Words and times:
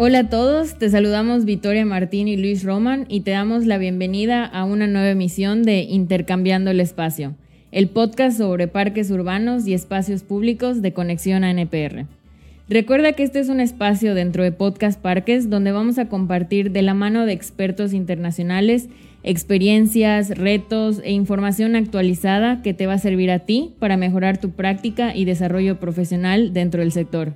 Hola 0.00 0.20
a 0.20 0.28
todos, 0.30 0.78
te 0.78 0.90
saludamos 0.90 1.44
Victoria 1.44 1.84
Martín 1.84 2.28
y 2.28 2.36
Luis 2.36 2.62
Roman 2.62 3.04
y 3.08 3.22
te 3.22 3.32
damos 3.32 3.66
la 3.66 3.78
bienvenida 3.78 4.44
a 4.44 4.62
una 4.62 4.86
nueva 4.86 5.08
emisión 5.08 5.64
de 5.64 5.80
Intercambiando 5.80 6.70
el 6.70 6.78
Espacio, 6.78 7.34
el 7.72 7.88
podcast 7.88 8.38
sobre 8.38 8.68
parques 8.68 9.10
urbanos 9.10 9.66
y 9.66 9.74
espacios 9.74 10.22
públicos 10.22 10.82
de 10.82 10.92
conexión 10.92 11.42
a 11.42 11.50
NPR. 11.50 12.06
Recuerda 12.68 13.14
que 13.14 13.24
este 13.24 13.40
es 13.40 13.48
un 13.48 13.58
espacio 13.58 14.14
dentro 14.14 14.44
de 14.44 14.52
Podcast 14.52 15.00
Parques 15.00 15.50
donde 15.50 15.72
vamos 15.72 15.98
a 15.98 16.08
compartir 16.08 16.70
de 16.70 16.82
la 16.82 16.94
mano 16.94 17.26
de 17.26 17.32
expertos 17.32 17.92
internacionales 17.92 18.88
experiencias, 19.24 20.28
retos 20.28 21.00
e 21.02 21.10
información 21.10 21.74
actualizada 21.74 22.62
que 22.62 22.72
te 22.72 22.86
va 22.86 22.92
a 22.92 22.98
servir 22.98 23.32
a 23.32 23.40
ti 23.40 23.74
para 23.80 23.96
mejorar 23.96 24.38
tu 24.38 24.52
práctica 24.52 25.16
y 25.16 25.24
desarrollo 25.24 25.80
profesional 25.80 26.52
dentro 26.52 26.82
del 26.82 26.92
sector. 26.92 27.32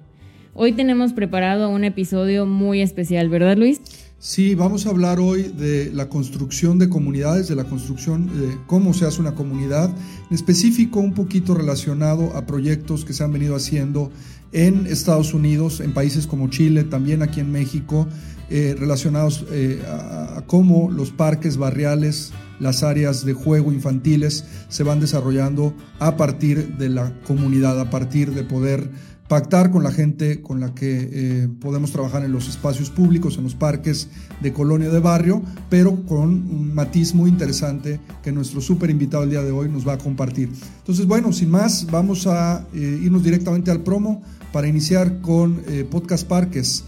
Hoy 0.55 0.73
tenemos 0.73 1.15
preparado 1.15 1.71
un 1.71 1.83
episodio 1.83 2.45
muy 2.45 2.83
especial, 2.83 3.31
¿verdad 3.31 3.57
Luis? 3.57 3.81
Sí, 4.19 4.55
vamos 4.55 4.87
a 4.87 4.91
hablar 4.91 5.19
hoy 5.19 5.45
de 5.45 5.91
la 5.95 6.11
construcción 6.11 6.79
de 6.79 6.91
comunidades, 6.91 7.49
de 7.49 7.57
la 7.57 7.65
construcción 7.65 8.27
de 8.27 8.59
cómo 8.67 8.93
se 8.93 9.07
hace 9.07 9.23
una 9.23 9.35
comunidad, 9.35 9.89
en 10.29 10.35
específico 10.35 11.01
un 11.01 11.15
poquito 11.15 11.55
relacionado 11.55 12.37
a 12.37 12.45
proyectos 12.45 13.07
que 13.07 13.15
se 13.15 13.25
han 13.25 13.33
venido 13.33 13.57
haciendo 13.57 14.13
en 14.53 14.87
Estados 14.87 15.33
Unidos, 15.33 15.81
en 15.81 15.95
países 15.95 16.27
como 16.27 16.49
Chile, 16.49 16.85
también 16.85 17.23
aquí 17.23 17.41
en 17.41 17.51
México, 17.51 18.07
eh, 18.51 18.77
relacionados 18.79 19.47
eh, 19.51 19.83
a, 19.89 20.45
cómo 20.47 20.91
los 20.91 21.11
parques 21.11 21.57
barriales, 21.57 22.33
las 22.61 22.83
áreas 22.83 23.25
de 23.25 23.33
juego 23.33 23.73
infantiles 23.73 24.45
se 24.69 24.83
van 24.83 25.01
desarrollando 25.01 25.75
a 25.99 26.19
partir 26.19 26.77
de 26.77 26.91
la 26.91 27.19
comunidad, 27.27 27.81
a 27.81 27.89
partir 27.89 28.33
de 28.35 28.45
poder 28.45 28.91
pactar 29.33 29.71
con 29.71 29.83
la 29.83 29.91
gente 29.91 30.43
con 30.43 30.61
la 30.61 30.75
que 30.75 31.09
eh, 31.11 31.49
podemos 31.59 31.91
trabajar 31.91 32.23
en 32.23 32.33
los 32.33 32.49
espacios 32.49 32.91
públicos, 32.91 33.39
en 33.39 33.45
los 33.45 33.55
parques 33.55 34.11
de 34.43 34.53
colonia 34.53 34.91
de 34.91 35.01
barrio, 35.01 35.41
pero 35.71 36.05
con 36.05 36.29
un 36.29 36.75
matiz 36.75 37.15
muy 37.15 37.31
interesante 37.31 37.99
que 38.23 38.31
nuestro 38.31 38.61
súper 38.61 38.91
invitado 38.91 39.23
el 39.23 39.31
día 39.31 39.41
de 39.41 39.51
hoy 39.51 39.71
nos 39.71 39.89
va 39.89 39.95
a 39.95 39.97
compartir. 39.97 40.51
Entonces, 40.81 41.07
bueno, 41.07 41.33
sin 41.33 41.51
más, 41.51 41.87
vamos 41.91 42.27
a 42.27 42.67
eh, 42.75 43.01
irnos 43.03 43.23
directamente 43.23 43.71
al 43.71 43.81
promo 43.81 44.23
para 44.53 44.69
iniciar 44.69 45.23
con 45.23 45.63
eh, 45.67 45.87
Podcast 45.91 46.29
Parques. 46.29 46.85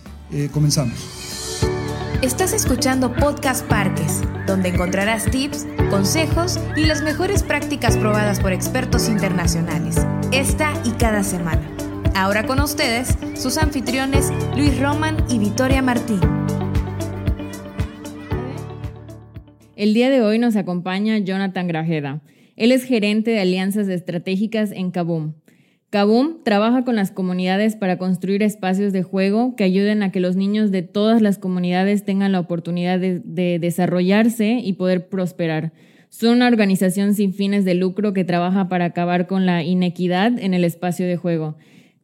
comenzamos. 0.52 0.98
Estás 2.20 2.52
escuchando 2.52 3.14
Podcast 3.14 3.64
Parques, 3.68 4.20
donde 4.46 4.68
encontrarás 4.68 5.30
tips, 5.30 5.66
consejos 5.88 6.60
y 6.76 6.84
las 6.84 7.02
mejores 7.02 7.42
prácticas 7.42 7.96
probadas 7.96 8.38
por 8.40 8.52
expertos 8.52 9.08
internacionales, 9.08 9.96
esta 10.30 10.74
y 10.84 10.90
cada 10.90 11.24
semana. 11.24 11.73
Ahora 12.16 12.46
con 12.46 12.60
ustedes, 12.60 13.18
sus 13.34 13.58
anfitriones 13.58 14.32
Luis 14.56 14.78
Roman 14.78 15.16
y 15.28 15.40
Victoria 15.40 15.82
Martín. 15.82 16.20
El 19.74 19.94
día 19.94 20.10
de 20.10 20.22
hoy 20.22 20.38
nos 20.38 20.54
acompaña 20.54 21.18
Jonathan 21.18 21.66
Grajeda. 21.66 22.22
Él 22.54 22.70
es 22.70 22.84
gerente 22.84 23.32
de 23.32 23.40
alianzas 23.40 23.88
estratégicas 23.88 24.70
en 24.70 24.92
Kaboom. 24.92 25.34
Kaboom 25.90 26.44
trabaja 26.44 26.84
con 26.84 26.94
las 26.94 27.10
comunidades 27.10 27.74
para 27.74 27.98
construir 27.98 28.44
espacios 28.44 28.92
de 28.92 29.02
juego 29.02 29.56
que 29.56 29.64
ayuden 29.64 30.04
a 30.04 30.12
que 30.12 30.20
los 30.20 30.36
niños 30.36 30.70
de 30.70 30.82
todas 30.82 31.20
las 31.20 31.38
comunidades 31.38 32.04
tengan 32.04 32.30
la 32.30 32.38
oportunidad 32.38 33.00
de, 33.00 33.18
de 33.24 33.58
desarrollarse 33.58 34.60
y 34.62 34.74
poder 34.74 35.08
prosperar. 35.08 35.72
Son 36.10 36.36
una 36.36 36.46
organización 36.46 37.14
sin 37.14 37.34
fines 37.34 37.64
de 37.64 37.74
lucro 37.74 38.12
que 38.12 38.22
trabaja 38.22 38.68
para 38.68 38.84
acabar 38.84 39.26
con 39.26 39.46
la 39.46 39.64
inequidad 39.64 40.38
en 40.38 40.54
el 40.54 40.62
espacio 40.62 41.08
de 41.08 41.16
juego. 41.16 41.56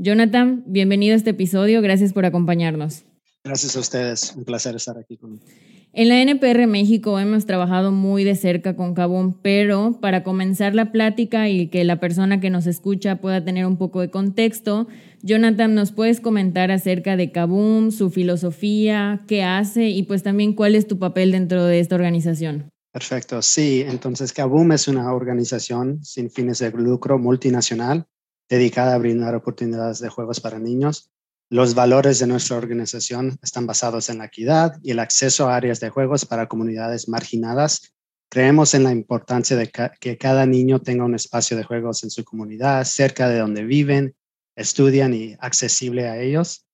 Jonathan, 0.02 0.64
bienvenido 0.66 1.12
a 1.12 1.16
este 1.18 1.28
episodio. 1.28 1.82
Gracias 1.82 2.14
por 2.14 2.24
acompañarnos. 2.24 3.04
Gracias 3.44 3.76
a 3.76 3.80
ustedes. 3.80 4.32
Un 4.34 4.44
placer 4.44 4.74
estar 4.74 4.96
aquí 4.96 5.18
conmigo. 5.18 5.44
En 5.92 6.08
la 6.08 6.22
NPR 6.22 6.66
México 6.66 7.18
hemos 7.18 7.44
trabajado 7.44 7.92
muy 7.92 8.24
de 8.24 8.34
cerca 8.34 8.74
con 8.76 8.94
Kaboom, 8.94 9.34
pero 9.42 9.98
para 10.00 10.22
comenzar 10.22 10.74
la 10.74 10.90
plática 10.90 11.50
y 11.50 11.68
que 11.68 11.84
la 11.84 12.00
persona 12.00 12.40
que 12.40 12.48
nos 12.48 12.66
escucha 12.66 13.16
pueda 13.16 13.44
tener 13.44 13.66
un 13.66 13.76
poco 13.76 14.00
de 14.00 14.10
contexto, 14.10 14.88
Jonathan, 15.20 15.74
¿nos 15.74 15.92
puedes 15.92 16.20
comentar 16.20 16.70
acerca 16.70 17.18
de 17.18 17.30
Kaboom, 17.30 17.90
su 17.90 18.08
filosofía, 18.08 19.20
qué 19.28 19.42
hace 19.42 19.90
y 19.90 20.04
pues 20.04 20.22
también 20.22 20.54
cuál 20.54 20.76
es 20.76 20.86
tu 20.86 20.98
papel 20.98 21.30
dentro 21.30 21.66
de 21.66 21.78
esta 21.78 21.96
organización? 21.96 22.70
Perfecto, 22.90 23.42
sí. 23.42 23.84
Entonces, 23.86 24.32
Kaboom 24.32 24.72
es 24.72 24.88
una 24.88 25.12
organización 25.12 26.02
sin 26.02 26.30
fines 26.30 26.60
de 26.60 26.70
lucro 26.70 27.18
multinacional 27.18 28.06
dedicada 28.50 28.94
a 28.94 28.98
brindar 28.98 29.34
oportunidades 29.34 30.00
de 30.00 30.10
juegos 30.10 30.40
para 30.40 30.58
niños. 30.58 31.10
Los 31.48 31.74
valores 31.74 32.18
de 32.18 32.26
nuestra 32.26 32.56
organización 32.56 33.38
están 33.42 33.66
basados 33.66 34.10
en 34.10 34.18
la 34.18 34.26
equidad 34.26 34.74
y 34.82 34.90
el 34.90 34.98
acceso 34.98 35.48
a 35.48 35.56
áreas 35.56 35.80
de 35.80 35.88
juegos 35.88 36.26
para 36.26 36.48
comunidades 36.48 37.08
marginadas. 37.08 37.94
Creemos 38.28 38.74
en 38.74 38.84
la 38.84 38.92
importancia 38.92 39.56
de 39.56 39.70
que 40.00 40.18
cada 40.18 40.46
niño 40.46 40.80
tenga 40.80 41.04
un 41.04 41.14
espacio 41.14 41.56
de 41.56 41.64
juegos 41.64 42.04
en 42.04 42.10
su 42.10 42.24
comunidad, 42.24 42.84
cerca 42.84 43.28
de 43.28 43.38
donde 43.38 43.64
viven, 43.64 44.14
estudian 44.54 45.14
y 45.14 45.36
accesible 45.40 46.08
a 46.08 46.20
ellos. 46.20 46.66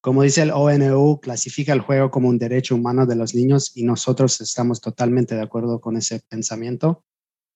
Como 0.00 0.24
dice 0.24 0.42
el 0.42 0.50
ONU, 0.50 1.20
clasifica 1.20 1.72
el 1.72 1.80
juego 1.80 2.10
como 2.10 2.28
un 2.28 2.38
derecho 2.38 2.74
humano 2.74 3.06
de 3.06 3.16
los 3.16 3.34
niños 3.34 3.72
y 3.76 3.84
nosotros 3.84 4.40
estamos 4.40 4.80
totalmente 4.80 5.36
de 5.36 5.42
acuerdo 5.42 5.80
con 5.80 5.96
ese 5.96 6.20
pensamiento. 6.28 7.04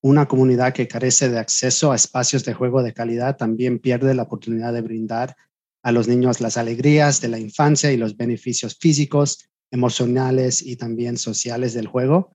Una 0.06 0.28
comunidad 0.28 0.72
que 0.72 0.86
carece 0.86 1.28
de 1.30 1.40
acceso 1.40 1.90
a 1.90 1.96
espacios 1.96 2.44
de 2.44 2.54
juego 2.54 2.84
de 2.84 2.92
calidad 2.92 3.36
también 3.36 3.80
pierde 3.80 4.14
la 4.14 4.22
oportunidad 4.22 4.72
de 4.72 4.80
brindar 4.80 5.34
a 5.82 5.90
los 5.90 6.06
niños 6.06 6.40
las 6.40 6.56
alegrías 6.56 7.20
de 7.20 7.26
la 7.26 7.40
infancia 7.40 7.90
y 7.90 7.96
los 7.96 8.16
beneficios 8.16 8.76
físicos, 8.78 9.48
emocionales 9.72 10.62
y 10.62 10.76
también 10.76 11.16
sociales 11.18 11.74
del 11.74 11.88
juego. 11.88 12.30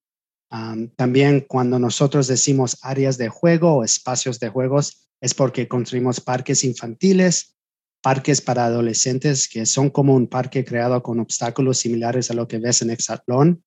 también 0.97 1.45
cuando 1.47 1.79
nosotros 1.79 2.27
decimos 2.27 2.77
áreas 2.81 3.17
de 3.17 3.29
juego 3.29 3.75
o 3.75 3.83
espacios 3.85 4.37
de 4.41 4.49
juegos, 4.49 5.07
es 5.21 5.33
porque 5.33 5.69
construimos 5.69 6.19
parques 6.19 6.65
infantiles, 6.65 7.55
parques 8.01 8.41
para 8.41 8.65
adolescentes 8.65 9.47
que 9.47 9.65
son 9.65 9.89
como 9.89 10.13
un 10.13 10.27
parque 10.27 10.65
creado 10.65 11.01
con 11.01 11.21
obstáculos 11.21 11.77
similares 11.77 12.29
a 12.31 12.33
lo 12.33 12.49
que 12.49 12.57
ves 12.57 12.81
en 12.81 12.89
Exatlón 12.89 13.63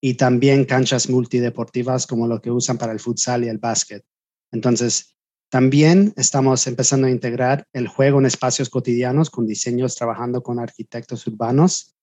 y 0.00 0.14
también 0.14 0.64
canchas 0.64 1.08
multideportivas 1.08 2.06
como 2.06 2.26
lo 2.26 2.40
que 2.40 2.50
usan 2.50 2.78
para 2.78 2.92
el 2.92 3.00
futsal 3.00 3.44
y 3.44 3.48
el 3.48 3.58
básquet. 3.58 4.04
Entonces, 4.52 5.16
también 5.50 6.12
estamos 6.16 6.66
empezando 6.66 7.06
a 7.06 7.10
integrar 7.10 7.66
el 7.72 7.88
juego 7.88 8.18
en 8.18 8.26
espacios 8.26 8.68
cotidianos 8.68 9.30
con 9.30 9.46
diseños 9.46 9.96
trabajando 9.96 10.42
con 10.42 10.58
arquitectos 10.58 11.26
urbanos. 11.26 11.94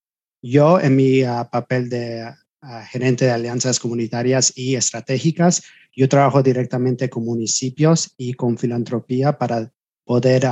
Yo, 0.42 0.80
en 0.80 0.96
mi 0.96 1.22
ah, 1.22 1.48
papel 1.50 1.88
de 1.88 2.22
ah, 2.60 2.84
gerente 2.84 3.24
de 3.24 3.30
alianzas 3.30 3.78
comunitarias 3.78 4.52
y 4.56 4.74
estratégicas, 4.74 5.62
yo 5.94 6.08
trabajo 6.08 6.42
directamente 6.42 7.08
con 7.08 7.24
municipios 7.24 8.12
y 8.16 8.34
con 8.34 8.58
filantropía 8.58 9.38
para 9.38 9.72
poder 10.04 10.46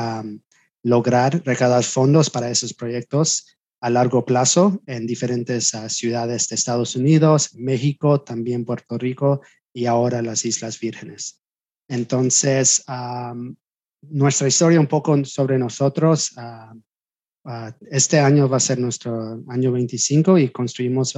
lograr 0.83 1.43
recaudar 1.45 1.85
fondos 1.85 2.31
para 2.31 2.51
esos 2.51 2.75
proyectos 2.75 3.57
a 3.85 3.91
largo 3.91 4.25
plazo 4.25 4.81
en 4.87 5.07
diferentes 5.07 5.75
ah, 5.75 5.91
ciudades 5.91 6.49
de 6.49 6.55
Estados 6.55 6.97
Unidos, 6.97 7.55
México, 7.55 8.23
también 8.23 8.65
Puerto 8.65 8.97
Rico 8.97 9.43
y 9.75 9.85
ahora 9.85 10.23
las 10.23 10.47
Islas 10.47 10.81
Vírgenes. 10.81 11.43
Entonces, 11.87 12.83
nuestra 14.01 14.49
historia 14.49 14.81
un 14.81 14.87
poco 14.87 15.23
sobre 15.27 15.59
nosotros. 15.59 16.33
Ah, 16.37 16.73
este 17.91 18.21
año 18.21 18.49
va 18.49 18.57
a 18.57 18.61
ser 18.61 18.79
nuestro 18.79 19.45
año 19.49 19.71
25 19.71 20.39
y 20.39 20.49
construimos 20.49 21.15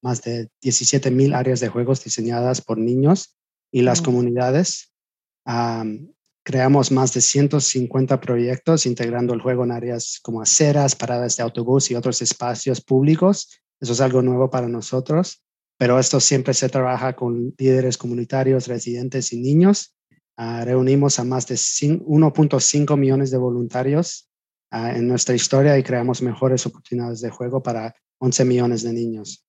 más 0.00 0.22
de 0.22 0.48
17 0.62 1.10
mil 1.10 1.34
áreas 1.34 1.58
de 1.58 1.68
juegos 1.68 2.04
diseñadas 2.04 2.60
por 2.60 2.78
niños 2.78 3.36
y 3.72 3.82
las 3.82 4.00
comunidades. 4.00 4.92
Creamos 6.46 6.92
más 6.92 7.14
de 7.14 7.22
150 7.22 8.20
proyectos 8.20 8.84
integrando 8.84 9.32
el 9.32 9.40
juego 9.40 9.64
en 9.64 9.72
áreas 9.72 10.20
como 10.22 10.42
aceras, 10.42 10.94
paradas 10.94 11.38
de 11.38 11.42
autobús 11.42 11.90
y 11.90 11.94
otros 11.94 12.20
espacios 12.20 12.82
públicos. 12.82 13.62
Eso 13.80 13.94
es 13.94 14.00
algo 14.02 14.20
nuevo 14.20 14.50
para 14.50 14.68
nosotros, 14.68 15.42
pero 15.78 15.98
esto 15.98 16.20
siempre 16.20 16.52
se 16.52 16.68
trabaja 16.68 17.16
con 17.16 17.54
líderes 17.56 17.96
comunitarios, 17.96 18.66
residentes 18.66 19.32
y 19.32 19.40
niños. 19.40 19.96
Ah, 20.36 20.64
reunimos 20.66 21.18
a 21.18 21.24
más 21.24 21.46
de 21.46 21.54
1.5 21.54 22.96
millones 22.98 23.30
de 23.30 23.38
voluntarios 23.38 24.28
ah, 24.70 24.92
en 24.94 25.08
nuestra 25.08 25.34
historia 25.34 25.78
y 25.78 25.82
creamos 25.82 26.20
mejores 26.20 26.66
oportunidades 26.66 27.22
de 27.22 27.30
juego 27.30 27.62
para 27.62 27.94
11 28.18 28.44
millones 28.44 28.82
de 28.82 28.92
niños. 28.92 29.46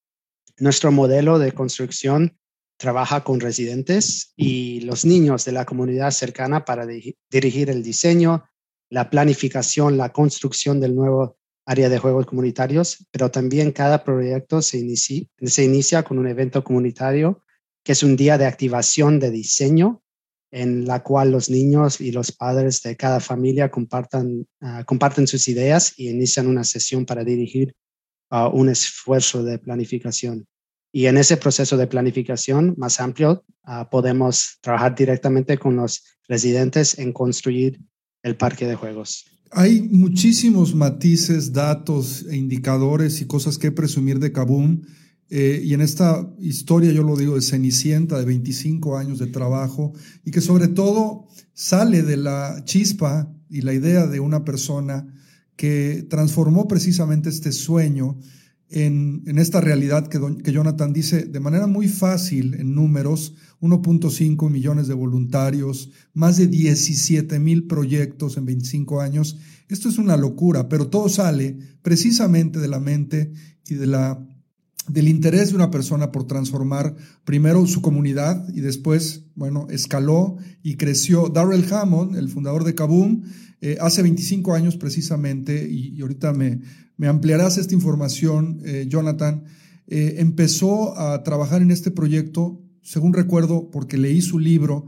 Nuestro 0.59 0.93
modelo 0.93 1.39
de 1.39 1.51
construcción 1.51 2.37
trabaja 2.77 3.23
con 3.23 3.39
residentes 3.39 4.33
y 4.35 4.81
los 4.81 5.05
niños 5.05 5.45
de 5.45 5.51
la 5.51 5.65
comunidad 5.65 6.11
cercana 6.11 6.65
para 6.65 6.85
dirigir 6.85 7.69
el 7.69 7.83
diseño, 7.83 8.45
la 8.89 9.09
planificación, 9.09 9.97
la 9.97 10.11
construcción 10.11 10.79
del 10.79 10.95
nuevo 10.95 11.37
área 11.65 11.89
de 11.89 11.97
juegos 11.97 12.25
comunitarios, 12.25 13.07
pero 13.11 13.31
también 13.31 13.71
cada 13.71 14.03
proyecto 14.03 14.61
se 14.61 14.77
inicia, 14.77 16.03
con 16.03 16.19
un 16.19 16.27
evento 16.27 16.63
comunitario 16.63 17.41
que 17.83 17.91
es 17.91 18.03
un 18.03 18.15
día 18.15 18.37
de 18.37 18.45
activación 18.45 19.19
de 19.19 19.31
diseño 19.31 20.01
en 20.51 20.85
la 20.85 21.03
cual 21.03 21.31
los 21.31 21.49
niños 21.49 21.99
y 21.99 22.11
los 22.11 22.31
padres 22.31 22.81
de 22.81 22.95
cada 22.95 23.19
familia 23.19 23.69
ah, 24.61 24.83
comparten 24.85 25.27
sus 25.27 25.47
ideas 25.47 25.93
y 25.97 26.09
inician 26.09 26.47
una 26.47 26.63
sesión 26.63 27.05
para 27.05 27.23
dirigir 27.23 27.75
uh, 28.31 28.47
un 28.47 28.69
esfuerzo 28.69 29.43
de 29.43 29.59
planificación. 29.59 30.47
Y 30.95 31.07
en 31.07 31.17
ese 31.17 31.35
proceso 31.35 31.75
de 31.75 31.87
planificación 31.87 32.73
más 32.77 33.01
amplio, 33.01 33.43
uh, 33.67 33.89
podemos 33.91 34.59
trabajar 34.61 34.95
directamente 34.95 35.57
con 35.57 35.75
los 35.75 36.01
residentes 36.29 36.97
en 36.97 37.11
construir 37.11 37.81
el 38.23 38.37
parque 38.37 38.65
de 38.65 38.75
juegos. 38.75 39.25
Hay 39.51 39.81
muchísimos 39.81 40.73
matices, 40.73 41.51
datos 41.51 42.25
e 42.29 42.37
indicadores 42.37 43.19
y 43.19 43.25
cosas 43.25 43.57
que 43.57 43.73
presumir 43.73 44.19
de 44.19 44.31
Kaboom. 44.31 44.83
Eh, 45.29 45.59
y 45.65 45.73
en 45.73 45.81
esta 45.81 46.33
historia, 46.39 46.93
yo 46.93 47.03
lo 47.03 47.17
digo, 47.17 47.35
de 47.35 47.41
Cenicienta, 47.41 48.17
de 48.17 48.23
25 48.23 48.97
años 48.97 49.19
de 49.19 49.27
trabajo, 49.27 49.91
y 50.23 50.31
que 50.31 50.39
sobre 50.39 50.69
todo 50.69 51.27
sale 51.53 52.03
de 52.03 52.15
la 52.15 52.61
chispa 52.63 53.29
y 53.49 53.63
la 53.63 53.73
idea 53.73 54.07
de 54.07 54.21
una 54.21 54.45
persona 54.45 55.05
que 55.57 56.07
transformó 56.09 56.69
precisamente 56.69 57.27
este 57.27 57.51
sueño 57.51 58.17
en, 58.69 59.23
esta 59.37 59.61
realidad 59.61 60.07
que, 60.07 60.19
que, 60.43 60.51
Jonathan 60.51 60.91
dice 60.91 61.25
de 61.25 61.39
manera 61.39 61.67
muy 61.67 61.87
fácil 61.87 62.55
en 62.55 62.73
números, 62.73 63.35
1.5 63.61 64.49
millones 64.49 64.87
de 64.87 64.93
voluntarios, 64.93 65.91
más 66.13 66.37
de 66.37 66.47
17 66.47 67.39
mil 67.39 67.67
proyectos 67.67 68.37
en 68.37 68.45
25 68.45 69.01
años. 69.01 69.37
Esto 69.69 69.89
es 69.89 69.97
una 69.97 70.17
locura, 70.17 70.67
pero 70.67 70.87
todo 70.87 71.09
sale 71.09 71.57
precisamente 71.81 72.59
de 72.59 72.67
la 72.67 72.79
mente 72.79 73.31
y 73.67 73.75
de 73.75 73.87
la, 73.87 74.23
del 74.87 75.07
interés 75.07 75.49
de 75.49 75.55
una 75.55 75.71
persona 75.71 76.11
por 76.11 76.27
transformar 76.27 76.95
primero 77.23 77.65
su 77.65 77.81
comunidad 77.81 78.47
y 78.53 78.61
después, 78.61 79.23
bueno, 79.35 79.67
escaló 79.69 80.37
y 80.63 80.75
creció. 80.75 81.29
Darrell 81.29 81.65
Hammond, 81.71 82.15
el 82.15 82.29
fundador 82.29 82.63
de 82.63 82.75
Kaboom, 82.75 83.23
eh, 83.61 83.77
hace 83.81 84.03
25 84.03 84.53
años 84.53 84.77
precisamente, 84.77 85.67
y, 85.67 85.99
ahorita 86.01 86.33
me, 86.33 86.61
me, 86.97 87.07
ampliarás 87.07 87.57
esta 87.57 87.73
información, 87.73 88.59
eh, 88.63 88.85
Jonathan, 88.87 89.43
eh, 89.87 90.15
empezó 90.19 90.97
a 90.99 91.23
trabajar 91.23 91.61
en 91.61 91.71
este 91.71 91.89
proyecto, 91.89 92.61
según 92.81 93.13
recuerdo, 93.13 93.71
porque 93.71 93.97
leí 93.97 94.21
su 94.21 94.39
libro 94.39 94.85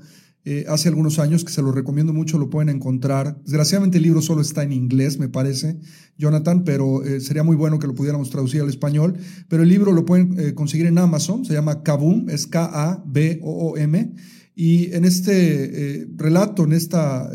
hace 0.68 0.90
algunos 0.90 1.20
años, 1.20 1.44
que 1.44 1.52
se 1.52 1.62
lo 1.62 1.72
recomiendo 1.72 2.14
mucho, 2.14 2.38
lo 2.38 2.50
pueden 2.50 2.70
encontrar. 2.70 3.38
Desgraciadamente 3.44 3.98
el 3.98 4.04
libro 4.04 4.22
solo 4.22 4.42
está 4.42 4.64
en 4.64 4.72
inglés, 4.72 5.20
me 5.20 5.30
parece, 5.30 5.78
Jonathan, 6.18 6.64
pero 6.64 7.02
sería 7.20 7.44
muy 7.44 7.56
bueno 7.56 7.80
que 7.80 7.88
lo 7.88 7.96
pudiéramos 7.96 8.30
traducir 8.30 8.62
al 8.62 8.70
español. 8.70 9.18
Pero 9.50 9.64
el 9.64 9.70
libro 9.70 9.92
lo 9.92 10.06
pueden 10.06 10.54
conseguir 10.54 10.86
en 10.86 10.98
Amazon, 10.98 11.46
se 11.46 11.54
llama 11.54 11.84
Kaboom, 11.84 12.30
es 12.30 12.48
K-A-B-O-O-M. 12.48 14.14
Y 14.60 14.92
en 14.96 15.06
este 15.06 16.00
eh, 16.02 16.08
relato, 16.16 16.64
en 16.64 16.74
esta 16.74 17.30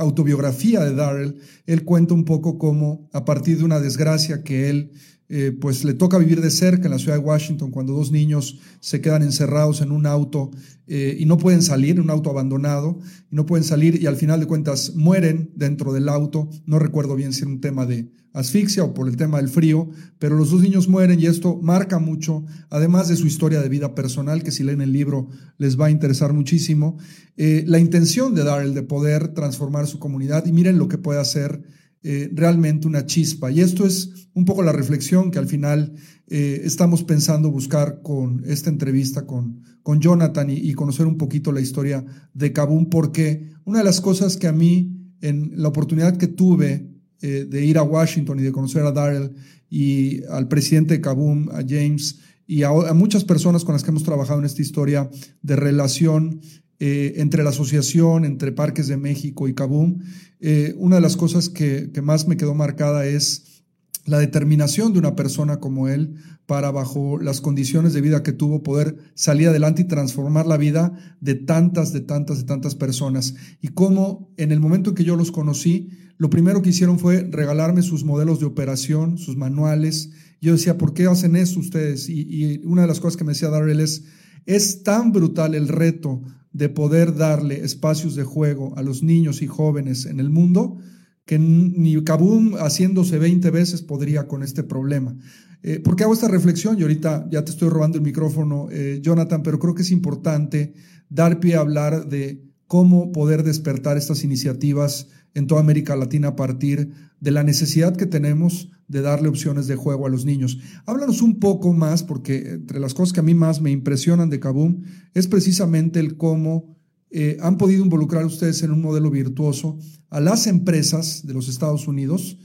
autobiografía 0.00 0.84
de 0.84 0.94
Darrell, 0.94 1.36
él 1.64 1.84
cuenta 1.84 2.12
un 2.12 2.26
poco 2.26 2.58
cómo 2.58 3.08
a 3.14 3.24
partir 3.24 3.56
de 3.56 3.64
una 3.64 3.80
desgracia 3.80 4.42
que 4.42 4.68
él 4.68 4.92
eh, 5.30 5.52
pues 5.52 5.84
le 5.84 5.92
toca 5.92 6.16
vivir 6.16 6.40
de 6.40 6.50
cerca 6.50 6.86
en 6.86 6.92
la 6.92 6.98
ciudad 6.98 7.18
de 7.18 7.24
Washington 7.24 7.70
cuando 7.70 7.92
dos 7.92 8.10
niños 8.10 8.58
se 8.80 9.02
quedan 9.02 9.22
encerrados 9.22 9.82
en 9.82 9.92
un 9.92 10.06
auto 10.06 10.50
eh, 10.86 11.16
y 11.18 11.26
no 11.26 11.36
pueden 11.36 11.60
salir, 11.60 11.96
en 11.96 12.02
un 12.02 12.10
auto 12.10 12.30
abandonado, 12.30 12.98
y 13.30 13.36
no 13.36 13.44
pueden 13.44 13.64
salir 13.64 14.00
y 14.00 14.06
al 14.06 14.16
final 14.16 14.40
de 14.40 14.46
cuentas 14.46 14.94
mueren 14.94 15.52
dentro 15.54 15.92
del 15.92 16.08
auto. 16.08 16.48
No 16.64 16.78
recuerdo 16.78 17.14
bien 17.14 17.34
si 17.34 17.42
era 17.42 17.50
un 17.50 17.60
tema 17.60 17.84
de 17.84 18.10
asfixia 18.32 18.84
o 18.84 18.94
por 18.94 19.08
el 19.08 19.16
tema 19.16 19.38
del 19.38 19.48
frío, 19.48 19.90
pero 20.18 20.36
los 20.36 20.50
dos 20.50 20.62
niños 20.62 20.88
mueren 20.88 21.20
y 21.20 21.26
esto 21.26 21.58
marca 21.60 21.98
mucho, 21.98 22.44
además 22.70 23.08
de 23.08 23.16
su 23.16 23.26
historia 23.26 23.60
de 23.60 23.68
vida 23.68 23.94
personal, 23.94 24.42
que 24.42 24.52
si 24.52 24.62
leen 24.62 24.80
el 24.80 24.92
libro 24.92 25.28
les 25.58 25.78
va 25.78 25.86
a 25.86 25.90
interesar 25.90 26.32
muchísimo, 26.32 26.96
eh, 27.36 27.64
la 27.66 27.78
intención 27.78 28.34
de 28.34 28.44
Darrell 28.44 28.74
de 28.74 28.82
poder 28.82 29.28
transformar 29.28 29.86
su 29.86 29.98
comunidad 29.98 30.46
y 30.46 30.52
miren 30.52 30.78
lo 30.78 30.88
que 30.88 30.98
puede 30.98 31.20
hacer 31.20 31.62
eh, 32.02 32.30
realmente 32.32 32.86
una 32.86 33.06
chispa. 33.06 33.50
Y 33.50 33.60
esto 33.60 33.86
es 33.86 34.28
un 34.34 34.44
poco 34.44 34.62
la 34.62 34.72
reflexión 34.72 35.30
que 35.30 35.38
al 35.38 35.46
final 35.46 35.94
eh, 36.28 36.60
estamos 36.64 37.02
pensando 37.02 37.50
buscar 37.50 38.02
con 38.02 38.42
esta 38.46 38.70
entrevista 38.70 39.26
con, 39.26 39.62
con 39.82 40.00
Jonathan 40.00 40.48
y, 40.50 40.72
conocer 40.74 41.06
un 41.06 41.16
poquito 41.16 41.50
la 41.50 41.60
historia 41.60 42.04
de 42.34 42.52
Kabum, 42.52 42.88
porque 42.88 43.50
una 43.64 43.78
de 43.78 43.84
las 43.84 44.00
cosas 44.00 44.36
que 44.36 44.46
a 44.46 44.52
mí, 44.52 45.12
en 45.20 45.52
la 45.56 45.68
oportunidad 45.68 46.16
que 46.16 46.28
tuve 46.28 46.88
eh, 47.20 47.46
de 47.48 47.64
ir 47.64 47.78
a 47.78 47.82
Washington 47.82 48.38
y 48.38 48.42
de 48.42 48.52
conocer 48.52 48.82
a 48.82 48.92
Darrell 48.92 49.34
y 49.68 50.22
al 50.26 50.46
presidente 50.46 50.94
de 50.94 51.00
Kabum, 51.00 51.48
a 51.50 51.64
James, 51.66 52.20
y 52.46 52.62
a, 52.62 52.70
muchas 52.94 53.24
personas 53.24 53.64
con 53.64 53.74
las 53.74 53.82
que 53.82 53.90
hemos 53.90 54.04
trabajado 54.04 54.38
en 54.38 54.46
esta 54.46 54.62
historia 54.62 55.10
de 55.42 55.56
relación 55.56 56.40
eh, 56.80 57.14
entre 57.16 57.42
la 57.42 57.50
asociación, 57.50 58.24
entre 58.24 58.52
Parques 58.52 58.86
de 58.86 58.96
México 58.96 59.48
y 59.48 59.54
Kabum, 59.54 59.98
eh, 60.40 60.74
una 60.76 60.96
de 60.96 61.02
las 61.02 61.16
cosas 61.16 61.48
que, 61.48 61.90
que, 61.92 62.02
más 62.02 62.28
me 62.28 62.36
quedó 62.36 62.54
marcada 62.54 63.04
es 63.06 63.64
la 64.04 64.18
determinación 64.18 64.92
de 64.92 65.00
una 65.00 65.16
persona 65.16 65.58
como 65.58 65.88
él 65.88 66.14
para, 66.46 66.70
bajo 66.70 67.18
las 67.18 67.40
condiciones 67.42 67.92
de 67.92 68.00
vida 68.00 68.22
que 68.22 68.32
tuvo, 68.32 68.62
poder 68.62 68.96
salir 69.14 69.48
adelante 69.48 69.82
y 69.82 69.84
transformar 69.86 70.46
la 70.46 70.56
vida 70.56 71.16
de 71.20 71.34
tantas, 71.34 71.92
de 71.92 72.00
tantas, 72.00 72.38
de 72.38 72.44
tantas 72.44 72.74
personas. 72.74 73.34
Y 73.60 73.68
cómo 73.68 74.32
en 74.38 74.50
el 74.50 74.60
momento 74.60 74.90
en 74.90 74.96
que 74.96 75.04
yo 75.04 75.14
los 75.14 75.30
conocí, 75.30 75.90
lo 76.16 76.30
primero 76.30 76.62
que 76.62 76.70
hicieron 76.70 76.98
fue 76.98 77.28
regalarme 77.30 77.82
sus 77.82 78.04
modelos 78.04 78.40
de 78.40 78.46
operación, 78.46 79.18
sus 79.18 79.36
manuales. 79.36 80.10
Yo 80.40 80.52
decía, 80.52 80.78
¿por 80.78 80.94
qué 80.94 81.04
hacen 81.04 81.36
eso 81.36 81.60
ustedes? 81.60 82.08
Y, 82.08 82.22
y 82.22 82.60
una 82.64 82.82
de 82.82 82.88
las 82.88 83.00
cosas 83.00 83.18
que 83.18 83.24
me 83.24 83.32
decía 83.32 83.50
Darrell 83.50 83.80
es, 83.80 84.04
es 84.46 84.84
tan 84.84 85.12
brutal 85.12 85.54
el 85.54 85.68
reto 85.68 86.22
de 86.58 86.68
poder 86.68 87.14
darle 87.14 87.64
espacios 87.64 88.16
de 88.16 88.24
juego 88.24 88.76
a 88.76 88.82
los 88.82 89.04
niños 89.04 89.42
y 89.42 89.46
jóvenes 89.46 90.06
en 90.06 90.18
el 90.18 90.28
mundo 90.28 90.78
que 91.24 91.38
ni 91.38 92.02
Kabum 92.02 92.54
haciéndose 92.56 93.18
20 93.18 93.50
veces 93.50 93.82
podría 93.82 94.26
con 94.26 94.42
este 94.42 94.64
problema. 94.64 95.16
Eh, 95.62 95.78
¿Por 95.78 95.94
qué 95.94 96.02
hago 96.02 96.14
esta 96.14 96.26
reflexión? 96.26 96.76
Y 96.76 96.82
ahorita 96.82 97.28
ya 97.30 97.44
te 97.44 97.52
estoy 97.52 97.68
robando 97.68 97.98
el 97.98 98.02
micrófono, 98.02 98.68
eh, 98.72 98.98
Jonathan, 99.00 99.44
pero 99.44 99.60
creo 99.60 99.74
que 99.74 99.82
es 99.82 99.92
importante 99.92 100.74
dar 101.08 101.38
pie 101.38 101.54
a 101.54 101.60
hablar 101.60 102.08
de 102.08 102.42
cómo 102.66 103.12
poder 103.12 103.44
despertar 103.44 103.96
estas 103.96 104.24
iniciativas 104.24 105.08
en 105.34 105.46
toda 105.46 105.60
América 105.60 105.96
Latina 105.96 106.28
a 106.28 106.36
partir 106.36 106.92
de 107.20 107.30
la 107.30 107.42
necesidad 107.42 107.96
que 107.96 108.06
tenemos 108.06 108.70
de 108.88 109.02
darle 109.02 109.28
opciones 109.28 109.66
de 109.66 109.76
juego 109.76 110.06
a 110.06 110.10
los 110.10 110.24
niños. 110.24 110.58
Háblanos 110.86 111.22
un 111.22 111.38
poco 111.38 111.72
más, 111.72 112.02
porque 112.02 112.52
entre 112.52 112.80
las 112.80 112.94
cosas 112.94 113.12
que 113.12 113.20
a 113.20 113.24
mí 113.24 113.34
más 113.34 113.60
me 113.60 113.70
impresionan 113.70 114.30
de 114.30 114.40
Kaboom 114.40 114.82
es 115.14 115.28
precisamente 115.28 116.00
el 116.00 116.16
cómo 116.16 116.76
eh, 117.10 117.36
han 117.40 117.58
podido 117.58 117.84
involucrar 117.84 118.24
ustedes 118.24 118.62
en 118.62 118.70
un 118.70 118.82
modelo 118.82 119.10
virtuoso 119.10 119.78
a 120.10 120.20
las 120.20 120.46
empresas 120.46 121.26
de 121.26 121.34
los 121.34 121.48
Estados 121.48 121.86
Unidos, 121.86 122.38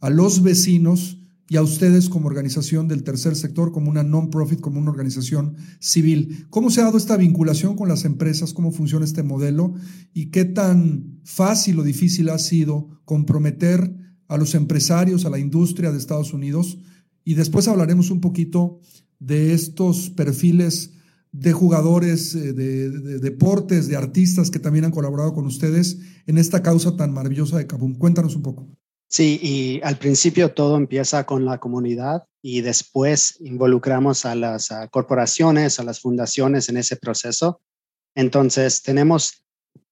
a 0.00 0.10
los 0.10 0.42
vecinos 0.42 1.19
y 1.50 1.56
a 1.56 1.62
ustedes 1.62 2.08
como 2.08 2.28
organización 2.28 2.86
del 2.86 3.02
tercer 3.02 3.34
sector, 3.34 3.72
como 3.72 3.90
una 3.90 4.04
non-profit, 4.04 4.60
como 4.60 4.78
una 4.78 4.92
organización 4.92 5.56
civil. 5.80 6.46
¿Cómo 6.48 6.70
se 6.70 6.80
ha 6.80 6.84
dado 6.84 6.96
esta 6.96 7.16
vinculación 7.16 7.74
con 7.74 7.88
las 7.88 8.04
empresas? 8.04 8.52
¿Cómo 8.52 8.70
funciona 8.70 9.04
este 9.04 9.24
modelo? 9.24 9.74
¿Y 10.14 10.26
qué 10.26 10.44
tan 10.44 11.18
fácil 11.24 11.80
o 11.80 11.82
difícil 11.82 12.28
ha 12.28 12.38
sido 12.38 13.00
comprometer 13.04 13.92
a 14.28 14.36
los 14.36 14.54
empresarios, 14.54 15.24
a 15.24 15.30
la 15.30 15.40
industria 15.40 15.90
de 15.90 15.98
Estados 15.98 16.32
Unidos? 16.32 16.78
Y 17.24 17.34
después 17.34 17.66
hablaremos 17.66 18.12
un 18.12 18.20
poquito 18.20 18.78
de 19.18 19.52
estos 19.52 20.08
perfiles 20.10 20.92
de 21.32 21.52
jugadores 21.52 22.32
eh, 22.36 22.52
de, 22.52 23.18
deportes, 23.18 23.88
de 23.88 23.96
artistas 23.96 24.52
que 24.52 24.60
también 24.60 24.84
han 24.84 24.92
colaborado 24.92 25.34
con 25.34 25.46
ustedes 25.46 25.98
en 26.28 26.38
esta 26.38 26.62
causa 26.62 26.94
tan 26.94 27.12
maravillosa 27.12 27.58
de 27.58 27.66
Kabum. 27.66 27.96
Cuéntanos 27.96 28.36
un 28.36 28.42
poco. 28.42 28.68
Sí, 29.12 29.40
y 29.42 29.80
al 29.82 29.98
principio 29.98 30.54
todo 30.54 30.76
empieza 30.76 31.26
con 31.26 31.44
la 31.44 31.58
comunidad 31.58 32.22
y 32.40 32.60
después 32.60 33.40
involucramos 33.40 34.24
a 34.24 34.36
las 34.36 34.68
corporaciones, 34.92 35.80
a 35.80 35.82
las 35.84 35.98
fundaciones 35.98 36.68
en 36.68 36.76
ese 36.76 36.94
proceso. 36.94 37.60
Entonces, 38.14 38.82
tenemos, 38.82 39.44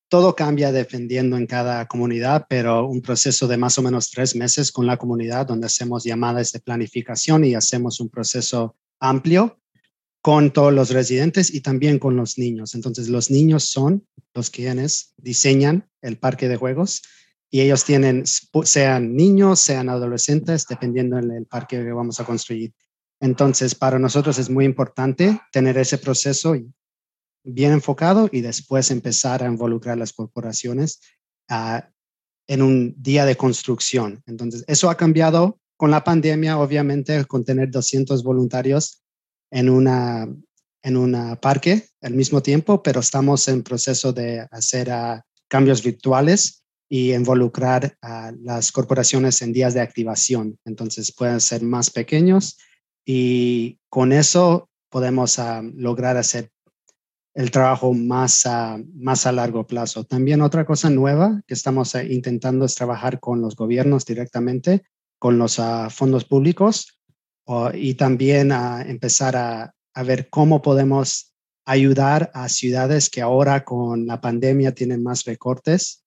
todo 0.09 0.37
cambia 0.37 0.71
dependiendo 0.71 1.37
en 1.37 1.49
cada 1.49 1.89
comunidad, 1.89 2.47
pero 2.49 2.87
un 2.87 3.03
proceso 3.03 3.49
de 3.49 3.57
más 3.57 3.77
o 3.77 3.83
menos 3.83 4.09
tres 4.11 4.37
meses 4.37 4.71
con 4.71 4.87
la 4.87 4.99
comunidad 4.99 5.47
donde 5.47 5.67
hacemos 5.67 6.05
llamadas 6.05 6.53
de 6.53 6.61
planificación 6.61 7.45
y 7.45 7.57
hacemos 7.57 7.99
un 7.99 8.11
proceso 8.11 8.77
amplio 9.01 9.59
con 10.23 10.53
todos 10.53 10.73
los 10.73 10.91
residentes 10.91 11.53
y 11.53 11.61
también 11.61 11.99
con 11.99 12.15
los 12.15 12.39
niños. 12.39 12.77
Entonces, 12.77 13.09
los 13.09 13.33
niños 13.33 13.65
son 13.65 14.07
los 14.33 14.49
quienes 14.51 15.13
diseñan 15.17 15.91
el 16.03 16.19
parque 16.19 16.47
de 16.47 16.57
juegos 16.57 17.03
y 17.51 17.61
ellos 17.61 17.85
tienen, 17.85 18.25
sean 18.65 19.17
niños, 19.17 19.61
sean 19.61 19.89
adolescentes, 19.89 20.67
dependiendo 20.69 21.17
del 21.17 21.47
parque 21.47 21.83
que 21.83 21.93
vamos 21.93 22.21
a 22.21 22.25
construir. 22.25 22.75
Entonces, 23.21 23.75
para 23.75 23.99
nosotros 23.99 24.39
es 24.39 24.51
muy 24.51 24.65
importante 24.65 25.41
tener 25.51 25.79
ese 25.79 25.99
proceso 25.99 26.55
bien 27.45 27.73
enfocado 27.73 28.29
y 28.31 28.43
después 28.43 28.91
empezar 28.91 29.43
a 29.43 29.47
involucrar 29.47 29.97
las 29.97 30.13
corporaciones 30.13 31.01
ah, 31.49 31.89
en 32.47 32.63
un 32.63 32.95
día 32.99 33.25
de 33.25 33.37
construcción. 33.37 34.23
Entonces, 34.27 34.65
eso 34.67 34.91
ha 34.91 34.97
cambiado 34.97 35.59
con 35.77 35.91
la 35.91 36.05
pandemia, 36.05 36.59
obviamente, 36.59 37.25
con 37.25 37.45
tener 37.45 37.71
200 37.71 38.23
voluntarios 38.23 39.03
en 39.51 39.71
una 39.71 40.29
en 40.83 40.97
un 40.97 41.37
parque 41.43 41.89
al 42.01 42.15
mismo 42.15 42.41
tiempo, 42.41 42.83
pero 42.83 43.01
estamos 43.01 43.49
en 43.49 43.65
proceso 43.65 44.13
de 44.13 44.47
hacer 44.51 44.91
ah, 44.91 45.25
cambios 45.49 45.83
virtuales 45.83 46.65
y 46.89 47.13
involucrar 47.13 47.97
a 48.01 48.33
las 48.41 48.73
corporaciones 48.73 49.43
en 49.43 49.53
días 49.53 49.75
de 49.75 49.81
activación. 49.81 50.59
Entonces 50.65 51.13
pueden 51.13 51.41
ser 51.41 51.63
más 51.63 51.91
pequeños 51.91 52.59
y 53.05 53.79
con 53.89 54.13
eso 54.13 54.69
podemos 54.91 55.39
ah, 55.39 55.63
lograr 55.63 56.17
hacer 56.17 56.51
el 57.35 57.51
trabajo 57.51 57.93
más, 57.93 58.47
a, 58.47 58.79
más 58.95 59.27
a 59.27 59.33
largo 59.33 59.67
plazo. 59.67 60.05
También 60.05 60.41
otra 60.41 60.65
cosa 60.65 60.91
nueva 60.91 61.43
que 61.47 61.55
estamos 61.55 61.95
eh, 61.95 62.13
intentando 62.13 62.65
es 62.65 62.75
trabajar 62.75 63.21
con 63.21 63.41
los 63.41 63.55
gobiernos 63.55 64.05
directamente, 64.05 64.83
con 65.19 65.39
los 65.39 65.59
ah, 65.59 65.89
fondos 65.91 66.25
públicos 66.25 66.99
y 67.73 67.95
también 67.95 68.53
empezar 68.53 69.37
a, 69.37 69.75
ver 70.05 70.29
cómo 70.29 70.63
podemos 70.63 71.35
ayudar 71.65 72.31
a 72.35 72.49
ciudades 72.49 73.11
que 73.11 73.21
ahora 73.21 73.65
con 73.65 74.07
la 74.07 74.21
pandemia 74.21 74.75
tienen 74.75 75.03
más 75.03 75.25
recortes 75.25 76.05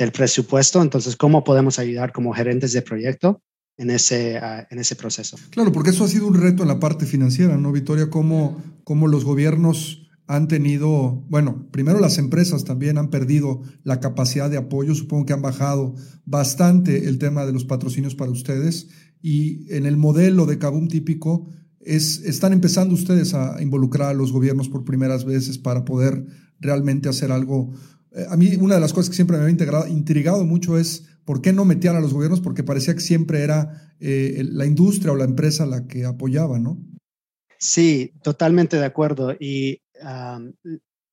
del 0.00 0.12
presupuesto. 0.12 0.82
Entonces, 0.82 1.14
¿cómo 1.14 1.44
podemos 1.44 1.78
ayudar 1.78 2.12
como 2.12 2.32
gerentes 2.32 2.72
de 2.72 2.80
proyecto 2.80 3.42
en 3.76 3.90
ese, 3.90 4.38
ah, 4.38 4.66
en 4.70 4.78
ese 4.78 4.96
proceso? 4.96 5.36
Claro, 5.50 5.72
porque 5.72 5.90
eso 5.90 6.04
ha 6.04 6.08
sido 6.08 6.26
un 6.26 6.40
reto 6.40 6.62
en 6.62 6.68
la 6.68 6.80
parte 6.80 7.04
financiera, 7.04 7.56
¿no, 7.58 7.70
Victoria? 7.70 8.08
¿Cómo, 8.08 8.62
los 8.86 9.24
gobiernos 9.24 10.08
han 10.26 10.48
tenido, 10.48 11.24
bueno, 11.28 11.68
primero 11.70 12.00
las 12.00 12.16
empresas 12.16 12.64
también 12.64 12.96
han 12.98 13.10
perdido 13.10 13.62
la 13.82 14.00
capacidad 14.00 14.48
de 14.48 14.56
apoyo, 14.56 14.94
supongo 14.94 15.26
que 15.26 15.32
han 15.32 15.42
bajado 15.42 15.94
bastante 16.24 17.08
el 17.08 17.18
tema 17.18 17.44
de 17.44 17.52
los 17.52 17.64
patrocinios 17.64 18.14
para 18.14 18.30
ustedes 18.30 18.88
y 19.20 19.70
en 19.74 19.86
el 19.86 19.96
modelo 19.96 20.46
de 20.46 20.58
Kabum 20.58 20.88
típico 20.88 21.48
es, 21.80 22.20
están 22.20 22.52
empezando 22.52 22.94
ustedes 22.94 23.34
a 23.34 23.60
involucrar 23.60 24.10
a 24.10 24.14
los 24.14 24.32
gobiernos 24.32 24.68
por 24.68 24.84
primeras 24.84 25.24
veces 25.24 25.58
para 25.58 25.84
poder 25.84 26.24
realmente 26.60 27.08
hacer 27.08 27.32
algo. 27.32 27.72
Eh, 28.12 28.26
a 28.28 28.36
mí 28.36 28.56
una 28.56 28.74
de 28.74 28.80
las 28.80 28.92
cosas 28.92 29.10
que 29.10 29.16
siempre 29.16 29.36
me 29.36 29.44
había 29.44 29.88
intrigado 29.88 30.44
mucho 30.44 30.78
es 30.78 31.06
por 31.24 31.42
qué 31.42 31.52
no 31.52 31.64
metían 31.64 31.96
a 31.96 32.00
los 32.00 32.12
gobiernos, 32.12 32.40
porque 32.40 32.64
parecía 32.64 32.94
que 32.94 33.00
siempre 33.00 33.42
era 33.42 33.94
eh, 34.00 34.42
la 34.50 34.66
industria 34.66 35.12
o 35.12 35.16
la 35.16 35.24
empresa 35.24 35.66
la 35.66 35.86
que 35.86 36.04
apoyaba, 36.04 36.58
¿no? 36.58 36.78
Sí, 37.58 38.12
totalmente 38.22 38.78
de 38.78 38.86
acuerdo. 38.86 39.36
Y 39.38 39.82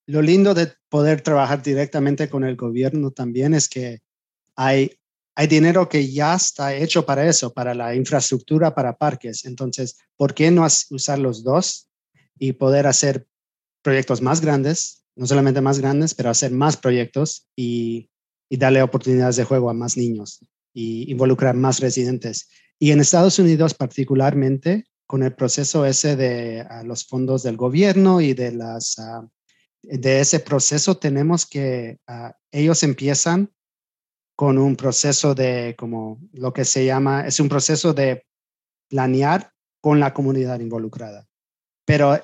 lo 0.07 0.21
lindo 0.21 0.53
de 0.53 0.71
poder 0.89 1.21
trabajar 1.21 1.61
directamente 1.61 2.29
con 2.29 2.45
el 2.45 2.55
gobierno 2.55 3.11
también 3.11 3.53
es 3.53 3.67
que 3.67 3.99
hay, 4.55 4.91
hay 5.35 5.47
dinero 5.47 5.89
que 5.89 6.09
ya 6.09 6.35
está 6.35 6.73
hecho 6.73 7.05
para 7.05 7.27
eso, 7.27 7.53
para 7.53 7.73
la 7.73 7.93
infraestructura, 7.93 8.73
para 8.73 8.97
parques. 8.97 9.45
Entonces, 9.45 9.97
¿por 10.15 10.33
qué 10.33 10.49
no 10.49 10.65
usar 10.89 11.19
los 11.19 11.43
dos 11.43 11.89
y 12.39 12.53
poder 12.53 12.87
hacer 12.87 13.27
proyectos 13.81 14.21
más 14.21 14.39
grandes? 14.39 15.03
No 15.17 15.25
solamente 15.25 15.61
más 15.61 15.79
grandes, 15.79 16.13
pero 16.13 16.29
hacer 16.29 16.51
más 16.51 16.77
proyectos 16.77 17.47
y, 17.55 18.09
y 18.49 18.57
darle 18.57 18.81
oportunidades 18.81 19.35
de 19.35 19.43
juego 19.43 19.69
a 19.69 19.73
más 19.73 19.97
niños 19.97 20.39
y 20.73 21.11
involucrar 21.11 21.55
más 21.55 21.79
residentes. 21.79 22.49
Y 22.79 22.91
en 22.91 22.99
Estados 22.99 23.39
Unidos 23.39 23.73
particularmente, 23.73 24.85
con 25.07 25.23
el 25.23 25.33
proceso 25.33 25.85
ese 25.85 26.15
de 26.15 26.67
los 26.83 27.05
fondos 27.05 27.41
del 27.41 27.57
gobierno 27.57 28.21
y 28.21 28.33
de 28.33 28.51
las 28.51 28.99
ah, 28.99 29.27
de 29.81 30.19
ese 30.19 30.41
proceso 30.41 30.97
tenemos 30.97 31.45
que 31.45 31.99
ah, 32.07 32.35
ellos 32.51 32.83
empiezan 32.83 33.51
con 34.35 34.57
un 34.57 34.75
proceso 34.75 35.33
de 35.33 35.75
como 35.77 36.19
lo 36.33 36.51
que 36.53 36.65
se 36.65 36.85
llama 36.85 37.25
es 37.25 37.39
un 37.39 37.47
proceso 37.47 37.93
de 37.93 38.25
planear 38.89 39.51
con 39.81 39.99
la 39.99 40.13
comunidad 40.13 40.59
involucrada 40.59 41.25
pero 41.85 42.21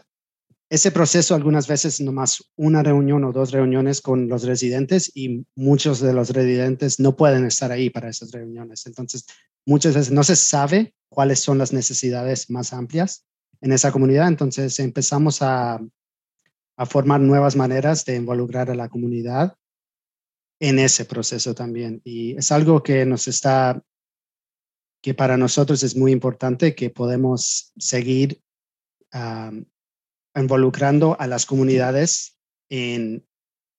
ese 0.74 0.92
proceso 0.92 1.36
algunas 1.36 1.68
veces 1.68 2.02
nomás 2.02 2.52
una 2.56 2.82
reunión 2.82 3.24
o 3.24 3.32
dos 3.32 3.52
reuniones 3.52 4.02
con 4.02 4.28
los 4.28 4.44
residentes 4.44 5.12
y 5.14 5.46
muchos 5.56 6.00
de 6.00 6.14
los 6.14 6.32
residentes 6.32 7.00
no 7.00 7.16
pueden 7.16 7.46
estar 7.46 7.72
ahí 7.72 7.90
para 7.90 8.10
esas 8.10 8.32
reuniones 8.32 8.86
entonces 8.86 9.26
muchas 9.66 9.94
veces 9.94 10.12
no 10.12 10.24
se 10.24 10.36
sabe 10.36 10.94
cuáles 11.10 11.40
son 11.40 11.58
las 11.58 11.74
necesidades 11.74 12.50
más 12.50 12.74
amplias 12.74 13.26
en 13.62 13.72
esa 13.72 13.92
comunidad. 13.92 14.28
Entonces 14.28 14.78
empezamos 14.80 15.42
a, 15.42 15.80
a 16.78 16.86
formar 16.86 17.22
nuevas 17.22 17.56
maneras 17.56 18.06
de 18.06 18.16
involucrar 18.16 18.70
a 18.70 18.76
la 18.76 18.90
comunidad 18.90 19.56
en 20.60 20.80
ese 20.80 21.06
proceso 21.06 21.56
también. 21.56 22.02
Y 22.04 22.36
es 22.38 22.52
algo 22.52 22.84
que 22.84 23.06
nos 23.06 23.28
está, 23.28 23.82
que 25.02 25.14
para 25.14 25.38
nosotros 25.38 25.82
es 25.84 25.96
muy 25.96 26.12
importante, 26.12 26.76
que 26.76 26.90
podemos 26.90 27.72
seguir 27.78 28.42
involucrando 30.36 31.16
a 31.20 31.28
las 31.28 31.46
comunidades 31.46 32.38
en 32.70 33.26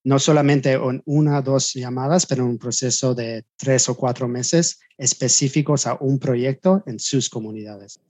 no 0.04 0.18
solamente 0.18 0.72
en 0.72 1.02
una 1.06 1.38
o 1.38 1.42
dos 1.42 1.72
llamadas, 1.72 2.26
pero 2.26 2.44
en 2.44 2.50
un 2.50 2.58
proceso 2.58 3.14
de 3.14 3.44
tres 3.56 3.88
o 3.88 3.96
cuatro 3.96 4.28
meses 4.28 4.78
específicos 4.98 5.86
a 5.86 5.96
un 5.98 6.18
proyecto 6.18 6.82
en 6.86 7.00
sus 7.00 7.30
comunidades. 7.30 8.00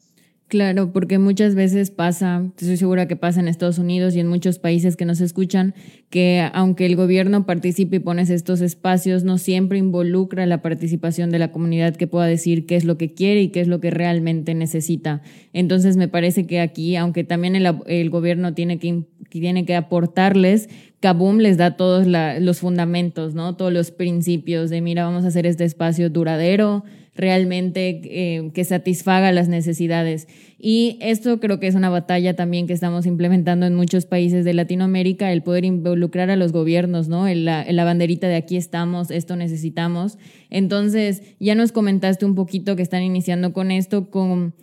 Claro, 0.47 0.93
porque 0.93 1.19
muchas 1.19 1.55
veces 1.55 1.91
pasa, 1.91 2.45
estoy 2.57 2.77
segura 2.77 3.09
que 3.09 3.17
pasa 3.17 3.41
en 3.41 3.49
Estados 3.49 3.79
Unidos 3.79 4.15
y 4.15 4.21
en 4.21 4.29
muchos 4.29 4.59
países 4.59 4.95
que 4.95 5.07
nos 5.07 5.21
escuchan, 5.23 5.75
que 6.11 6.49
aunque 6.53 6.85
el 6.85 6.97
gobierno 6.97 7.47
participe 7.47 7.97
y 7.97 8.01
pones 8.01 8.29
estos 8.29 8.61
espacios, 8.61 9.25
no 9.25 9.39
siempre 9.39 9.79
involucra 9.79 10.45
la 10.45 10.61
participación 10.61 11.31
de 11.31 11.39
la 11.39 11.51
comunidad 11.51 11.97
que 11.97 12.07
pueda 12.07 12.27
decir 12.27 12.67
qué 12.67 12.77
es 12.77 12.85
lo 12.85 12.99
que 12.99 13.15
quiere 13.15 13.41
y 13.41 13.49
qué 13.49 13.63
es 13.63 13.69
lo 13.69 13.81
que 13.81 13.91
realmente 13.91 14.55
necesita. 14.55 15.23
Entonces 15.55 15.97
me 15.97 16.09
parece 16.09 16.47
que 16.47 16.61
aquí, 16.61 16.95
aunque 16.95 17.25
también 17.25 17.57
el, 17.57 17.67
el 17.87 18.11
gobierno 18.11 18.53
tiene 18.53 18.79
que, 18.79 19.05
tiene 19.31 19.65
que 19.65 19.75
aportarles, 19.75 20.69
Kaboom 21.01 21.39
les 21.39 21.57
da 21.57 21.77
todos 21.77 22.07
los 22.07 22.59
fundamentos, 22.59 23.35
¿no? 23.35 23.57
Todos 23.57 23.73
los 23.73 23.91
principios 23.91 24.71
de, 24.71 24.83
mira, 24.83 25.05
vamos 25.05 25.25
a 25.25 25.29
hacer 25.29 25.47
este 25.47 25.65
espacio 25.65 26.11
duradero, 26.11 26.85
realmente 27.15 28.01
eh, 28.05 28.51
que 28.53 28.65
satisfaga 28.65 29.33
las 29.33 29.49
necesidades. 29.49 30.27
Y 30.59 30.99
esto 31.01 31.41
creo 31.41 31.61
que 31.61 31.67
es 31.67 31.75
una 31.75 31.91
batalla 31.91 32.35
también 32.35 32.67
que 32.67 32.73
estamos 32.73 33.07
implementando 33.07 33.67
en 33.67 33.75
muchos 33.75 34.07
países 34.07 34.45
de 34.45 34.55
Latinoamérica, 34.55 35.33
el 35.33 35.43
poder 35.43 35.65
involucrar 35.65 36.31
a 36.31 36.37
los 36.37 36.53
gobiernos, 36.53 37.09
¿no? 37.09 37.29
En 37.29 37.45
la, 37.45 37.71
la 37.71 37.85
banderita 37.85 38.29
de 38.29 38.37
aquí 38.37 38.57
estamos, 38.57 39.11
esto 39.11 39.37
necesitamos. 39.37 40.19
Entonces, 40.51 41.23
ya 41.39 41.55
nos 41.55 41.73
comentaste 41.73 42.25
un 42.25 42.35
poquito 42.35 42.77
que 42.77 42.83
están 42.83 43.03
iniciando 43.03 43.53
con 43.53 43.71
esto, 43.71 44.11
con 44.11 44.55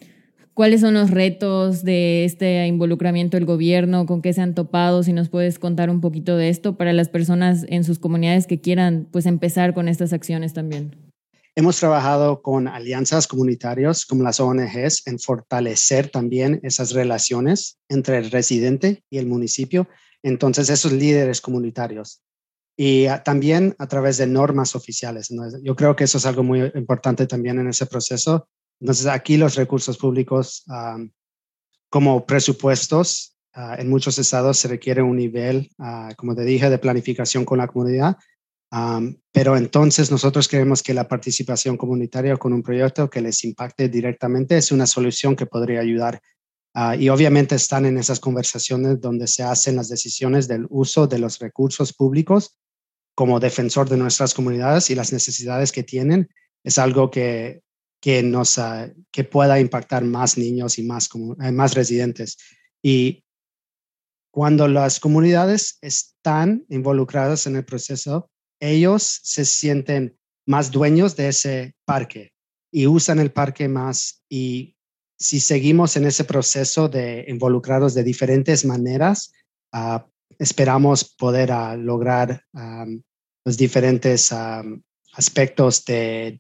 ¿Cuáles 0.54 0.82
son 0.82 0.94
los 0.94 1.12
retos 1.12 1.84
de 1.84 2.26
este 2.26 2.68
involucramiento 2.68 3.38
del 3.38 3.46
gobierno? 3.46 4.06
¿Con 4.06 4.22
qué 4.22 4.34
se 4.34 4.42
han 4.42 4.54
topado? 4.54 5.02
Si 5.02 5.14
nos 5.14 5.30
puedes 5.30 5.60
contar 5.60 5.90
un 5.90 6.02
poquito 6.02 6.36
de 6.36 6.50
esto 6.50 6.76
para 6.76 6.92
las 6.92 7.08
personas 7.08 7.66
en 7.70 7.86
sus 7.86 8.00
comunidades 8.00 8.48
que 8.48 8.60
quieran 8.60 9.08
pues 9.12 9.26
empezar 9.26 9.74
con 9.74 9.88
estas 9.88 10.12
acciones 10.12 10.54
también. 10.54 11.11
Hemos 11.56 11.78
trabajado 11.78 12.42
con 12.42 12.68
alianzas 12.68 13.28
comunitarias 13.28 14.06
como 14.06 14.24
las 14.24 14.40
ONGs 14.40 15.06
en 15.08 15.20
fortalecer 15.20 16.10
también 16.10 16.60
esas 16.64 16.94
relaciones 16.94 17.80
entre 17.90 18.18
el 18.18 18.32
residente 18.32 19.04
y 19.10 19.18
el 19.18 19.28
municipio. 19.28 19.88
Entonces, 20.24 20.70
esos 20.70 20.94
líderes 20.94 21.42
comunitarios. 21.42 22.22
Y 22.78 23.08
ah, 23.08 23.22
también 23.22 23.76
a 23.80 23.88
través 23.88 24.18
de 24.18 24.28
normas 24.28 24.76
oficiales. 24.76 25.30
Yo 25.62 25.76
creo 25.76 25.96
que 25.96 26.06
eso 26.06 26.18
es 26.18 26.26
algo 26.26 26.44
muy 26.44 26.72
importante 26.74 27.28
también 27.28 27.60
en 27.60 27.68
ese 27.68 27.86
proceso 27.86 28.48
entonces, 28.82 29.06
aquí 29.06 29.38
los 29.38 29.56
recursos 29.56 29.98
públicos, 29.98 30.66
como 31.90 32.26
presupuestos, 32.26 33.38
ah, 33.54 33.76
en 33.78 33.90
muchos 33.90 34.18
estados 34.18 34.58
se 34.58 34.68
requiere 34.68 35.04
un 35.04 35.18
nivel, 35.18 35.70
ah, 35.78 36.10
como 36.18 36.36
te 36.36 36.44
dije, 36.44 36.70
de 36.70 36.80
planificación 36.80 37.46
con 37.46 37.60
la 37.60 37.68
comunidad. 37.68 38.18
Pero 39.32 39.58
entonces 39.58 40.12
nosotros 40.12 40.48
creemos 40.48 40.82
que 40.82 40.94
la 40.94 41.08
participación 41.08 41.76
comunitaria 41.76 42.38
con 42.38 42.54
un 42.54 42.64
proyecto 42.64 43.10
que 43.10 43.22
les 43.22 43.44
impacte 43.44 43.90
directamente 43.90 44.58
es 44.58 44.72
una 44.72 44.88
solución 44.88 45.36
que 45.36 45.46
podría 45.46 45.82
ayudar. 45.82 46.22
Ah, 46.74 46.96
y 46.96 47.10
obviamente 47.10 47.56
están 47.56 47.86
en 47.86 47.98
esas 47.98 48.22
conversaciones 48.22 49.02
donde 49.02 49.28
se 49.28 49.44
hacen 49.44 49.76
las 49.76 49.90
decisiones 49.90 50.48
del 50.48 50.68
uso 50.70 51.06
de 51.06 51.20
los 51.20 51.38
recursos 51.40 51.92
públicos 51.92 52.58
como 53.14 53.42
defensor 53.42 53.90
de 53.90 53.98
nuestras 53.98 54.34
comunidades 54.34 54.90
y 54.90 54.96
las 54.96 55.12
necesidades 55.12 55.74
que 55.74 55.84
tienen. 55.84 56.30
Es 56.64 56.78
algo 56.78 57.12
que 57.12 57.62
que, 58.02 58.24
nos, 58.24 58.58
ah, 58.58 58.92
que 59.12 59.24
pueda 59.24 59.60
impactar 59.60 60.04
más 60.04 60.38
niños 60.38 60.78
y 60.80 60.84
más, 60.84 61.08
eh, 61.42 61.52
más 61.52 61.76
residentes. 61.76 62.38
Y 62.82 63.24
cuando 64.32 64.68
las 64.68 65.00
comunidades 65.00 65.78
están 65.82 66.66
involucradas 66.68 67.46
en 67.46 67.56
el 67.56 67.64
proceso, 67.64 68.30
ellos 68.62 69.20
se 69.24 69.44
sienten 69.44 70.18
más 70.48 70.72
dueños 70.72 71.18
de 71.18 71.28
ese 71.28 71.76
parque 71.86 72.32
y 72.72 72.88
usan 72.88 73.20
el 73.20 73.32
parque 73.32 73.68
más. 73.68 74.24
Y 74.30 74.78
si 75.20 75.42
seguimos 75.42 75.98
en 75.98 76.06
ese 76.06 76.24
proceso 76.24 76.88
de 76.88 77.26
involucrados 77.28 77.94
de 77.94 78.04
diferentes 78.04 78.64
maneras, 78.64 79.34
ah, 79.74 80.08
esperamos 80.40 81.14
poder 81.16 81.52
ah, 81.52 81.76
lograr 81.76 82.46
los 83.44 83.58
diferentes 83.58 84.32
aspectos 85.12 85.84
de 85.84 86.40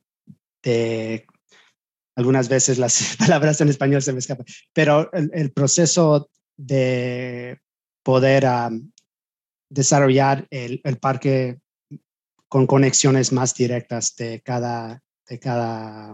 algunas 2.15 2.49
veces 2.49 2.77
las 2.77 3.15
palabras 3.19 3.61
en 3.61 3.69
español 3.69 4.01
se 4.01 4.13
me 4.13 4.19
escapan, 4.19 4.45
pero 4.73 5.11
el, 5.13 5.51
proceso 5.51 6.29
de 6.57 7.59
poder 8.03 8.45
desarrollar 9.69 10.47
el, 10.49 10.81
parque 10.99 11.59
con 12.51 12.67
conexiones 12.67 13.31
más 13.31 13.55
directas 13.55 14.13
de 14.17 14.41
cada, 14.41 15.01
de 15.29 15.39
cada, 15.39 16.13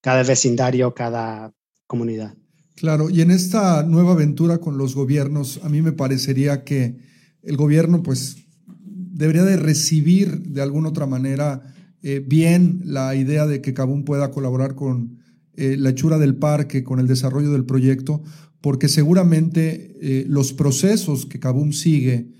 cada 0.00 0.22
vecindario, 0.24 0.92
cada 0.92 1.54
comunidad. 1.86 2.34
Claro, 2.74 3.10
y 3.10 3.20
en 3.20 3.30
esta 3.30 3.84
nueva 3.84 4.14
aventura 4.14 4.58
con 4.58 4.76
los 4.76 4.96
gobiernos, 4.96 5.60
a 5.62 5.68
mí 5.68 5.82
me 5.82 5.92
parecería 5.92 6.64
que 6.64 6.96
el 7.44 7.56
gobierno 7.56 8.02
pues 8.02 8.38
debería 8.66 9.44
de 9.44 9.56
recibir 9.56 10.40
de 10.48 10.62
alguna 10.62 10.88
otra 10.88 11.06
manera 11.06 11.62
eh, 12.02 12.20
bien 12.26 12.80
la 12.84 13.14
idea 13.14 13.46
de 13.46 13.62
que 13.62 13.72
Cabún 13.72 14.04
pueda 14.04 14.32
colaborar 14.32 14.74
con 14.74 15.20
eh, 15.54 15.76
la 15.78 15.90
hechura 15.90 16.18
del 16.18 16.34
parque, 16.34 16.82
con 16.82 16.98
el 16.98 17.06
desarrollo 17.06 17.52
del 17.52 17.64
proyecto, 17.64 18.20
porque 18.60 18.88
seguramente 18.88 19.96
eh, 20.00 20.24
los 20.26 20.52
procesos 20.52 21.24
que 21.24 21.38
Cabum 21.38 21.70
sigue, 21.70 22.32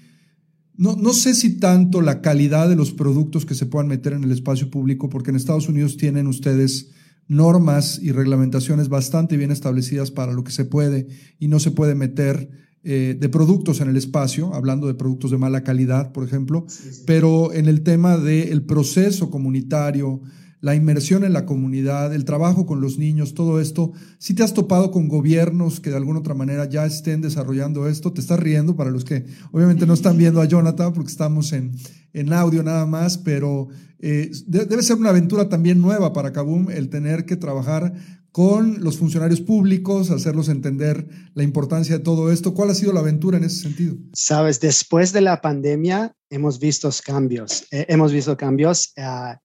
no, 0.78 0.96
no 0.96 1.12
sé 1.12 1.34
si 1.34 1.58
tanto 1.58 2.00
la 2.00 2.20
calidad 2.20 2.68
de 2.68 2.76
los 2.76 2.92
productos 2.92 3.46
que 3.46 3.54
se 3.54 3.66
puedan 3.66 3.88
meter 3.88 4.12
en 4.12 4.24
el 4.24 4.32
espacio 4.32 4.70
público, 4.70 5.08
porque 5.08 5.30
en 5.30 5.36
Estados 5.36 5.68
Unidos 5.68 5.96
tienen 5.96 6.26
ustedes 6.26 6.90
normas 7.28 7.98
y 8.00 8.12
reglamentaciones 8.12 8.88
bastante 8.88 9.36
bien 9.36 9.50
establecidas 9.50 10.10
para 10.10 10.32
lo 10.32 10.44
que 10.44 10.52
se 10.52 10.64
puede 10.64 11.08
y 11.38 11.48
no 11.48 11.58
se 11.58 11.70
puede 11.70 11.94
meter 11.94 12.48
eh, 12.84 13.16
de 13.18 13.28
productos 13.28 13.80
en 13.80 13.88
el 13.88 13.96
espacio, 13.96 14.54
hablando 14.54 14.86
de 14.86 14.94
productos 14.94 15.32
de 15.32 15.38
mala 15.38 15.64
calidad, 15.64 16.12
por 16.12 16.24
ejemplo, 16.24 16.66
pero 17.04 17.52
en 17.52 17.66
el 17.66 17.82
tema 17.82 18.16
del 18.16 18.62
proceso 18.62 19.28
comunitario, 19.28 20.20
la 20.60 20.74
inmersión 20.74 21.24
en 21.24 21.32
la 21.32 21.46
comunidad, 21.46 22.14
el 22.14 22.24
trabajo 22.24 22.66
con 22.66 22.80
los 22.80 22.98
niños, 22.98 23.34
todo 23.34 23.60
esto, 23.60 23.92
si 24.18 24.34
te 24.34 24.42
has 24.42 24.54
topado 24.54 24.90
con 24.90 25.08
gobiernos 25.08 25.80
que 25.80 25.90
de 25.90 25.96
alguna 25.96 26.20
otra 26.20 26.34
manera 26.34 26.68
ya 26.68 26.86
estén 26.86 27.20
desarrollando 27.20 27.88
esto, 27.88 28.12
te 28.12 28.20
estás 28.20 28.40
riendo 28.40 28.76
para 28.76 28.90
los 28.90 29.04
que 29.04 29.26
obviamente 29.52 29.86
no 29.86 29.94
están 29.94 30.16
viendo 30.16 30.40
a 30.40 30.46
Jonathan 30.46 30.92
porque 30.92 31.10
estamos 31.10 31.52
en, 31.52 31.72
en 32.12 32.32
audio 32.32 32.62
nada 32.62 32.86
más, 32.86 33.18
pero 33.18 33.68
eh, 33.98 34.30
debe 34.46 34.82
ser 34.82 34.96
una 34.96 35.10
aventura 35.10 35.48
también 35.48 35.80
nueva 35.80 36.12
para 36.12 36.32
Kabum 36.32 36.70
el 36.70 36.88
tener 36.88 37.26
que 37.26 37.36
trabajar 37.36 37.94
con 38.36 38.84
los 38.84 38.98
funcionarios 38.98 39.40
públicos, 39.40 40.10
hacerlos 40.10 40.50
entender 40.50 41.08
la 41.32 41.42
importancia 41.42 41.96
de 41.96 42.04
todo 42.04 42.30
esto. 42.30 42.52
¿Cuál 42.52 42.68
ha 42.68 42.74
sido 42.74 42.92
la 42.92 43.00
aventura 43.00 43.38
en 43.38 43.44
ese 43.44 43.62
sentido? 43.62 43.96
Sabes, 44.12 44.60
después 44.60 45.14
de 45.14 45.22
la 45.22 45.40
pandemia 45.40 46.14
hemos 46.28 46.58
visto 46.58 46.90
cambios, 47.02 47.64
eh, 47.70 47.86
hemos 47.88 48.12
visto 48.12 48.36
cambios 48.36 48.92
uh, 48.98 49.38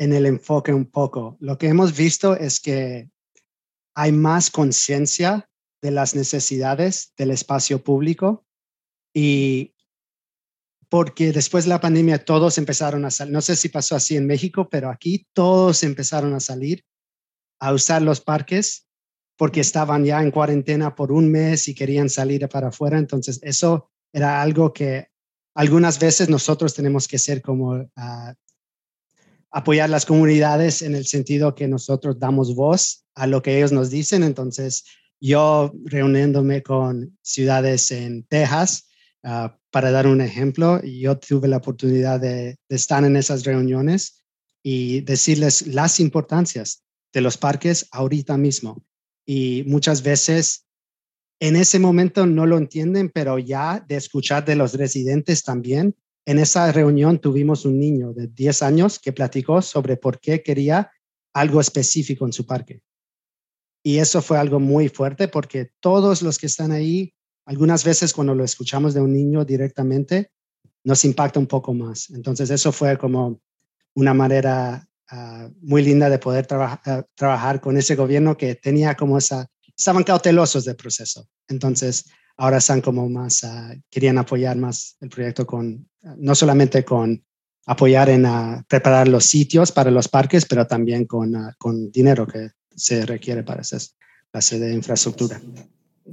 en 0.00 0.14
el 0.14 0.24
enfoque 0.24 0.72
un 0.72 0.86
poco. 0.86 1.36
Lo 1.40 1.58
que 1.58 1.68
hemos 1.68 1.94
visto 1.94 2.34
es 2.34 2.58
que 2.58 3.10
hay 3.94 4.12
más 4.12 4.50
conciencia 4.50 5.50
de 5.82 5.90
las 5.90 6.14
necesidades 6.14 7.12
del 7.18 7.30
espacio 7.30 7.84
público 7.84 8.46
y 9.14 9.74
porque 10.88 11.32
después 11.32 11.64
de 11.64 11.68
la 11.68 11.82
pandemia 11.82 12.24
todos 12.24 12.56
empezaron 12.56 13.04
a 13.04 13.10
salir, 13.10 13.34
no 13.34 13.42
sé 13.42 13.56
si 13.56 13.68
pasó 13.68 13.94
así 13.94 14.16
en 14.16 14.26
México, 14.26 14.70
pero 14.70 14.88
aquí 14.88 15.26
todos 15.34 15.82
empezaron 15.82 16.32
a 16.32 16.40
salir 16.40 16.82
a 17.60 17.74
usar 17.74 18.00
los 18.00 18.22
parques 18.22 18.88
porque 19.36 19.60
estaban 19.60 20.06
ya 20.06 20.22
en 20.22 20.30
cuarentena 20.30 20.94
por 20.94 21.12
un 21.12 21.30
mes 21.30 21.68
y 21.68 21.74
querían 21.74 22.08
salir 22.08 22.48
para 22.48 22.68
afuera. 22.68 22.98
Entonces, 22.98 23.38
eso 23.42 23.90
era 24.14 24.40
algo 24.40 24.72
que 24.72 25.08
algunas 25.54 25.98
veces 25.98 26.30
nosotros 26.30 26.72
tenemos 26.72 27.06
que 27.06 27.18
ser 27.18 27.42
como 27.42 27.72
uh, 27.74 28.34
apoyar 29.50 29.90
las 29.90 30.06
comunidades 30.06 30.82
en 30.82 30.94
el 30.94 31.06
sentido 31.06 31.54
que 31.54 31.68
nosotros 31.68 32.18
damos 32.18 32.54
voz 32.54 33.04
a 33.14 33.26
lo 33.26 33.42
que 33.42 33.56
ellos 33.56 33.72
nos 33.72 33.90
dicen. 33.90 34.22
Entonces, 34.22 34.84
yo 35.20 35.72
reuniéndome 35.84 36.62
con 36.62 37.18
ciudades 37.22 37.90
en 37.90 38.24
Texas, 38.24 38.88
uh, 39.24 39.48
para 39.70 39.90
dar 39.90 40.06
un 40.06 40.20
ejemplo, 40.20 40.82
yo 40.82 41.18
tuve 41.18 41.48
la 41.48 41.58
oportunidad 41.58 42.20
de, 42.20 42.56
de 42.68 42.76
estar 42.76 43.04
en 43.04 43.16
esas 43.16 43.44
reuniones 43.44 44.24
y 44.62 45.00
decirles 45.02 45.66
las 45.66 46.00
importancias 46.00 46.84
de 47.12 47.20
los 47.20 47.36
parques 47.36 47.88
ahorita 47.92 48.36
mismo. 48.36 48.84
Y 49.26 49.64
muchas 49.66 50.02
veces 50.02 50.66
en 51.40 51.56
ese 51.56 51.78
momento 51.78 52.26
no 52.26 52.46
lo 52.46 52.58
entienden, 52.58 53.08
pero 53.08 53.38
ya 53.38 53.84
de 53.88 53.96
escuchar 53.96 54.44
de 54.44 54.56
los 54.56 54.74
residentes 54.74 55.42
también. 55.42 55.96
En 56.30 56.38
esa 56.38 56.70
reunión 56.70 57.18
tuvimos 57.18 57.64
un 57.64 57.80
niño 57.80 58.12
de 58.12 58.28
10 58.28 58.62
años 58.62 58.98
que 58.98 59.12
platicó 59.12 59.62
sobre 59.62 59.96
por 59.96 60.20
qué 60.20 60.42
quería 60.42 60.90
algo 61.34 61.60
específico 61.60 62.24
en 62.24 62.32
su 62.32 62.46
parque. 62.46 62.82
Y 63.82 63.98
eso 63.98 64.22
fue 64.22 64.38
algo 64.38 64.60
muy 64.60 64.88
fuerte 64.88 65.26
porque 65.26 65.72
todos 65.80 66.22
los 66.22 66.38
que 66.38 66.46
están 66.46 66.70
ahí, 66.70 67.12
algunas 67.46 67.82
veces 67.84 68.12
cuando 68.12 68.34
lo 68.34 68.44
escuchamos 68.44 68.94
de 68.94 69.00
un 69.00 69.12
niño 69.12 69.44
directamente, 69.44 70.30
nos 70.84 71.04
impacta 71.04 71.40
un 71.40 71.46
poco 71.46 71.74
más. 71.74 72.10
Entonces 72.10 72.50
eso 72.50 72.70
fue 72.70 72.96
como 72.96 73.40
una 73.94 74.14
manera 74.14 74.88
Ah, 75.12 75.50
muy 75.60 75.82
linda 75.82 76.08
de 76.08 76.20
poder 76.20 76.46
ah, 76.52 77.04
trabajar 77.16 77.60
con 77.60 77.76
ese 77.76 77.96
gobierno 77.96 78.36
que 78.36 78.54
tenía 78.54 78.94
como 78.94 79.18
esa, 79.18 79.48
estaban 79.76 80.04
cautelosos 80.04 80.64
del 80.64 80.76
proceso. 80.76 81.28
Entonces, 81.48 82.04
ahora 82.40 82.56
están 82.56 82.80
como 82.80 83.08
más, 83.08 83.42
uh, 83.42 83.78
querían 83.90 84.16
apoyar 84.16 84.56
más 84.56 84.96
el 85.00 85.10
proyecto 85.10 85.46
con, 85.46 85.86
no 86.16 86.34
solamente 86.34 86.84
con 86.84 87.22
apoyar 87.66 88.08
en 88.08 88.26
preparar 88.66 89.08
los 89.08 89.26
sitios 89.26 89.70
para 89.70 89.90
los 89.90 90.08
parques, 90.08 90.46
pero 90.46 90.66
también 90.66 91.04
con, 91.04 91.34
con 91.58 91.92
dinero 91.92 92.26
que 92.26 92.50
se 92.74 93.04
requiere 93.04 93.42
para 93.42 93.60
esa 93.60 93.78
clase 94.32 94.58
de 94.58 94.72
infraestructura. 94.72 95.38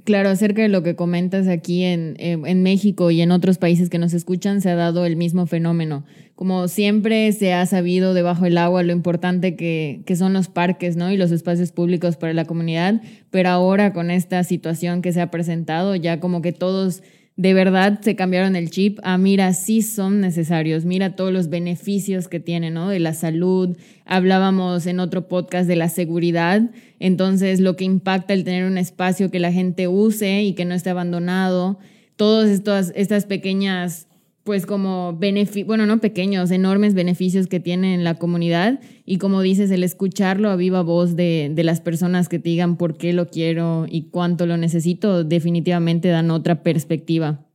Claro, 0.04 0.30
acerca 0.30 0.62
de 0.62 0.68
lo 0.68 0.84
que 0.84 0.96
comentas 0.96 1.48
aquí 1.48 1.84
en, 1.84 2.16
en, 2.20 2.64
México 2.64 3.10
y 3.12 3.22
en 3.22 3.32
otros 3.32 3.58
países 3.58 3.90
que 3.90 3.98
nos 3.98 4.14
escuchan, 4.14 4.62
se 4.62 4.70
ha 4.70 4.76
dado 4.76 5.06
el 5.06 5.16
mismo 5.16 5.48
fenómeno. 5.48 6.04
Como 6.36 6.68
siempre 6.68 7.32
se 7.32 7.54
ha 7.54 7.66
sabido 7.66 8.14
debajo 8.14 8.44
del 8.44 8.58
agua 8.58 8.84
lo 8.84 8.92
importante 8.92 9.56
que, 9.56 10.02
que 10.06 10.16
son 10.16 10.34
los 10.34 10.50
parques 10.50 10.96
¿no? 10.96 11.12
y 11.12 11.18
los 11.18 11.32
espacios 11.32 11.72
públicos 11.72 12.18
para 12.18 12.34
la 12.34 12.46
comunidad, 12.46 13.02
pero 13.32 13.50
ahora 13.50 13.94
con 13.94 14.12
esta 14.12 14.44
situación 14.44 15.02
que 15.02 15.14
se 15.14 15.22
ha 15.22 15.32
presentado, 15.32 15.96
ya 15.96 16.20
como 16.20 16.42
que 16.42 16.52
todos 16.52 17.02
de 17.38 17.54
verdad 17.54 18.02
se 18.02 18.16
cambiaron 18.16 18.56
el 18.56 18.72
chip 18.72 19.00
a 19.04 19.20
mira, 19.20 19.54
sí 19.54 19.84
son 19.84 20.22
necesarios, 20.22 20.86
mira 20.86 21.16
todos 21.16 21.32
los 21.32 21.50
beneficios 21.50 22.28
que 22.28 22.40
tienen, 22.40 22.74
¿no? 22.74 22.90
De 22.90 23.00
la 23.00 23.14
salud, 23.14 23.78
hablábamos 24.06 24.88
en 24.88 25.00
otro 25.00 25.28
podcast 25.28 25.68
de 25.68 25.76
la 25.76 25.88
seguridad, 25.88 26.64
entonces 27.00 27.60
lo 27.60 27.76
que 27.76 27.86
impacta 27.86 28.34
el 28.34 28.44
tener 28.44 28.66
un 28.66 28.80
espacio 28.80 29.30
que 29.30 29.40
la 29.40 29.52
gente 29.52 29.88
use 29.88 30.42
y 30.42 30.54
que 30.54 30.66
no 30.66 30.74
esté 30.74 30.90
abandonado, 30.90 31.78
todas 32.16 32.92
estas 32.96 33.26
pequeñas 33.26 34.08
pues 34.48 34.66
como 34.66 35.18
beneficios, 35.18 35.68
bueno, 35.68 35.86
no 35.86 36.00
pequeños, 36.00 36.52
enormes 36.52 36.94
beneficios 36.94 37.48
que 37.48 37.60
tiene 37.60 37.94
en 37.94 38.06
la 38.06 38.16
comunidad 38.16 38.80
y 39.06 39.18
como 39.18 39.42
dices, 39.42 39.70
el 39.72 39.84
escucharlo 39.84 40.50
a 40.50 40.56
viva 40.56 40.84
voz 40.84 41.18
de, 41.18 41.52
de, 41.54 41.64
las 41.66 41.82
personas 41.82 42.30
que 42.30 42.40
te 42.40 42.48
digan 42.48 42.78
por 42.78 42.98
qué 42.98 43.12
lo 43.12 43.28
quiero 43.28 43.88
y 43.90 44.04
cuánto 44.04 44.46
lo 44.46 44.56
necesito, 44.56 45.26
definitivamente 45.26 46.08
dan 46.08 46.32
otra 46.32 46.64
perspectiva. 46.64 47.46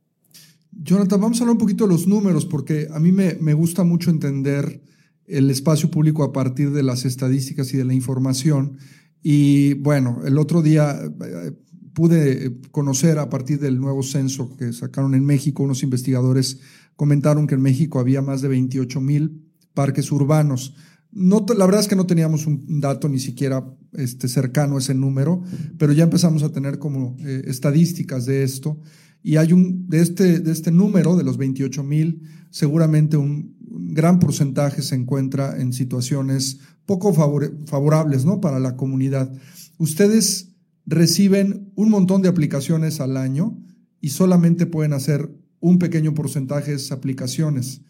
Jonathan, 0.71 1.19
vamos 1.19 1.39
a 1.39 1.45
hablar 1.45 1.53
un 1.53 1.57
poquito 1.57 1.87
de 1.87 1.93
los 1.93 2.05
números 2.05 2.45
porque 2.45 2.87
a 2.93 2.99
mí 2.99 3.11
me, 3.11 3.37
me 3.41 3.55
gusta 3.55 3.83
mucho 3.83 4.11
entender 4.11 4.83
el 5.25 5.49
espacio 5.49 5.89
público 5.89 6.23
a 6.23 6.31
partir 6.31 6.69
de 6.73 6.83
las 6.83 7.05
estadísticas 7.05 7.73
y 7.73 7.77
de 7.77 7.85
la 7.85 7.95
información. 7.95 8.77
Y 9.23 9.73
bueno, 9.73 10.19
el 10.27 10.37
otro 10.37 10.61
día 10.61 10.95
eh, 11.01 11.53
pude 11.93 12.59
conocer 12.71 13.19
a 13.19 13.29
partir 13.29 13.59
del 13.59 13.79
nuevo 13.79 14.03
censo 14.03 14.55
que 14.57 14.73
sacaron 14.73 15.15
en 15.15 15.25
México 15.25 15.63
unos 15.63 15.83
investigadores 15.83 16.59
comentaron 16.95 17.47
que 17.47 17.55
en 17.55 17.61
México 17.61 17.99
había 17.99 18.21
más 18.21 18.41
de 18.41 18.47
28 18.47 19.01
mil 19.01 19.49
parques 19.73 20.11
urbanos. 20.11 20.75
No, 21.11 21.45
la 21.55 21.65
verdad 21.65 21.81
es 21.81 21.87
que 21.87 21.95
no 21.95 22.07
teníamos 22.07 22.47
un 22.47 22.79
dato 22.79 23.07
ni 23.07 23.19
siquiera 23.19 23.63
este, 23.93 24.27
cercano 24.27 24.75
a 24.75 24.79
ese 24.79 24.95
número, 24.95 25.43
pero 25.77 25.93
ya 25.93 26.03
empezamos 26.03 26.43
a 26.43 26.51
tener 26.51 26.79
como 26.79 27.15
eh, 27.19 27.43
estadísticas 27.45 28.25
de 28.25 28.43
esto. 28.43 28.79
Y 29.21 29.37
hay 29.37 29.53
un, 29.53 29.87
de 29.87 30.01
este, 30.01 30.39
de 30.39 30.51
este 30.51 30.71
número, 30.71 31.15
de 31.15 31.23
los 31.23 31.37
28 31.37 31.83
mil, 31.83 32.23
seguramente 32.49 33.15
un, 33.15 33.53
gran 33.73 34.19
porcentaje 34.19 34.81
se 34.81 34.95
encuentra 34.95 35.59
en 35.59 35.73
situaciones 35.73 36.59
poco 36.85 37.13
favorables 37.13 38.25
¿no? 38.25 38.39
para 38.39 38.59
la 38.59 38.75
comunidad. 38.75 39.31
Ustedes 39.77 40.51
reciben 40.85 41.71
un 41.75 41.89
montón 41.89 42.21
de 42.21 42.29
aplicaciones 42.29 42.99
al 42.99 43.17
año 43.17 43.57
y 43.99 44.09
solamente 44.09 44.65
pueden 44.65 44.93
hacer 44.93 45.31
un 45.63 45.79
pequeño 45.79 46.13
porcentaje 46.13 46.71
de 46.71 46.77
esas 46.77 46.91
aplicaciones. 46.91 47.81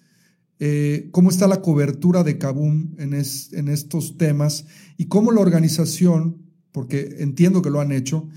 Eh, 0.60 1.10
¿Cómo 1.12 1.32
está 1.32 1.48
la 1.48 1.64
cobertura 1.64 2.24
de 2.24 2.38
Kabum 2.38 2.94
en, 3.00 3.14
en 3.16 3.68
estos 3.68 4.16
temas? 4.16 4.68
Y 4.96 5.08
cómo 5.08 5.32
la 5.32 5.42
organización, 5.42 6.38
porque 6.72 7.16
entiendo 7.18 7.64
que 7.64 7.72
lo 7.72 7.82
han 7.82 7.92
hecho, 7.92 8.30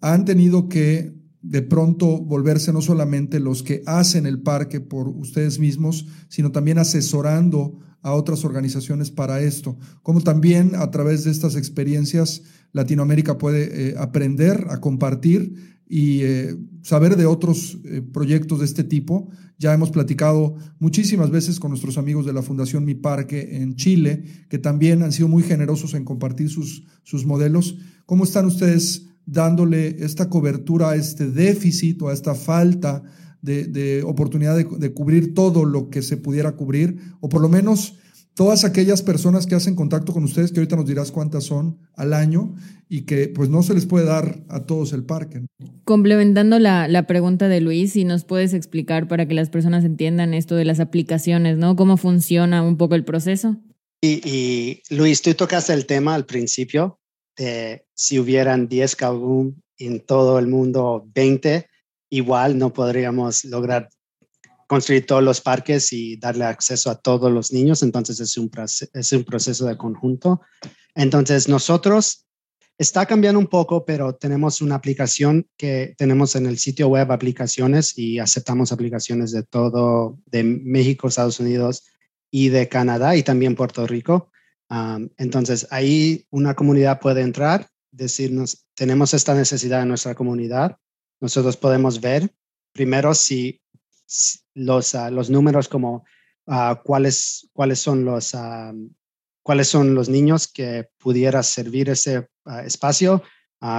han 0.00 0.24
tenido 0.24 0.70
que 0.70 1.12
de 1.42 1.60
pronto 1.60 2.18
volverse 2.18 2.72
no 2.72 2.80
solamente 2.80 3.40
los 3.40 3.62
que 3.62 3.82
hacen 3.84 4.24
el 4.24 4.40
parque 4.40 4.80
por 4.80 5.08
ustedes 5.08 5.58
mismos, 5.58 6.06
sino 6.28 6.50
también 6.50 6.78
asesorando 6.78 7.78
a 8.00 8.14
otras 8.14 8.42
organizaciones 8.46 9.10
para 9.10 9.42
esto. 9.42 9.76
Como 10.02 10.22
también 10.22 10.74
a 10.76 10.90
través 10.90 11.24
de 11.24 11.30
estas 11.30 11.56
experiencias 11.56 12.42
Latinoamérica 12.72 13.36
puede 13.36 13.90
eh, 13.90 13.94
aprender 13.98 14.66
a 14.70 14.80
compartir 14.80 15.77
y 15.88 16.20
eh, 16.22 16.54
saber 16.82 17.16
de 17.16 17.26
otros 17.26 17.78
eh, 17.84 18.02
proyectos 18.02 18.58
de 18.58 18.66
este 18.66 18.84
tipo. 18.84 19.30
Ya 19.58 19.72
hemos 19.72 19.90
platicado 19.90 20.56
muchísimas 20.78 21.30
veces 21.30 21.58
con 21.58 21.70
nuestros 21.70 21.98
amigos 21.98 22.26
de 22.26 22.32
la 22.32 22.42
Fundación 22.42 22.84
Mi 22.84 22.94
Parque 22.94 23.56
en 23.56 23.74
Chile, 23.74 24.22
que 24.48 24.58
también 24.58 25.02
han 25.02 25.12
sido 25.12 25.28
muy 25.28 25.42
generosos 25.42 25.94
en 25.94 26.04
compartir 26.04 26.50
sus, 26.50 26.84
sus 27.02 27.24
modelos. 27.24 27.78
¿Cómo 28.06 28.24
están 28.24 28.46
ustedes 28.46 29.06
dándole 29.24 30.04
esta 30.04 30.28
cobertura 30.28 30.90
a 30.90 30.96
este 30.96 31.30
déficit 31.30 32.00
o 32.02 32.08
a 32.08 32.12
esta 32.12 32.34
falta 32.34 33.02
de, 33.40 34.02
oportunidad 34.04 34.56
de, 34.56 34.64
de, 34.64 34.92
cubrir 34.92 35.32
todo 35.32 35.64
lo 35.64 35.88
que 35.88 36.02
se 36.02 36.16
pudiera 36.16 36.52
cubrir? 36.52 36.98
O 37.20 37.28
por 37.28 37.40
lo 37.40 37.48
menos 37.48 37.98
todas 38.38 38.64
aquellas 38.64 39.02
personas 39.02 39.48
que 39.48 39.56
hacen 39.56 39.74
contacto 39.74 40.12
con 40.12 40.22
ustedes, 40.22 40.52
que 40.52 40.60
ahorita 40.60 40.76
nos 40.76 40.86
dirás 40.86 41.10
cuántas 41.10 41.42
son 41.42 41.76
al 41.96 42.12
año 42.12 42.54
y 42.88 43.00
que 43.00 43.26
pues 43.26 43.48
no 43.48 43.64
se 43.64 43.74
les 43.74 43.84
puede 43.84 44.06
dar 44.06 44.44
a 44.48 44.64
todos 44.64 44.92
el 44.92 45.02
parque. 45.02 45.44
Complementando 45.82 46.60
la, 46.60 47.04
pregunta 47.08 47.48
de 47.48 47.60
Luis, 47.60 47.94
si 47.94 48.04
nos 48.04 48.24
puedes 48.24 48.54
explicar 48.54 49.08
para 49.08 49.26
que 49.26 49.34
las 49.34 49.50
personas 49.50 49.84
entiendan 49.84 50.34
esto 50.34 50.54
de 50.54 50.64
las 50.64 50.78
aplicaciones, 50.78 51.58
¿no? 51.58 51.74
¿Cómo 51.74 51.96
funciona 51.96 52.62
un 52.62 52.76
poco 52.76 52.94
el 52.94 53.04
proceso? 53.04 53.56
Y, 54.00 54.82
Luis, 54.88 55.20
tú 55.20 55.34
tocaste 55.34 55.72
el 55.72 55.86
tema 55.86 56.14
al 56.14 56.24
principio 56.24 57.00
de 57.36 57.86
si 57.94 58.20
hubieran 58.20 58.68
10 58.68 58.94
Kaboom 58.94 59.56
en 59.78 59.98
todo 59.98 60.38
el 60.38 60.46
mundo, 60.46 61.08
20, 61.12 61.66
igual 62.10 62.56
no 62.56 62.72
podríamos 62.72 63.44
lograr 63.44 63.88
construir 64.68 65.06
todos 65.06 65.24
los 65.24 65.40
parques 65.40 65.92
y 65.92 66.16
darle 66.16 66.44
acceso 66.44 66.90
a 66.90 67.00
todos 67.00 67.32
los 67.32 67.52
niños. 67.52 67.82
Entonces 67.82 68.20
es 68.20 68.36
un, 68.36 68.50
es 68.92 69.12
un 69.12 69.24
proceso 69.24 69.66
de 69.66 69.76
conjunto. 69.76 70.42
Entonces 70.94 71.48
nosotros 71.48 72.26
está 72.76 73.06
cambiando 73.06 73.40
un 73.40 73.48
poco, 73.48 73.84
pero 73.84 74.14
tenemos 74.14 74.60
una 74.60 74.76
aplicación 74.76 75.48
que 75.56 75.94
tenemos 75.96 76.36
en 76.36 76.46
el 76.46 76.58
sitio 76.58 76.88
web 76.88 77.10
aplicaciones 77.10 77.96
y 77.98 78.18
aceptamos 78.18 78.70
aplicaciones 78.70 79.32
de 79.32 79.42
todo, 79.42 80.18
de 80.26 80.44
México, 80.44 81.08
Estados 81.08 81.40
Unidos 81.40 81.84
y 82.30 82.50
de 82.50 82.68
Canadá 82.68 83.16
y 83.16 83.22
también 83.22 83.56
Puerto 83.56 83.86
Rico. 83.86 84.30
entonces 85.16 85.66
ahí 85.70 86.26
una 86.30 86.54
comunidad 86.54 87.00
puede 87.00 87.22
entrar, 87.22 87.68
decirnos, 87.90 88.66
tenemos 88.74 89.14
esta 89.14 89.34
necesidad 89.34 89.80
en 89.82 89.88
nuestra 89.88 90.14
comunidad. 90.14 90.76
Nosotros 91.20 91.56
podemos 91.56 92.02
ver 92.02 92.30
primero 92.74 93.14
si 93.14 93.60
los, 94.58 94.94
ah, 94.94 95.10
los 95.10 95.30
números 95.30 95.68
como 95.68 96.04
uh, 96.46 96.74
cuáles, 96.84 97.48
cuáles, 97.52 97.78
son 97.78 98.04
los, 98.04 98.34
uh, 98.34 98.74
cuáles 99.42 99.68
son 99.68 99.94
los 99.94 100.08
niños 100.08 100.48
que 100.48 100.88
pudiera 100.98 101.42
servir 101.42 101.88
ese 101.88 102.28
espacio, 102.64 103.22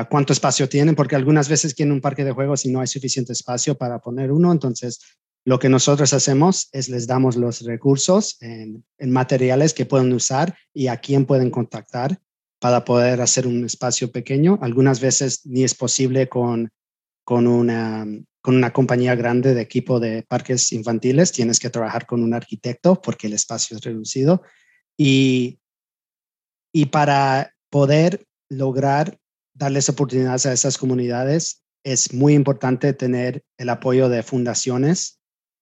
cuánto 0.10 0.34
espacio 0.34 0.70
tienen, 0.70 0.94
porque 0.94 1.16
algunas 1.16 1.50
veces 1.50 1.74
tienen 1.74 1.94
un 1.94 2.02
parque 2.02 2.24
de 2.24 2.34
juegos 2.34 2.66
y 2.66 2.72
no 2.72 2.82
hay 2.82 2.88
suficiente 2.88 3.34
espacio 3.34 3.76
para 3.76 4.00
poner 4.00 4.32
uno. 4.32 4.52
Entonces, 4.52 5.00
lo 5.46 5.58
que 5.58 5.70
nosotros 5.70 6.14
hacemos 6.14 6.70
es 6.72 6.90
les 6.90 7.08
damos 7.08 7.36
los 7.36 7.62
recursos 7.62 8.38
en, 8.42 8.86
en 8.98 9.12
materiales 9.12 9.74
que 9.74 9.86
pueden 9.86 10.14
usar 10.14 10.56
y 10.74 10.88
a 10.88 10.98
quién 10.98 11.26
pueden 11.26 11.50
contactar 11.50 12.20
para 12.60 12.84
poder 12.84 13.22
hacer 13.22 13.48
un 13.48 13.66
espacio 13.66 14.12
pequeño. 14.12 14.60
Algunas 14.62 15.00
veces 15.00 15.46
ni 15.46 15.64
es 15.64 15.74
posible 15.74 16.28
con, 16.28 16.70
con 17.24 17.48
una, 17.48 18.06
con 18.50 18.56
una 18.56 18.74
compañía 18.74 19.14
grande 19.14 19.54
de 19.54 19.62
equipo 19.62 20.00
de 20.00 20.24
parques 20.24 20.72
infantiles, 20.72 21.32
tienes 21.32 21.60
que 21.60 21.70
trabajar 21.70 22.08
con 22.08 22.24
un 22.24 22.34
arquitecto 22.34 23.00
porque 23.00 23.28
el 23.28 23.34
espacio 23.34 23.78
es 23.78 23.84
reducido. 23.84 24.42
Y, 24.98 25.60
y 26.74 26.88
para 26.88 27.54
poder 27.70 28.26
lograr 28.50 29.20
darles 29.54 29.88
oportunidades 29.90 30.48
a 30.48 30.54
esas 30.54 30.80
comunidades, 30.80 31.62
es 31.84 32.12
muy 32.12 32.34
importante 32.34 32.92
tener 32.94 33.44
el 33.60 33.70
apoyo 33.70 34.10
de 34.10 34.24
fundaciones 34.24 35.20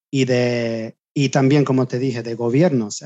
y, 0.09 0.23
de, 0.23 0.95
y 1.13 1.27
también, 1.27 1.65
como 1.65 1.89
te 1.89 1.99
dije, 1.99 2.23
de 2.23 2.35
gobiernos. 2.35 3.03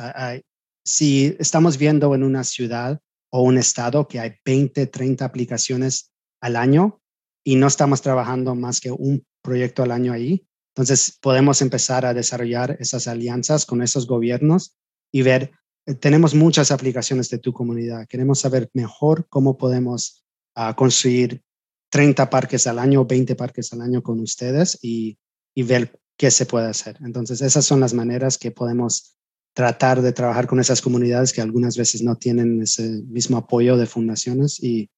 Si 0.86 1.36
estamos 1.40 1.80
viendo 1.80 2.14
en 2.14 2.22
una 2.22 2.44
ciudad 2.44 3.00
o 3.32 3.42
un 3.42 3.58
estado 3.58 4.08
que 4.08 4.20
hay 4.20 4.36
20, 4.46 4.86
30 4.86 5.26
aplicaciones 5.26 6.12
al 6.40 6.56
año 6.56 7.02
y 7.44 7.56
no 7.56 7.66
estamos 7.66 8.04
trabajando 8.04 8.54
más 8.54 8.80
que 8.80 8.92
un 8.92 9.26
proyecto 9.42 9.84
al 9.84 9.92
año 9.92 10.14
ahí. 10.14 10.48
Entonces, 10.76 11.18
podemos 11.22 11.62
empezar 11.62 12.06
a 12.06 12.14
desarrollar 12.14 12.78
esas 12.80 13.08
alianzas 13.08 13.66
con 13.66 13.82
esos 13.82 14.08
gobiernos 14.08 14.78
y 15.12 15.22
ver, 15.22 15.52
eh, 15.86 15.96
tenemos 15.96 16.34
muchas 16.34 16.72
aplicaciones 16.72 17.30
de 17.30 17.40
tu 17.40 17.52
comunidad. 17.52 18.08
Queremos 18.08 18.40
saber 18.40 18.70
mejor 18.74 19.28
cómo 19.28 19.58
podemos 19.58 20.26
uh, 20.56 20.74
construir 20.76 21.44
30 21.90 22.30
parques 22.30 22.68
al 22.68 22.80
año, 22.80 23.06
20 23.06 23.36
parques 23.36 23.74
al 23.74 23.82
año 23.82 24.02
con 24.02 24.20
ustedes 24.22 24.78
y, 24.82 25.18
y 25.54 25.64
ver 25.64 26.00
qué 26.18 26.32
se 26.32 26.46
puede 26.46 26.68
hacer. 26.68 26.98
Entonces, 27.02 27.42
esas 27.42 27.66
son 27.66 27.82
las 27.82 27.94
maneras 27.94 28.38
que 28.38 28.52
podemos 28.52 29.18
tratar 29.54 30.02
de 30.02 30.14
trabajar 30.14 30.48
con 30.48 30.60
esas 30.60 30.82
comunidades 30.82 31.34
que 31.34 31.42
algunas 31.42 31.76
veces 31.76 32.02
no 32.02 32.16
tienen 32.16 32.62
ese 32.62 33.04
mismo 33.08 33.38
apoyo 33.38 33.76
de 33.76 33.86
fundaciones 33.86 34.64
y 34.64 34.90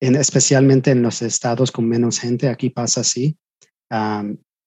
especialmente 0.00 0.90
en 0.90 1.02
los 1.02 1.22
estados 1.22 1.70
con 1.70 1.88
menos 1.88 2.18
gente, 2.18 2.48
aquí 2.48 2.70
pasa 2.70 3.02
así. 3.02 3.36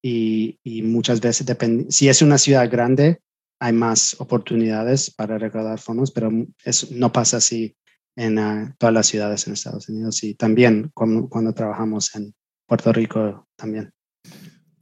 y, 0.01 0.81
muchas 0.83 1.21
veces, 1.21 1.45
depende, 1.45 1.85
si 1.89 2.09
es 2.09 2.21
una 2.21 2.37
ciudad 2.37 2.69
grande, 2.69 3.19
hay 3.59 3.73
más 3.73 4.19
oportunidades 4.19 5.11
para 5.11 5.37
recaudar 5.37 5.79
fondos, 5.79 6.11
pero 6.11 6.31
eso 6.63 6.87
no 6.91 7.11
pasa 7.11 7.37
así 7.37 7.75
en 8.15 8.37
ah, 8.37 8.75
todas 8.77 8.93
las 8.93 9.07
ciudades 9.07 9.47
en 9.47 9.53
Estados 9.53 9.89
Unidos 9.89 10.23
y 10.23 10.35
también 10.35 10.91
cuando 10.93 11.53
trabajamos 11.53 12.13
en 12.15 12.35
Puerto 12.67 12.91
Rico 12.91 13.47
también. 13.55 13.91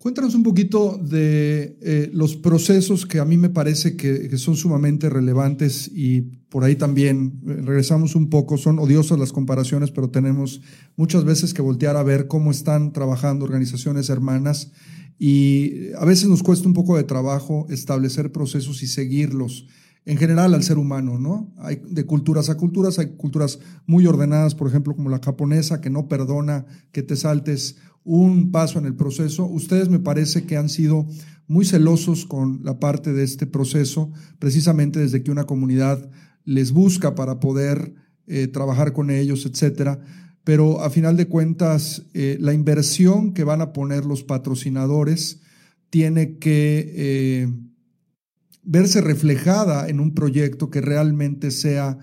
Cuéntanos 0.02 0.34
un 0.34 0.42
poquito 0.42 0.98
de 0.98 1.78
eh, 1.80 2.10
los 2.12 2.36
procesos 2.36 3.06
que 3.06 3.20
a 3.20 3.26
mí 3.26 3.38
me 3.38 3.52
parece 3.52 3.96
que, 3.96 4.36
son 4.40 4.56
sumamente 4.56 5.12
relevantes 5.12 5.92
y 5.94 6.22
por 6.50 6.64
ahí 6.64 6.76
también 6.76 7.40
eh, 7.46 7.62
regresamos 7.62 8.16
un 8.16 8.28
poco, 8.28 8.58
son 8.58 8.80
odiosas 8.80 9.20
las 9.20 9.32
comparaciones, 9.32 9.92
pero 9.92 10.10
tenemos 10.10 10.62
muchas 10.96 11.24
veces 11.24 11.54
que 11.54 11.62
voltear 11.62 11.98
a 11.98 12.04
ver 12.04 12.26
cómo 12.26 12.50
están 12.50 12.94
trabajando 12.94 13.46
organizaciones 13.46 14.10
hermanas 14.10 14.72
y 15.20 15.94
a 15.94 16.04
veces 16.04 16.28
nos 16.28 16.42
cuesta 16.42 16.68
un 16.68 16.74
poco 16.74 16.98
de 16.98 17.04
trabajo 17.04 17.68
establecer 17.70 18.32
procesos 18.32 18.82
y 18.82 18.88
seguirlos 18.88 19.68
en 20.06 20.18
general 20.18 20.56
al 20.56 20.64
ser 20.64 20.80
humano, 20.80 21.20
¿no? 21.20 21.54
Hay 21.60 21.80
de 21.88 22.06
culturas 22.08 22.50
a 22.50 22.58
culturas, 22.58 22.98
hay 22.98 23.16
culturas 23.18 23.60
muy 23.86 24.08
ordenadas, 24.08 24.56
por 24.56 24.68
ejemplo, 24.68 24.96
como 24.96 25.10
la 25.10 25.22
japonesa, 25.24 25.80
que 25.80 25.92
no 25.92 26.08
perdona 26.08 26.66
que 26.92 27.04
te 27.04 27.16
saltes 27.16 27.76
un 28.04 28.52
paso 28.52 28.80
en 28.80 28.86
el 28.86 28.96
proceso. 28.96 29.46
Ustedes 29.46 29.90
me 29.90 30.00
parece 30.00 30.46
que 30.46 30.58
han 30.58 30.70
sido 30.70 31.08
muy 31.48 31.66
celosos 31.66 32.26
con 32.26 32.62
la 32.64 32.80
parte 32.80 33.14
de 33.14 33.24
este 33.24 33.46
proceso, 33.46 34.12
precisamente 34.40 35.00
desde 35.00 35.22
que 35.22 35.32
una 35.32 35.44
comunidad 35.44 36.10
les 36.46 36.72
busca 36.72 37.14
para 37.14 37.40
poder 37.40 37.94
eh, 38.28 38.48
trabajar 38.48 38.94
con 38.94 39.10
ellos, 39.10 39.46
etcétera. 39.46 40.00
Pero 40.44 40.82
a 40.82 40.90
final 40.90 41.18
de 41.18 41.28
cuentas, 41.28 42.04
eh, 42.14 42.38
la 42.40 42.54
inversión 42.54 43.34
que 43.34 43.44
van 43.44 43.62
a 43.62 43.74
poner 43.74 44.06
los 44.06 44.24
patrocinadores 44.24 45.42
tiene 45.90 46.38
que 46.38 46.94
eh, 46.96 47.54
verse 48.64 49.02
reflejada 49.02 49.90
en 49.90 50.00
un 50.00 50.14
proyecto 50.14 50.70
que 50.70 50.82
realmente 50.82 51.52
sea, 51.52 51.98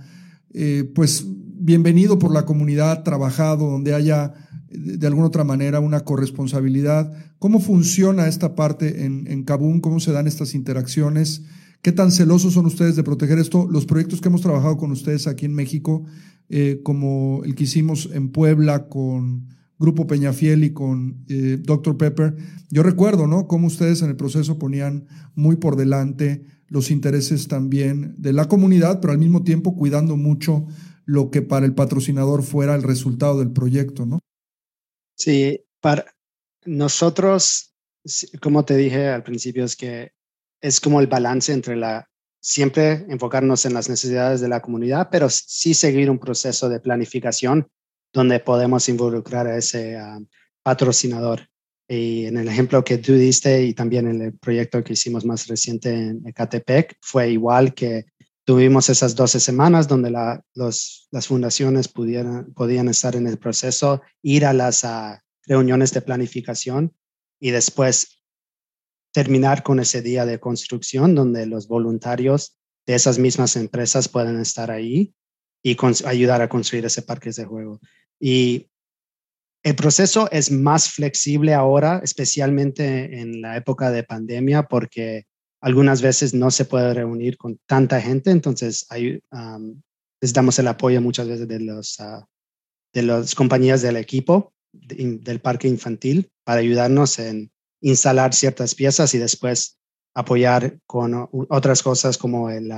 pues, 0.94 1.24
bienvenido 1.26 2.18
por 2.18 2.32
la 2.32 2.44
comunidad, 2.44 3.02
trabajado, 3.04 3.70
donde 3.70 3.94
haya 3.94 4.47
de 4.70 5.06
alguna 5.06 5.28
otra 5.28 5.44
manera 5.44 5.80
una 5.80 6.00
corresponsabilidad. 6.00 7.12
¿Cómo 7.38 7.60
funciona 7.60 8.28
esta 8.28 8.54
parte 8.54 9.04
en, 9.04 9.26
en? 9.26 9.44
¿Cómo 9.44 10.00
se 10.00 10.12
dan 10.12 10.26
estas 10.26 10.54
interacciones? 10.54 11.42
¿Qué 11.82 11.92
tan 11.92 12.10
celosos 12.10 12.54
son 12.54 12.66
ustedes 12.66 12.96
de 12.96 13.04
proteger 13.04 13.38
esto? 13.38 13.68
Los 13.70 13.86
proyectos 13.86 14.20
que 14.20 14.28
hemos 14.28 14.40
trabajado 14.40 14.76
con 14.76 14.90
ustedes 14.90 15.26
aquí 15.26 15.46
en 15.46 15.54
México, 15.54 16.04
eh, 16.48 16.80
como 16.82 17.42
el 17.44 17.54
que 17.54 17.64
hicimos 17.64 18.10
en 18.12 18.30
Puebla 18.30 18.88
con 18.88 19.46
Grupo 19.78 20.06
Peñafiel 20.06 20.64
y 20.64 20.72
con 20.72 21.24
eh, 21.28 21.58
Dr. 21.62 21.96
Pepper, 21.96 22.36
yo 22.68 22.82
recuerdo, 22.82 23.28
¿no? 23.28 23.46
Cómo 23.46 23.68
ustedes 23.68 24.02
en 24.02 24.10
el 24.10 24.16
proceso 24.16 24.58
ponían 24.58 25.06
muy 25.34 25.56
por 25.56 25.76
delante 25.76 26.44
los 26.66 26.90
intereses 26.90 27.48
también 27.48 28.14
de 28.18 28.32
la 28.32 28.48
comunidad, 28.48 29.00
pero 29.00 29.12
al 29.12 29.18
mismo 29.18 29.42
tiempo 29.42 29.76
cuidando 29.76 30.16
mucho 30.16 30.66
lo 31.04 31.30
que 31.30 31.42
para 31.42 31.64
el 31.64 31.74
patrocinador 31.74 32.42
fuera 32.42 32.74
el 32.74 32.82
resultado 32.82 33.38
del 33.38 33.52
proyecto, 33.52 34.04
¿no? 34.04 34.18
Sí, 35.18 35.64
para 35.80 36.06
nosotros, 36.64 37.74
como 38.40 38.64
te 38.64 38.76
dije 38.76 39.08
al 39.08 39.24
principio, 39.24 39.64
es 39.64 39.74
que 39.74 40.12
es 40.60 40.80
como 40.80 41.00
el 41.00 41.06
balance 41.06 41.52
entre 41.52 41.76
la 41.76 42.08
siempre 42.40 43.04
enfocarnos 43.08 43.66
en 43.66 43.74
las 43.74 43.88
necesidades 43.88 44.40
de 44.40 44.48
la 44.48 44.60
comunidad, 44.60 45.08
pero 45.10 45.28
sí 45.28 45.74
seguir 45.74 46.08
un 46.08 46.18
proceso 46.18 46.68
de 46.68 46.80
planificación 46.80 47.68
donde 48.12 48.40
podemos 48.40 48.88
involucrar 48.88 49.46
a 49.46 49.56
ese 49.56 49.96
ah, 49.96 50.18
patrocinador. 50.62 51.48
Y 51.88 52.26
en 52.26 52.36
el 52.36 52.48
ejemplo 52.48 52.84
que 52.84 52.98
tú 52.98 53.14
diste 53.14 53.64
y 53.64 53.74
también 53.74 54.06
en 54.06 54.22
el 54.22 54.38
proyecto 54.38 54.84
que 54.84 54.92
hicimos 54.92 55.24
más 55.24 55.46
reciente 55.46 55.92
en 55.92 56.26
Ecatepec, 56.26 56.96
fue 57.00 57.30
igual 57.30 57.74
que 57.74 58.06
tuvimos 58.48 58.88
esas 58.88 59.14
12 59.14 59.40
semanas 59.40 59.88
donde 59.88 60.10
las 60.10 61.26
fundaciones 61.26 61.86
pudieran, 61.86 62.54
podían 62.54 62.88
estar 62.88 63.14
en 63.14 63.26
el 63.26 63.36
proceso, 63.36 64.00
ir 64.22 64.46
a 64.46 64.54
las, 64.54 64.86
reuniones 65.46 65.92
de 65.92 66.00
planificación 66.00 66.94
y 67.38 67.50
después 67.50 68.22
terminar 69.12 69.62
con 69.62 69.80
ese 69.80 70.00
día 70.00 70.24
de 70.24 70.40
construcción 70.40 71.14
donde 71.14 71.44
los 71.44 71.68
voluntarios 71.68 72.56
de 72.86 72.94
esas 72.94 73.18
mismas 73.18 73.54
empresas 73.54 74.08
pueden 74.08 74.40
estar 74.40 74.70
ahí 74.70 75.14
y 75.62 75.76
ayudar 76.06 76.40
a 76.40 76.48
construir 76.48 76.86
ese 76.86 77.02
parque 77.02 77.30
de 77.30 77.44
juego. 77.44 77.80
Y 78.18 78.70
el 79.62 79.76
proceso 79.76 80.26
es 80.30 80.50
más 80.50 80.90
flexible 80.90 81.52
ahora, 81.52 82.00
especialmente 82.02 83.20
en 83.20 83.42
la 83.42 83.58
época 83.58 83.90
de 83.90 84.04
pandemia, 84.04 84.62
porque 84.62 85.26
algunas 85.60 86.02
veces 86.02 86.34
no 86.34 86.50
se 86.50 86.64
puede 86.64 86.94
reunir 86.94 87.36
con 87.36 87.58
tanta 87.66 88.00
gente, 88.00 88.30
entonces 88.30 88.86
hay, 88.90 89.20
necesitamos 90.20 90.58
el 90.58 90.68
apoyo 90.68 91.00
muchas 91.00 91.28
veces 91.28 91.48
de, 91.48 91.60
los, 91.60 91.98
uh, 92.00 92.24
de 92.92 93.02
las 93.02 93.34
compañías 93.34 93.82
del 93.82 93.96
equipo 93.96 94.52
del 94.72 95.40
parque 95.40 95.66
infantil 95.66 96.30
para 96.44 96.60
ayudarnos 96.60 97.18
en 97.18 97.50
instalar 97.80 98.34
ciertas 98.34 98.74
piezas 98.74 99.14
y 99.14 99.18
después 99.18 99.78
apoyar 100.14 100.78
con 100.86 101.28
otras 101.48 101.82
cosas 101.82 102.18
como 102.18 102.50
el, 102.50 102.70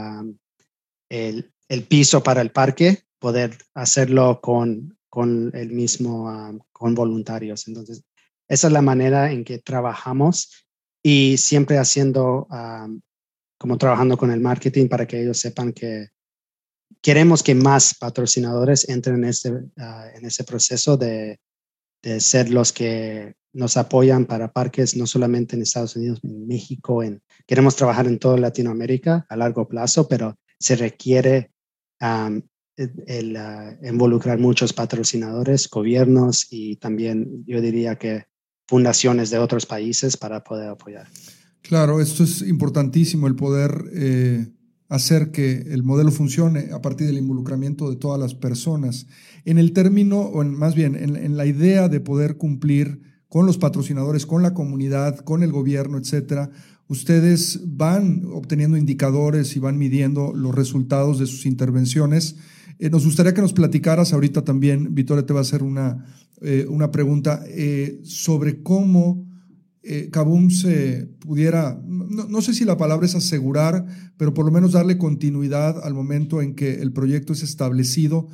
el, 1.09 1.53
el, 1.69 1.85
piso 1.85 2.23
para 2.23 2.43
el 2.43 2.53
parque, 2.53 3.03
poder 3.19 3.57
hacerlo 3.75 4.41
con, 4.41 4.99
con 5.09 5.51
el 5.55 5.71
mismo, 5.71 6.61
con 6.73 6.95
voluntarios. 6.95 7.67
Entonces, 7.67 8.05
esa 8.49 8.67
es 8.67 8.73
la 8.73 8.83
manera 8.83 9.33
en 9.33 9.45
que 9.45 9.59
trabajamos 9.59 10.67
y 11.03 11.37
siempre 11.37 11.79
haciendo, 11.79 12.47
como 13.59 13.79
trabajando 13.79 14.17
con 14.17 14.31
el 14.31 14.41
marketing 14.41 14.89
para 14.89 15.07
que 15.07 15.23
ellos 15.23 15.39
sepan 15.39 15.73
que 15.73 16.09
queremos 17.01 17.43
que 17.43 17.55
más 17.55 17.95
patrocinadores 17.95 18.89
entren 18.89 19.17
en 19.17 19.25
ese, 19.25 19.53
ah, 19.79 20.09
en 20.15 20.27
ese 20.27 20.45
proceso 20.45 20.97
de, 20.97 21.41
de, 22.03 22.21
ser 22.21 22.51
los 22.51 22.73
que 22.73 23.35
nos 23.53 23.77
apoyan 23.77 24.27
para 24.27 24.53
parques, 24.53 24.97
no 24.97 25.07
solamente 25.07 25.57
en 25.57 25.63
Estados 25.63 25.97
Unidos, 25.97 26.21
en 26.23 26.47
México, 26.47 27.03
en, 27.03 27.23
queremos 27.47 27.77
trabajar 27.77 28.07
en 28.07 28.19
toda 28.19 28.39
Latinoamérica 28.39 29.27
a 29.29 29.37
largo 29.37 29.67
plazo, 29.67 30.07
pero 30.09 30.39
se 30.59 30.77
requiere 30.77 31.53
el, 31.97 33.37
ah, 33.37 33.79
involucrar 33.83 34.39
muchos 34.39 34.73
patrocinadores, 34.73 35.69
gobiernos 35.69 36.47
y 36.51 36.77
también 36.77 37.45
yo 37.47 37.61
diría 37.61 37.97
que 37.97 38.27
fundaciones 38.71 39.31
de 39.31 39.39
otros 39.39 39.67
países 39.67 40.17
para 40.17 40.45
poder 40.45 40.69
apoyar. 40.69 41.09
Claro, 41.61 42.01
esto 42.01 42.23
es 42.23 42.41
importantísimo, 42.43 43.27
el 43.27 43.35
poder 43.35 43.91
eh, 43.93 44.47
hacer 44.89 45.33
que 45.33 45.67
el 45.73 45.83
modelo 45.83 46.13
funcione 46.13 46.69
a 46.73 46.81
partir 46.81 47.09
del 47.09 47.19
involucramiento 47.19 47.91
de 47.91 47.97
todas 47.97 48.21
las 48.21 48.37
personas. 48.37 49.09
En 49.45 49.59
el 49.59 49.73
término, 49.73 50.21
o 50.21 50.45
más 50.45 50.77
bien 50.77 50.95
en, 50.95 51.37
la 51.37 51.47
idea 51.47 51.89
de 51.89 51.99
poder 51.99 52.37
cumplir 52.37 53.01
con 53.29 53.45
los 53.45 53.59
patrocinadores, 53.59 54.25
con 54.25 54.41
la 54.41 54.55
comunidad, 54.55 55.19
con 55.19 55.43
el 55.43 55.51
gobierno, 55.51 55.99
etcétera, 55.99 56.51
ustedes 56.87 57.59
van 57.65 58.23
obteniendo 58.33 58.77
indicadores 58.77 59.57
y 59.57 59.59
van 59.59 59.79
midiendo 59.79 60.33
los 60.33 60.55
resultados 60.55 61.19
de 61.19 61.27
sus 61.27 61.45
intervenciones. 61.45 62.37
Eh, 62.81 62.89
nos 62.89 63.05
gustaría 63.05 63.35
que 63.35 63.43
nos 63.43 63.53
platicaras 63.53 64.15
ahorita 64.15 64.43
también, 64.43 64.95
Victoria 64.95 65.27
te 65.27 65.35
va 65.35 65.41
a 65.41 65.43
hacer 65.43 65.63
una 65.63 66.05
eh, 66.41 66.67
una 66.71 66.91
pregunta 66.91 67.45
eh, 67.47 68.01
sobre 68.03 68.63
cómo 68.63 69.29
Kabum 70.13 70.51
se 70.51 71.09
pudiera, 71.21 71.81
no, 71.87 72.43
sé 72.43 72.53
si 72.53 72.67
la 72.67 72.77
palabra 72.77 73.07
es 73.07 73.15
asegurar, 73.15 73.87
pero 74.19 74.35
por 74.35 74.45
lo 74.45 74.53
menos 74.53 74.73
darle 74.73 74.99
continuidad 74.99 75.83
al 75.83 75.95
momento 75.95 76.43
en 76.43 76.55
que 76.55 76.75
el 76.83 76.93
proyecto 76.93 77.33
es 77.33 77.43
establecido. 77.43 78.29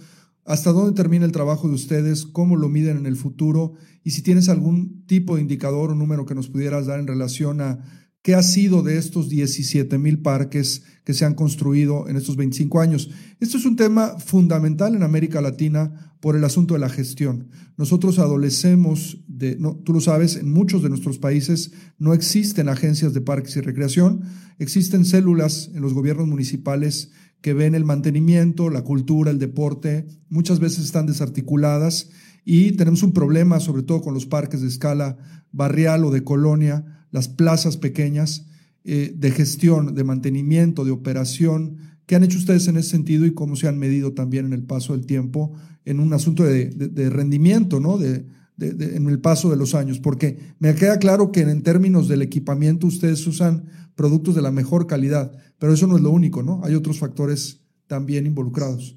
¿Hasta 0.45 0.73
dónde 0.73 1.01
termina 1.01 1.25
el 1.25 1.31
trabajo 1.31 1.69
de 1.69 1.75
ustedes? 1.75 2.27
¿Cómo 2.27 2.57
lo 2.57 2.69
miden 2.69 2.97
en 2.97 3.07
el 3.07 3.15
futuro? 3.15 3.75
Y 4.03 4.11
si 4.11 4.23
tienes 4.23 4.49
algún 4.49 5.07
tipo 5.07 5.37
de 5.37 5.43
indicador 5.43 5.93
o 5.93 5.95
número 5.95 6.27
que 6.27 6.35
nos 6.35 6.49
pudieras 6.49 6.87
dar 6.87 6.99
en 6.99 7.07
relación 7.07 7.61
a 7.61 7.79
¿Qué 8.27 8.35
ha 8.35 8.43
sido 8.43 8.83
de 8.83 8.99
estos 8.99 9.29
17 9.29 9.99
mil 9.99 10.19
parques 10.19 10.83
que 11.05 11.15
se 11.15 11.25
han 11.25 11.35
construido 11.35 12.09
en 12.09 12.17
estos 12.17 12.35
25 12.35 12.81
años? 12.81 13.09
Esto 13.39 13.57
es 13.57 13.65
un 13.65 13.77
tema 13.77 14.19
fundamental 14.19 14.97
en 14.97 15.05
América 15.05 15.41
Latina 15.41 16.17
por 16.19 16.35
el 16.35 16.43
asunto 16.43 16.75
de 16.75 16.81
la 16.81 16.89
gestión. 16.89 17.51
Nosotros 17.77 18.19
adolecemos 18.19 19.23
de, 19.29 19.55
no, 19.61 19.77
tú 19.77 19.93
lo 19.93 20.01
sabes, 20.01 20.35
en 20.35 20.53
muchos 20.53 20.83
de 20.83 20.89
nuestros 20.89 21.19
países 21.19 21.71
no 22.01 22.15
existen 22.15 22.69
agencias 22.69 23.15
de 23.15 23.21
parques 23.21 23.57
y 23.59 23.61
recreación, 23.61 24.23
existen 24.59 25.05
células 25.05 25.71
en 25.73 25.83
los 25.83 25.95
gobiernos 25.95 26.27
municipales 26.27 27.12
que 27.43 27.55
ven 27.55 27.77
el 27.77 27.85
mantenimiento, 27.85 28.71
la 28.71 28.83
cultura, 28.83 29.31
el 29.31 29.39
deporte, 29.39 30.05
muchas 30.29 30.59
veces 30.59 30.85
están 30.85 31.07
desarticuladas 31.07 32.11
y 32.45 32.73
tenemos 32.73 33.05
un 33.05 33.12
problema 33.12 33.61
sobre 33.61 33.85
todo 33.85 34.01
con 34.01 34.15
los 34.15 34.27
parques 34.27 34.62
de 34.62 34.67
escala 34.67 35.17
barrial 35.53 36.05
o 36.05 36.11
de 36.11 36.25
colonia 36.25 36.97
las 37.17 37.29
plazas 37.29 37.79
pequeñas 37.79 38.45
eh, 38.85 39.15
de 39.17 39.31
gestión, 39.31 39.95
de 39.95 40.05
mantenimiento, 40.05 40.85
de 40.85 40.91
operación. 40.91 41.79
¿Qué 42.05 42.15
han 42.15 42.25
hecho 42.25 42.37
ustedes 42.37 42.69
en 42.69 42.77
ese 42.77 42.91
sentido 42.91 43.25
y 43.25 43.33
cómo 43.33 43.57
se 43.57 43.69
han 43.69 43.79
medido 43.79 44.13
también 44.13 44.45
en 44.45 44.53
el 44.53 44.65
paso 44.65 44.93
del 44.93 45.07
tiempo 45.07 45.55
en 45.87 45.99
un 45.99 46.13
asunto 46.13 46.45
de, 46.45 47.09
rendimiento, 47.09 47.81
¿no? 47.81 47.97
De, 47.97 48.27
en 48.59 49.09
el 49.09 49.19
paso 49.19 49.49
de 49.49 49.57
los 49.57 49.75
años? 49.75 49.99
Porque 49.99 50.37
me 50.59 50.75
queda 50.75 50.99
claro 50.99 51.33
que 51.33 51.41
en 51.41 51.63
términos 51.63 52.07
del 52.07 52.21
equipamiento 52.21 52.87
ustedes 52.87 53.27
usan 53.27 53.65
productos 53.95 54.35
de 54.35 54.43
la 54.43 54.51
mejor 54.51 54.87
calidad, 54.87 55.33
pero 55.59 55.73
eso 55.73 55.87
no 55.87 55.97
es 55.97 56.03
lo 56.03 56.11
único, 56.11 56.43
¿no? 56.43 56.61
Hay 56.65 56.75
otros 56.75 56.99
factores 56.99 57.63
también 57.87 58.27
involucrados. 58.27 58.95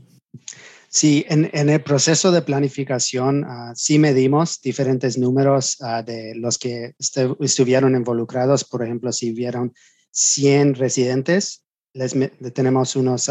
Sí, 0.92 1.24
en, 1.30 1.52
el 1.54 1.84
proceso 1.84 2.32
de 2.32 2.42
planificación 2.42 3.44
uh, 3.44 3.76
sí 3.76 4.00
medimos 4.00 4.60
diferentes 4.60 5.20
números 5.20 5.78
ah, 5.82 6.02
de 6.02 6.34
los 6.36 6.58
que 6.58 6.96
estuvieron 6.98 7.96
involucrados. 7.96 8.64
Por 8.64 8.84
ejemplo, 8.84 9.12
si 9.12 9.32
vieron 9.32 9.72
100 10.12 10.76
residentes, 10.76 11.64
les 11.94 12.16
tenemos 12.54 12.96
unos, 12.96 13.30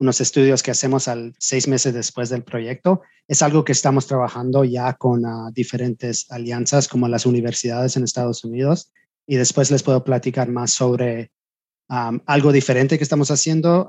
unos 0.00 0.20
estudios 0.20 0.64
que 0.64 0.72
hacemos 0.72 1.06
al 1.06 1.34
seis 1.38 1.68
meses 1.68 1.94
después 1.94 2.30
del 2.30 2.42
proyecto. 2.42 3.02
Es 3.28 3.42
algo 3.42 3.64
que 3.64 3.72
estamos 3.72 4.08
trabajando 4.08 4.64
ya 4.64 4.94
con 4.94 5.24
ah, 5.24 5.50
diferentes 5.52 6.26
alianzas 6.30 6.88
como 6.88 7.06
las 7.06 7.26
universidades 7.26 7.96
en 7.96 8.02
Estados 8.02 8.42
Unidos. 8.42 8.92
Y 9.24 9.36
después 9.36 9.70
les 9.70 9.84
puedo 9.84 10.02
platicar 10.02 10.48
más 10.48 10.72
sobre 10.72 11.30
algo 11.88 12.52
diferente 12.52 12.98
que 12.98 13.04
estamos 13.04 13.30
haciendo 13.30 13.88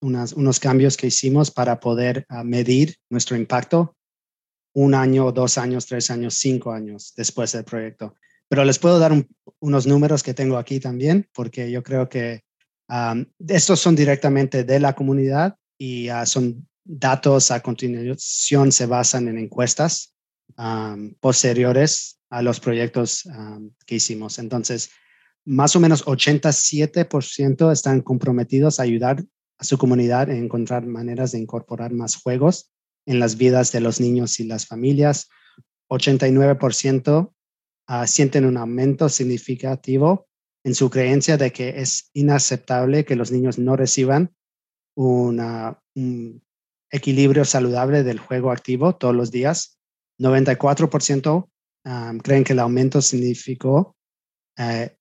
unos 0.00 0.60
cambios 0.60 0.96
que 0.96 1.08
hicimos 1.08 1.50
para 1.50 1.78
poder 1.78 2.24
ah, 2.28 2.42
medir 2.42 2.96
nuestro 3.10 3.36
impacto 3.36 3.96
un 4.72 4.94
año, 4.94 5.30
dos 5.32 5.58
años, 5.58 5.86
tres 5.86 6.10
años, 6.10 6.34
cinco 6.34 6.72
años 6.72 7.12
después 7.16 7.52
del 7.52 7.64
proyecto. 7.64 8.14
Pero 8.48 8.64
les 8.64 8.78
puedo 8.78 8.98
dar 8.98 9.12
unos 9.60 9.86
números 9.86 10.22
que 10.22 10.34
tengo 10.34 10.56
aquí 10.56 10.80
también, 10.80 11.28
porque 11.34 11.70
yo 11.70 11.82
creo 11.82 12.08
que 12.08 12.42
estos 13.46 13.78
son 13.78 13.94
directamente 13.94 14.64
de 14.64 14.80
la 14.80 14.94
comunidad 14.94 15.56
y 15.78 16.08
ah, 16.08 16.26
son 16.26 16.66
datos 16.84 17.50
a 17.50 17.60
continuación, 17.60 18.72
se 18.72 18.86
basan 18.86 19.28
en 19.28 19.38
encuestas 19.38 20.14
posteriores 21.20 22.18
a 22.28 22.42
los 22.42 22.60
proyectos 22.60 23.28
que 23.86 23.94
hicimos. 23.94 24.38
Entonces, 24.38 24.90
más 25.50 25.74
o 25.74 25.80
menos 25.80 26.04
87% 26.06 27.72
están 27.72 28.02
comprometidos 28.02 28.78
a 28.78 28.84
ayudar 28.84 29.24
a 29.58 29.64
su 29.64 29.78
comunidad 29.78 30.30
en 30.30 30.44
encontrar 30.44 30.86
maneras 30.86 31.32
de 31.32 31.40
incorporar 31.40 31.92
más 31.92 32.14
juegos 32.14 32.70
en 33.04 33.18
las 33.18 33.36
vidas 33.36 33.72
de 33.72 33.80
los 33.80 34.00
niños 34.00 34.38
y 34.38 34.44
las 34.44 34.66
familias. 34.66 35.28
89% 35.88 37.32
ah, 37.88 38.06
sienten 38.06 38.44
un 38.44 38.58
aumento 38.58 39.08
significativo 39.08 40.28
en 40.62 40.76
su 40.76 40.88
creencia 40.88 41.36
de 41.36 41.50
que 41.50 41.80
es 41.80 42.10
inaceptable 42.12 43.04
que 43.04 43.16
los 43.16 43.32
niños 43.32 43.58
no 43.58 43.74
reciban 43.74 44.32
un 44.94 46.44
equilibrio 46.92 47.44
saludable 47.44 48.04
del 48.04 48.20
juego 48.20 48.52
activo 48.52 48.94
todos 48.94 49.16
los 49.16 49.32
días. 49.32 49.80
94% 50.20 51.50
ah, 51.86 52.12
creen 52.22 52.44
que 52.44 52.52
el 52.52 52.60
aumento 52.60 53.02
significó 53.02 53.96
eh, 54.56 54.94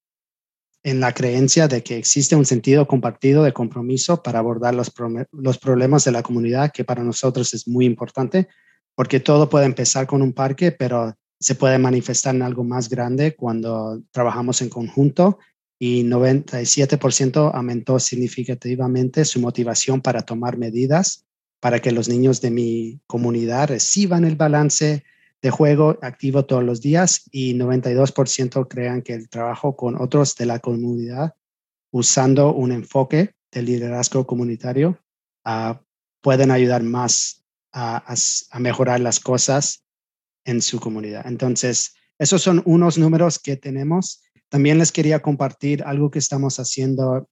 en 0.84 1.00
la 1.00 1.14
creencia 1.14 1.68
de 1.68 1.84
que 1.84 1.98
existe 1.98 2.36
un 2.36 2.46
sentido 2.46 2.88
compartido 2.88 3.44
de 3.44 3.54
compromiso 3.54 4.24
para 4.24 4.40
abordar 4.40 4.74
los, 4.74 4.92
los 5.32 5.58
problemas 5.58 6.06
de 6.06 6.12
la 6.12 6.24
comunidad, 6.24 6.72
que 6.72 6.84
para 6.84 7.04
nosotros 7.04 7.54
es 7.54 7.68
muy 7.68 7.86
importante, 7.86 8.48
porque 8.96 9.20
todo 9.20 9.50
puede 9.50 9.66
empezar 9.66 10.08
con 10.08 10.22
un 10.22 10.34
parque, 10.34 10.72
pero 10.72 11.16
se 11.40 11.56
puede 11.56 11.78
manifestar 11.78 12.36
en 12.36 12.42
algo 12.42 12.64
más 12.64 12.90
grande 12.90 13.36
cuando 13.36 14.02
trabajamos 14.12 14.62
en 14.62 14.70
conjunto 14.70 15.40
y 15.80 16.04
97% 16.04 17.52
aumentó 17.54 18.00
significativamente 18.00 19.24
su 19.24 19.40
motivación 19.40 20.02
para 20.02 20.22
tomar 20.24 20.58
medidas 20.58 21.26
para 21.62 21.80
que 21.80 21.92
los 21.92 22.10
niños 22.10 22.42
de 22.42 22.52
mi 22.52 23.02
comunidad 23.08 23.70
reciban 23.70 24.26
el 24.26 24.36
balance 24.36 25.04
de 25.42 25.50
juego 25.50 25.98
activo 26.02 26.46
todos 26.46 26.64
los 26.64 26.82
días 26.82 27.24
y 27.32 27.54
92% 27.54 28.68
crean 28.68 29.02
que 29.02 29.14
el 29.14 29.30
trabajo 29.30 29.76
con 29.76 30.02
otros 30.02 30.36
de 30.36 30.46
la 30.46 30.60
comunidad 30.60 31.36
usando 31.92 32.54
un 32.54 32.72
enfoque 32.72 33.36
de 33.52 33.62
liderazgo 33.62 34.28
comunitario 34.28 35.00
uh, 35.46 35.76
pueden 36.22 36.52
ayudar 36.52 36.84
más 36.84 37.44
a, 37.72 38.04
a, 38.52 38.60
mejorar 38.60 39.00
las 39.00 39.20
cosas 39.20 39.86
en 40.44 40.62
su 40.62 40.80
comunidad. 40.80 41.26
Entonces, 41.26 41.96
esos 42.18 42.42
son 42.42 42.62
unos 42.66 42.98
números 42.98 43.40
que 43.40 43.56
tenemos. 43.56 44.22
También 44.50 44.78
les 44.78 44.92
quería 44.92 45.22
compartir 45.22 45.84
algo 45.84 46.12
que 46.12 46.20
estamos 46.20 46.60
haciendo 46.60 47.30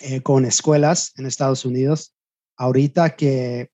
eh, 0.00 0.20
con 0.22 0.44
escuelas 0.44 1.12
en 1.16 1.26
Estados 1.26 1.64
Unidos. 1.64 2.14
Ahorita 2.56 3.16
que 3.16 3.70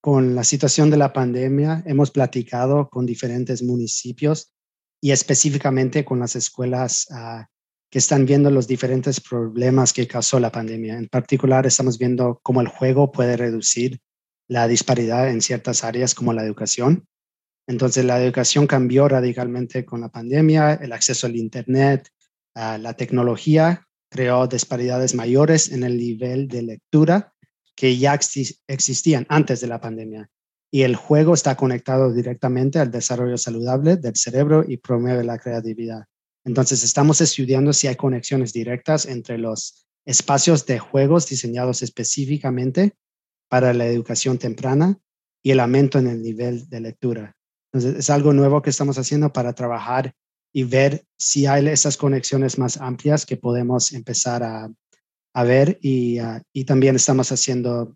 con 0.00 0.34
la 0.34 0.44
situación 0.44 0.90
de 0.90 0.96
la 0.96 1.12
pandemia 1.12 1.82
hemos 1.86 2.10
platicado 2.10 2.88
con 2.88 3.06
diferentes 3.06 3.62
municipios 3.62 4.52
y 5.00 5.10
específicamente 5.10 6.04
con 6.04 6.18
las 6.20 6.36
escuelas 6.36 7.06
uh, 7.10 7.44
que 7.90 7.98
están 7.98 8.26
viendo 8.26 8.50
los 8.50 8.66
diferentes 8.66 9.20
problemas 9.20 9.92
que 9.92 10.06
causó 10.06 10.38
la 10.40 10.52
pandemia. 10.52 10.98
En 10.98 11.08
particular, 11.08 11.66
estamos 11.66 11.98
viendo 11.98 12.38
cómo 12.42 12.60
el 12.60 12.68
juego 12.68 13.10
puede 13.10 13.36
reducir 13.36 14.00
la 14.48 14.68
disparidad 14.68 15.30
en 15.30 15.40
ciertas 15.40 15.84
áreas 15.84 16.14
como 16.14 16.32
la 16.32 16.44
educación. 16.44 17.06
Entonces, 17.66 18.04
la 18.04 18.22
educación 18.22 18.66
cambió 18.66 19.08
radicalmente 19.08 19.84
con 19.84 20.00
la 20.00 20.08
pandemia, 20.08 20.74
el 20.74 20.92
acceso 20.92 21.26
al 21.26 21.36
Internet, 21.36 22.08
la 22.54 22.94
tecnología 22.94 23.86
creó 24.10 24.48
disparidades 24.48 25.14
mayores 25.14 25.70
en 25.70 25.84
el 25.84 25.96
nivel 25.96 26.48
de 26.48 26.62
lectura 26.62 27.34
que 27.78 27.96
ya 27.96 28.18
existían 28.66 29.24
antes 29.28 29.60
de 29.60 29.68
la 29.68 29.80
pandemia. 29.80 30.28
Y 30.68 30.82
el 30.82 30.96
juego 30.96 31.32
está 31.32 31.56
conectado 31.56 32.12
directamente 32.12 32.80
al 32.80 32.90
desarrollo 32.90 33.38
saludable 33.38 33.96
del 33.96 34.16
cerebro 34.16 34.64
y 34.66 34.78
promueve 34.78 35.22
la 35.22 35.38
creatividad. 35.38 36.06
Entonces, 36.44 36.82
estamos 36.82 37.20
estudiando 37.20 37.72
si 37.72 37.86
hay 37.86 37.94
conexiones 37.94 38.52
directas 38.52 39.06
entre 39.06 39.38
los 39.38 39.86
espacios 40.04 40.66
de 40.66 40.80
juegos 40.80 41.28
diseñados 41.28 41.82
específicamente 41.82 42.96
para 43.48 43.72
la 43.72 43.86
educación 43.86 44.38
temprana 44.38 44.98
y 45.40 45.52
el 45.52 45.60
aumento 45.60 46.00
en 46.00 46.08
el 46.08 46.20
nivel 46.20 46.68
de 46.68 46.80
lectura. 46.80 47.36
Entonces, 47.72 48.00
es 48.00 48.10
algo 48.10 48.32
nuevo 48.32 48.60
que 48.60 48.70
estamos 48.70 48.98
haciendo 48.98 49.32
para 49.32 49.52
trabajar 49.52 50.14
y 50.52 50.64
ver 50.64 51.04
si 51.16 51.46
hay 51.46 51.68
esas 51.68 51.96
conexiones 51.96 52.58
más 52.58 52.76
amplias 52.78 53.24
que 53.24 53.36
podemos 53.36 53.92
empezar 53.92 54.42
a, 54.42 54.68
a 55.34 55.44
ver 55.44 55.78
y, 55.82 56.20
uh, 56.20 56.40
y, 56.52 56.64
también 56.64 56.96
estamos 56.96 57.30
haciendo 57.32 57.94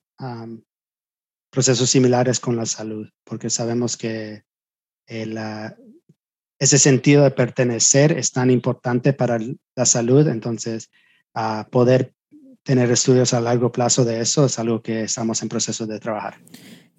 procesos 1.50 1.90
similares 1.90 2.38
con 2.38 2.56
la 2.56 2.66
salud, 2.66 3.08
porque 3.24 3.50
sabemos 3.50 3.96
que 3.96 4.42
el, 5.06 5.36
uh, 5.36 5.74
ese 6.58 6.78
sentido 6.78 7.24
de 7.24 7.32
pertenecer 7.32 8.12
es 8.12 8.30
tan 8.30 8.50
importante 8.50 9.12
para 9.12 9.38
la 9.74 9.84
salud, 9.84 10.28
entonces 10.28 10.90
uh, 11.34 11.68
poder 11.70 12.14
tener 12.62 12.90
estudios 12.90 13.34
a 13.34 13.40
largo 13.40 13.72
plazo 13.72 14.04
de 14.04 14.20
eso 14.20 14.46
es 14.46 14.58
algo 14.58 14.82
que 14.82 15.02
estamos 15.02 15.42
en 15.42 15.48
proceso 15.48 15.86
de 15.86 15.98
trabajar. 15.98 16.36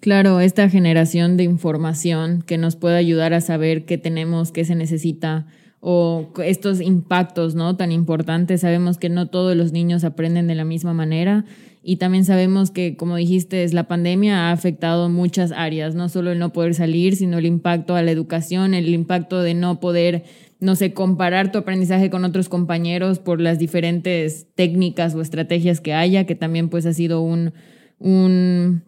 Claro, 0.00 0.40
esta 0.40 0.68
generación 0.68 1.38
de 1.38 1.44
información 1.44 2.42
que 2.42 2.58
nos 2.58 2.76
puede 2.76 2.96
ayudar 2.96 3.32
a 3.32 3.40
saber 3.40 3.86
qué 3.86 3.96
tenemos, 3.96 4.52
qué 4.52 4.66
se 4.66 4.74
necesita 4.74 5.46
o 5.86 6.30
estos 6.42 6.80
impactos 6.80 7.54
no 7.54 7.76
tan 7.76 7.92
importantes. 7.92 8.62
Sabemos 8.62 8.96
que 8.96 9.10
no 9.10 9.28
todos 9.28 9.54
los 9.54 9.72
niños 9.72 10.02
aprenden 10.02 10.46
de 10.46 10.54
la 10.54 10.64
misma 10.64 10.94
manera 10.94 11.44
y 11.82 11.96
también 11.96 12.24
sabemos 12.24 12.70
que, 12.70 12.96
como 12.96 13.16
dijiste, 13.16 13.68
la 13.68 13.86
pandemia 13.86 14.48
ha 14.48 14.52
afectado 14.52 15.10
muchas 15.10 15.52
áreas, 15.52 15.94
no 15.94 16.08
solo 16.08 16.32
el 16.32 16.38
no 16.38 16.54
poder 16.54 16.74
salir, 16.74 17.16
sino 17.16 17.36
el 17.36 17.44
impacto 17.44 17.96
a 17.96 18.02
la 18.02 18.10
educación, 18.10 18.72
el 18.72 18.88
impacto 18.88 19.42
de 19.42 19.52
no 19.52 19.78
poder, 19.78 20.24
no 20.58 20.74
sé, 20.74 20.94
comparar 20.94 21.52
tu 21.52 21.58
aprendizaje 21.58 22.08
con 22.08 22.24
otros 22.24 22.48
compañeros 22.48 23.18
por 23.18 23.42
las 23.42 23.58
diferentes 23.58 24.46
técnicas 24.54 25.14
o 25.14 25.20
estrategias 25.20 25.82
que 25.82 25.92
haya, 25.92 26.24
que 26.24 26.34
también 26.34 26.70
pues 26.70 26.86
ha 26.86 26.94
sido 26.94 27.20
un, 27.20 27.52
un 27.98 28.84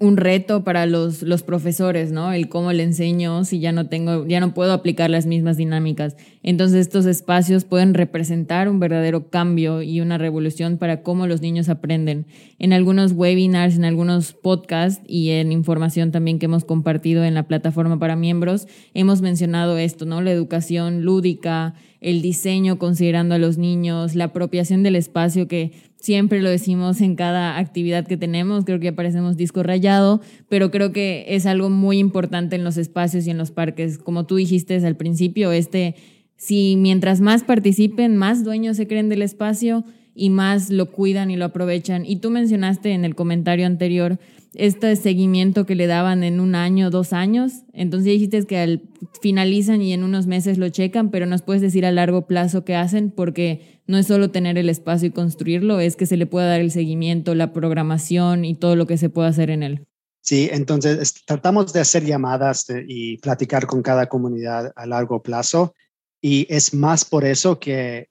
un 0.00 0.18
reto 0.18 0.64
para 0.64 0.84
los, 0.84 1.22
los 1.22 1.42
profesores, 1.42 2.12
¿no? 2.12 2.32
El 2.32 2.48
cómo 2.48 2.72
le 2.72 2.82
enseño 2.82 3.44
si 3.44 3.58
ya 3.58 3.72
no 3.72 3.88
tengo, 3.88 4.26
ya 4.26 4.38
no 4.38 4.52
puedo 4.52 4.72
aplicar 4.72 5.08
las 5.08 5.24
mismas 5.24 5.56
dinámicas. 5.56 6.16
Entonces 6.42 6.80
estos 6.80 7.06
espacios 7.06 7.64
pueden 7.64 7.94
representar 7.94 8.68
un 8.68 8.80
verdadero 8.80 9.30
cambio 9.30 9.82
y 9.82 10.00
una 10.00 10.18
revolución 10.18 10.76
para 10.76 11.02
cómo 11.02 11.26
los 11.26 11.40
niños 11.40 11.68
aprenden. 11.70 12.26
En 12.58 12.72
algunos 12.72 13.12
webinars, 13.12 13.76
en 13.76 13.84
algunos 13.84 14.34
podcasts 14.34 15.02
y 15.06 15.30
en 15.30 15.52
información 15.52 16.12
también 16.12 16.38
que 16.38 16.46
hemos 16.46 16.64
compartido 16.64 17.24
en 17.24 17.34
la 17.34 17.48
plataforma 17.48 17.98
para 17.98 18.14
miembros, 18.14 18.68
hemos 18.92 19.22
mencionado 19.22 19.78
esto, 19.78 20.04
¿no? 20.04 20.20
La 20.20 20.32
educación 20.32 21.02
lúdica, 21.02 21.74
el 22.00 22.22
diseño 22.22 22.78
considerando 22.78 23.34
a 23.34 23.38
los 23.38 23.58
niños, 23.58 24.14
la 24.14 24.24
apropiación 24.24 24.82
del 24.82 24.96
espacio 24.96 25.48
que 25.48 25.72
siempre 25.96 26.40
lo 26.40 26.48
decimos 26.48 27.00
en 27.00 27.16
cada 27.16 27.58
actividad 27.58 28.06
que 28.06 28.16
tenemos, 28.16 28.64
creo 28.64 28.78
que 28.78 28.88
aparecemos 28.88 29.36
disco 29.36 29.62
rayado, 29.62 30.20
pero 30.48 30.70
creo 30.70 30.92
que 30.92 31.24
es 31.28 31.46
algo 31.46 31.70
muy 31.70 31.98
importante 31.98 32.56
en 32.56 32.64
los 32.64 32.76
espacios 32.76 33.26
y 33.26 33.30
en 33.30 33.38
los 33.38 33.50
parques. 33.50 33.98
Como 33.98 34.26
tú 34.26 34.36
dijiste 34.36 34.76
al 34.86 34.96
principio, 34.96 35.50
este, 35.50 35.96
si 36.36 36.76
mientras 36.76 37.20
más 37.20 37.42
participen, 37.42 38.16
más 38.16 38.44
dueños 38.44 38.76
se 38.76 38.86
creen 38.86 39.08
del 39.08 39.22
espacio 39.22 39.84
y 40.18 40.30
más 40.30 40.68
lo 40.70 40.90
cuidan 40.90 41.30
y 41.30 41.36
lo 41.36 41.46
aprovechan. 41.46 42.04
Y 42.04 42.16
tú 42.16 42.30
mencionaste 42.30 42.90
en 42.90 43.04
el 43.04 43.14
comentario 43.14 43.66
anterior 43.66 44.18
este 44.54 44.96
seguimiento 44.96 45.64
que 45.64 45.76
le 45.76 45.86
daban 45.86 46.24
en 46.24 46.40
un 46.40 46.56
año, 46.56 46.90
dos 46.90 47.12
años. 47.12 47.62
Entonces 47.72 48.06
dijiste 48.06 48.44
que 48.44 48.58
al, 48.58 48.82
finalizan 49.22 49.80
y 49.80 49.92
en 49.92 50.02
unos 50.02 50.26
meses 50.26 50.58
lo 50.58 50.68
checan, 50.70 51.10
pero 51.10 51.26
nos 51.26 51.42
puedes 51.42 51.62
decir 51.62 51.86
a 51.86 51.92
largo 51.92 52.26
plazo 52.26 52.64
qué 52.64 52.74
hacen, 52.74 53.12
porque 53.12 53.80
no 53.86 53.96
es 53.96 54.08
solo 54.08 54.30
tener 54.30 54.58
el 54.58 54.68
espacio 54.68 55.08
y 55.08 55.12
construirlo, 55.12 55.78
es 55.78 55.94
que 55.94 56.06
se 56.06 56.16
le 56.16 56.26
pueda 56.26 56.48
dar 56.48 56.60
el 56.60 56.72
seguimiento, 56.72 57.36
la 57.36 57.52
programación 57.52 58.44
y 58.44 58.54
todo 58.54 58.74
lo 58.74 58.86
que 58.86 58.98
se 58.98 59.10
pueda 59.10 59.28
hacer 59.28 59.50
en 59.50 59.62
él. 59.62 59.86
Sí, 60.20 60.48
entonces 60.52 61.14
tratamos 61.24 61.72
de 61.72 61.80
hacer 61.80 62.04
llamadas 62.04 62.66
y 62.86 63.18
platicar 63.18 63.66
con 63.66 63.82
cada 63.82 64.08
comunidad 64.08 64.72
a 64.74 64.84
largo 64.84 65.22
plazo 65.22 65.74
y 66.20 66.46
es 66.50 66.74
más 66.74 67.04
por 67.04 67.24
eso 67.24 67.60
que, 67.60 68.08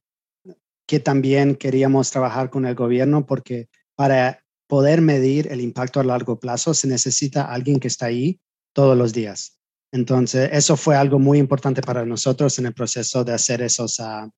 que 0.88 1.00
también 1.00 1.56
queríamos 1.56 2.10
trabajar 2.12 2.50
con 2.50 2.66
el 2.66 2.74
gobierno 2.74 3.26
porque 3.26 3.70
para 3.96 4.44
poder 4.68 5.02
medir 5.02 5.48
el 5.52 5.62
impacto 5.62 6.00
a 6.00 6.04
largo 6.04 6.40
plazo 6.40 6.74
se 6.74 6.88
necesita 6.88 7.44
alguien 7.44 7.80
que 7.80 7.88
está 7.88 8.08
ahí 8.08 8.40
todos 8.74 8.98
los 8.98 9.14
días. 9.14 9.60
Entonces, 9.92 10.50
eso 10.52 10.76
fue 10.76 10.96
algo 10.96 11.20
muy 11.20 11.40
importante 11.40 11.82
para 11.82 12.06
nosotros 12.06 12.60
en 12.60 12.68
el 12.68 12.74
proceso 12.74 13.24
de 13.24 13.34
hacer 13.34 13.62
esos, 13.62 14.00
uh, 14.00 14.30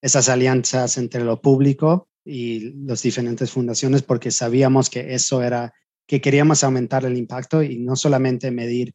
esas 0.00 0.28
alianzas 0.28 0.96
entre 0.96 1.24
lo 1.24 1.40
público 1.40 2.08
y 2.24 2.72
las 2.86 3.02
diferentes 3.02 3.50
fundaciones, 3.50 4.02
porque 4.02 4.30
sabíamos 4.30 4.90
que 4.90 5.14
eso 5.14 5.42
era, 5.42 5.72
que 6.06 6.20
queríamos 6.20 6.62
aumentar 6.62 7.04
el 7.04 7.16
impacto 7.16 7.62
y 7.62 7.78
no 7.78 7.96
solamente 7.96 8.50
medir 8.50 8.94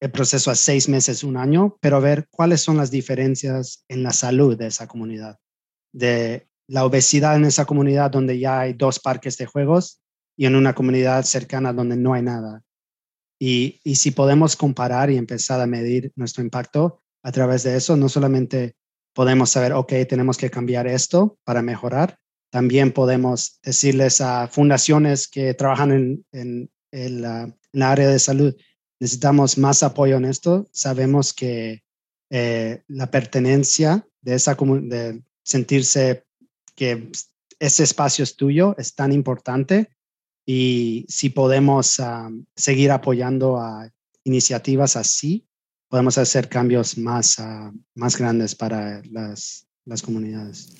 el 0.00 0.10
proceso 0.10 0.50
a 0.50 0.54
seis 0.54 0.88
meses, 0.88 1.22
un 1.22 1.36
año, 1.36 1.76
pero 1.80 2.00
ver 2.00 2.26
cuáles 2.30 2.62
son 2.62 2.78
las 2.78 2.90
diferencias 2.90 3.84
en 3.88 4.02
la 4.02 4.12
salud 4.12 4.56
de 4.56 4.68
esa 4.68 4.88
comunidad, 4.88 5.38
de 5.92 6.48
la 6.66 6.84
obesidad 6.84 7.36
en 7.36 7.44
esa 7.44 7.64
comunidad 7.64 8.10
donde 8.10 8.38
ya 8.38 8.60
hay 8.60 8.74
dos 8.74 9.00
parques 9.00 9.36
de 9.36 9.46
juegos 9.46 10.00
y 10.36 10.46
en 10.46 10.56
una 10.56 10.74
comunidad 10.74 11.24
cercana 11.24 11.72
donde 11.72 11.96
no 11.96 12.14
hay 12.14 12.22
nada. 12.22 12.62
Y, 13.38 13.80
y 13.84 13.96
si 13.96 14.10
podemos 14.10 14.56
comparar 14.56 15.10
y 15.10 15.16
empezar 15.16 15.60
a 15.60 15.66
medir 15.66 16.12
nuestro 16.14 16.42
impacto 16.42 17.02
a 17.22 17.32
través 17.32 17.62
de 17.62 17.76
eso, 17.76 17.96
no 17.96 18.08
solamente 18.08 18.76
podemos 19.14 19.50
saber, 19.50 19.72
ok, 19.72 19.92
tenemos 20.08 20.36
que 20.36 20.50
cambiar 20.50 20.86
esto 20.86 21.38
para 21.44 21.62
mejorar, 21.62 22.18
también 22.50 22.92
podemos 22.92 23.60
decirles 23.62 24.20
a 24.20 24.48
fundaciones 24.48 25.28
que 25.28 25.54
trabajan 25.54 25.92
en, 25.92 26.26
en, 26.32 26.70
en, 26.90 27.22
la, 27.22 27.54
área 27.80 28.08
de 28.08 28.18
salud, 28.18 28.56
necesitamos 28.98 29.56
más 29.56 29.82
apoyo 29.82 30.16
en 30.16 30.24
esto. 30.24 30.68
Sabemos 30.72 31.32
que 31.32 31.84
eh, 32.30 32.82
la 32.88 33.10
pertenencia 33.10 34.06
de 34.20 34.34
esa 34.34 34.54
de 34.54 35.22
sentirse 35.42 36.24
que 36.74 37.10
ese 37.58 37.82
espacio 37.82 38.24
es 38.24 38.36
tuyo, 38.36 38.74
es 38.78 38.94
tan 38.94 39.12
importante 39.12 39.90
y 40.46 41.06
si 41.08 41.30
podemos 41.30 42.00
seguir 42.56 42.90
apoyando 42.90 43.58
a 43.58 43.90
iniciativas 44.24 44.96
así, 44.96 45.46
podemos 45.88 46.18
hacer 46.18 46.48
cambios 46.48 46.96
más, 46.98 47.36
más 47.94 48.16
grandes 48.16 48.54
para 48.54 49.02
las, 49.10 49.66
las 49.84 50.02
comunidades. 50.02 50.70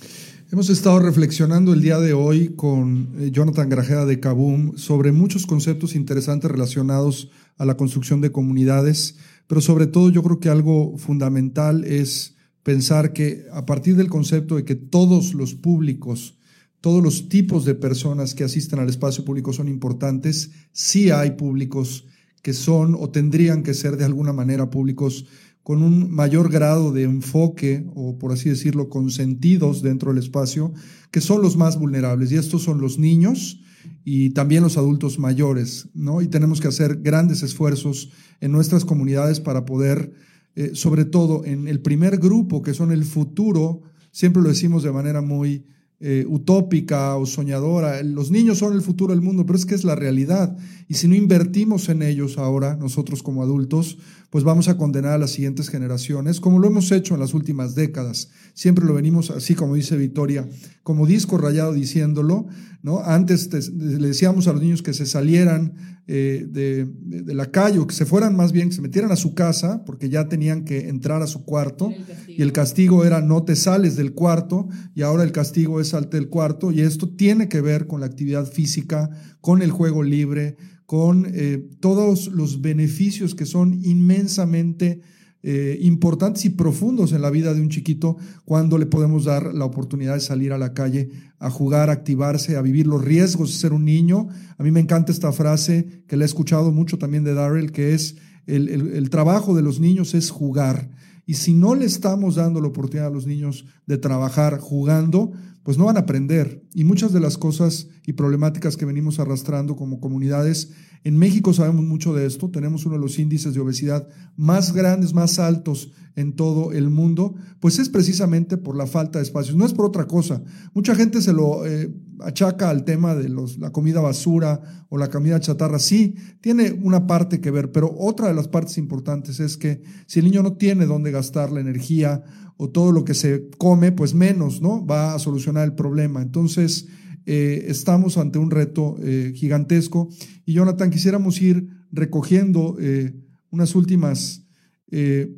Hemos 0.52 0.70
estado 0.70 0.98
reflexionando 0.98 1.72
el 1.72 1.82
día 1.82 1.98
de 1.98 2.12
hoy 2.12 2.54
con 2.56 3.14
eh, 3.18 3.30
Jonathan 3.30 3.68
Grajeda 3.68 4.04
de 4.04 4.18
Kaboom 4.18 4.76
sobre 4.76 5.12
muchos 5.12 5.46
conceptos 5.46 5.94
interesantes 5.94 6.50
relacionados 6.50 7.30
a 7.56 7.64
la 7.64 7.76
construcción 7.76 8.20
de 8.20 8.32
comunidades, 8.32 9.16
pero 9.46 9.61
sobre 9.61 9.86
todo 9.86 10.11
yo 10.11 10.22
creo 10.22 10.40
que 10.40 10.48
algo 10.48 10.96
fundamental 10.96 11.84
es 11.84 12.36
pensar 12.62 13.12
que 13.12 13.46
a 13.52 13.66
partir 13.66 13.96
del 13.96 14.08
concepto 14.08 14.56
de 14.56 14.64
que 14.64 14.74
todos 14.74 15.34
los 15.34 15.54
públicos, 15.54 16.38
todos 16.80 17.02
los 17.02 17.28
tipos 17.28 17.64
de 17.64 17.74
personas 17.74 18.34
que 18.34 18.44
asisten 18.44 18.78
al 18.78 18.88
espacio 18.88 19.24
público 19.24 19.52
son 19.52 19.68
importantes, 19.68 20.50
sí 20.72 21.11
hay 21.11 21.32
públicos 21.32 22.06
que 22.42 22.52
son 22.52 22.96
o 22.98 23.11
tendrían 23.11 23.62
que 23.62 23.74
ser 23.74 23.96
de 23.96 24.04
alguna 24.04 24.32
manera 24.32 24.70
públicos 24.70 25.26
con 25.62 25.82
un 25.82 26.11
mayor 26.11 26.50
grado 26.50 26.90
de 26.92 27.02
enfoque 27.02 27.86
o 27.94 28.18
por 28.18 28.32
así 28.32 28.48
decirlo 28.48 28.88
consentidos 28.88 29.82
dentro 29.82 30.11
del 30.11 30.22
espacio, 30.22 30.72
que 31.11 31.20
son 31.20 31.42
los 31.42 31.56
más 31.56 31.78
vulnerables 31.78 32.32
y 32.32 32.36
estos 32.36 32.62
son 32.62 32.80
los 32.80 32.98
niños 32.98 33.61
y 34.04 34.30
también 34.30 34.62
los 34.62 34.76
adultos 34.76 35.18
mayores, 35.18 35.88
¿no? 35.94 36.22
Y 36.22 36.28
tenemos 36.28 36.61
que 36.61 36.68
hacer 36.68 37.00
grandes 37.02 37.42
esfuerzos 37.42 38.11
en 38.40 38.52
nuestras 38.52 38.84
comunidades 38.84 39.40
para 39.40 39.64
poder, 39.64 40.12
eh, 40.61 40.74
sobre 40.74 41.06
todo 41.06 41.42
en 41.46 41.68
el 41.68 41.80
primer 41.80 42.18
grupo, 42.18 42.61
que 42.61 42.74
son 42.74 42.92
el 42.92 43.04
futuro, 43.04 43.80
siempre 44.11 44.42
lo 44.42 44.50
decimos 44.50 44.82
de 44.82 44.92
manera 44.92 45.22
muy 45.22 45.64
eh, 46.00 46.26
utópica 46.28 47.16
o 47.16 47.24
soñadora. 47.24 48.02
Los 48.02 48.30
niños 48.30 48.58
son 48.58 48.74
el 48.74 48.82
futuro 48.82 49.14
del 49.14 49.22
mundo, 49.22 49.46
pero 49.46 49.58
es 49.58 49.64
que 49.64 49.74
es 49.74 49.84
la 49.84 49.94
realidad. 49.94 50.58
Y 50.91 50.95
si 50.95 51.07
no 51.07 51.14
invertimos 51.14 51.88
en 51.88 52.03
ellos 52.03 52.36
ahora, 52.36 52.74
nosotros 52.74 53.22
como 53.22 53.45
adultos, 53.45 53.97
pues 54.28 54.43
vamos 54.43 54.66
a 54.66 54.76
condenar 54.76 55.12
a 55.12 55.18
las 55.18 55.30
siguientes 55.30 55.68
generaciones, 55.68 56.41
como 56.41 56.59
lo 56.59 56.66
hemos 56.66 56.91
hecho 56.91 57.14
en 57.14 57.20
las 57.20 57.32
últimas 57.32 57.76
décadas. 57.76 58.30
Siempre 58.55 58.84
lo 58.84 58.95
venimos 58.95 59.30
así, 59.30 59.55
como 59.55 59.76
dice 59.76 59.97
Victoria, 59.97 60.49
como 60.82 61.07
disco 61.07 61.38
rayado 61.38 61.74
diciéndolo, 61.74 62.49
¿no? 62.82 63.05
Antes 63.05 63.53
le 63.72 64.09
decíamos 64.09 64.49
a 64.49 64.53
los 64.53 64.62
niños 64.62 64.82
que 64.82 64.93
se 64.93 65.07
salieran 65.07 65.74
eh, 66.09 66.47
de, 66.49 66.86
de, 66.86 67.34
la 67.34 67.53
calle 67.53 67.78
o 67.78 67.86
que 67.86 67.95
se 67.95 68.05
fueran 68.05 68.34
más 68.34 68.51
bien, 68.51 68.70
que 68.70 68.74
se 68.74 68.82
metieran 68.82 69.12
a 69.12 69.16
su 69.16 69.34
casa, 69.34 69.84
porque 69.84 70.09
ya 70.09 70.28
tenían 70.28 70.64
que 70.64 70.88
entrar 70.88 71.22
a 71.22 71.28
su 71.28 71.45
cuarto, 71.45 71.93
y 72.26 72.43
el 72.43 72.53
castigo 72.53 73.05
era 73.05 73.20
no 73.20 73.45
te 73.45 73.55
sales 73.55 73.95
del 73.95 74.12
cuarto, 74.12 74.68
y 74.95 75.03
ahora 75.03 75.22
el 75.22 75.30
castigo 75.30 75.80
es 75.80 75.88
salte 75.88 76.16
del 76.16 76.28
cuarto, 76.28 76.72
y 76.72 76.80
esto 76.80 77.09
tiene 77.14 77.49
que 77.49 77.61
ver 77.61 77.86
con 77.86 78.01
la 78.01 78.07
actividad 78.07 78.51
física, 78.51 79.11
con 79.41 79.62
el 79.62 79.70
juego 79.70 80.03
libre, 80.03 80.57
con 80.86 81.26
eh, 81.28 81.68
todos 81.80 82.28
los 82.28 82.61
beneficios 82.61 83.34
que 83.34 83.47
son 83.47 83.80
inmensamente 83.84 85.01
eh, 85.43 85.78
importantes 85.80 86.45
y 86.45 86.51
profundos 86.51 87.12
en 87.12 87.22
la 87.22 87.30
vida 87.30 87.55
de 87.55 87.62
un 87.62 87.70
chiquito 87.70 88.18
cuando 88.45 88.76
le 88.76 88.84
podemos 88.84 89.24
dar 89.24 89.55
la 89.55 89.64
oportunidad 89.64 90.14
de 90.14 90.20
salir 90.20 90.53
a 90.53 90.59
la 90.59 90.74
calle 90.74 91.09
a 91.38 91.49
jugar, 91.49 91.88
a 91.88 91.95
activarse, 91.95 92.57
a 92.57 92.62
vivir 92.62 92.86
los 92.86 93.03
riesgos 93.03 93.51
de 93.51 93.59
ser 93.59 93.72
un 93.72 93.86
niño. 93.86 94.28
A 94.59 94.62
mí 94.62 94.70
me 94.70 94.80
encanta 94.80 95.12
esta 95.12 95.32
frase 95.32 96.05
que 96.07 96.18
le 96.18 96.24
he 96.24 96.26
escuchado 96.26 96.72
mucho 96.72 96.99
también 96.99 97.24
de 97.24 97.32
Darrell, 97.32 97.72
que 97.72 97.95
es 97.95 98.16
el, 98.47 98.68
el 98.68 99.09
trabajo 99.09 99.55
de 99.55 99.62
los 99.62 99.80
niños 99.80 100.12
es 100.12 100.30
jugar. 100.30 100.91
Y 101.31 101.35
si 101.35 101.55
no 101.55 101.76
le 101.76 101.85
estamos 101.85 102.35
dando 102.35 102.61
la 102.61 102.66
oportunidad 102.66 103.07
a 103.07 103.11
los 103.11 103.24
niños 103.24 103.64
de 103.87 103.99
trabajar 103.99 104.59
jugando, 104.59 105.31
pues 105.62 105.78
no 105.78 105.85
van 105.85 105.97
a 105.97 106.01
aprender. 106.01 106.66
Y 106.74 106.83
muchas 106.83 107.12
de 107.12 107.20
las 107.20 107.39
cosas 107.39 107.87
y 108.05 108.14
problemáticas 108.14 108.76
que 108.76 108.85
venimos 108.85 109.20
arrastrando 109.20 109.76
como 109.76 110.01
comunidades, 110.01 110.72
en 111.05 111.16
México 111.16 111.53
sabemos 111.53 111.85
mucho 111.85 112.12
de 112.14 112.26
esto, 112.26 112.51
tenemos 112.51 112.85
uno 112.85 112.97
de 112.97 113.03
los 113.03 113.20
índices 113.20 113.55
de 113.55 113.61
obesidad 113.61 114.09
más 114.37 114.72
grandes, 114.72 115.14
más 115.14 115.39
altos 115.39 115.93
en 116.16 116.35
todo 116.35 116.72
el 116.72 116.91
mundo, 116.91 117.37
pues 117.61 117.78
es 117.78 117.89
precisamente 117.91 118.57
por 118.57 118.76
la 118.76 118.89
falta 118.89 119.20
de 119.20 119.22
espacios, 119.22 119.57
no 119.57 119.66
es 119.66 119.72
por 119.72 119.87
otra 119.87 120.09
cosa. 120.09 120.43
Mucha 120.74 120.97
gente 120.97 121.22
se 121.22 121.33
lo 121.33 121.64
eh, 121.64 121.95
achaca 122.22 122.70
al 122.70 122.84
tema 122.84 123.14
de 123.14 123.28
los, 123.28 123.58
la 123.58 123.70
comida 123.70 124.00
basura 124.00 124.86
o 124.88 124.98
la 124.98 125.08
comida 125.08 125.40
chatarra, 125.40 125.78
sí, 125.78 126.14
tiene 126.40 126.72
una 126.72 127.06
parte 127.06 127.40
que 127.40 127.50
ver, 127.50 127.72
pero 127.72 127.94
otra 127.98 128.28
de 128.28 128.34
las 128.34 128.48
partes 128.48 128.78
importantes 128.78 129.40
es 129.40 129.56
que 129.56 129.82
si 130.06 130.18
el 130.18 130.26
niño 130.26 130.42
no 130.42 130.54
tiene 130.54 130.86
dónde 130.86 131.10
gastar 131.10 131.52
la 131.52 131.60
energía 131.60 132.22
o 132.56 132.70
todo 132.70 132.92
lo 132.92 133.04
que 133.04 133.14
se 133.14 133.48
come, 133.56 133.92
pues 133.92 134.12
menos, 134.12 134.60
¿no? 134.60 134.84
Va 134.84 135.14
a 135.14 135.18
solucionar 135.18 135.64
el 135.64 135.74
problema. 135.74 136.20
Entonces, 136.20 136.88
eh, 137.26 137.66
estamos 137.68 138.18
ante 138.18 138.38
un 138.38 138.50
reto 138.50 138.96
eh, 139.02 139.32
gigantesco. 139.34 140.08
Y 140.44 140.54
Jonathan, 140.54 140.90
quisiéramos 140.90 141.40
ir 141.40 141.68
recogiendo 141.90 142.76
eh, 142.80 143.14
unas 143.50 143.74
últimas, 143.74 144.46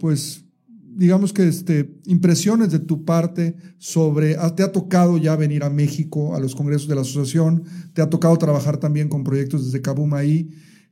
pues, 0.01 0.47
digamos 0.95 1.33
que 1.33 1.49
este, 1.49 1.99
impresiones 2.07 2.71
de 2.71 2.79
tu 2.79 3.05
parte 3.05 3.57
sobre, 3.79 4.37
ah, 4.37 4.55
te 4.55 4.63
ha 4.63 4.73
tocado 4.73 5.19
ya 5.19 5.37
venir 5.37 5.65
a 5.65 5.71
México, 5.71 6.35
a 6.35 6.41
los 6.41 6.55
congresos 6.55 6.89
de 6.89 6.95
la 6.95 7.01
asociación, 7.01 7.65
te 7.95 8.03
ha 8.03 8.11
tocado 8.11 8.37
trabajar 8.37 8.79
también 8.79 9.09
con 9.09 9.25
proyectos 9.25 9.65
desde 9.65 9.81
Kabum 9.81 10.15
ahí. 10.15 10.51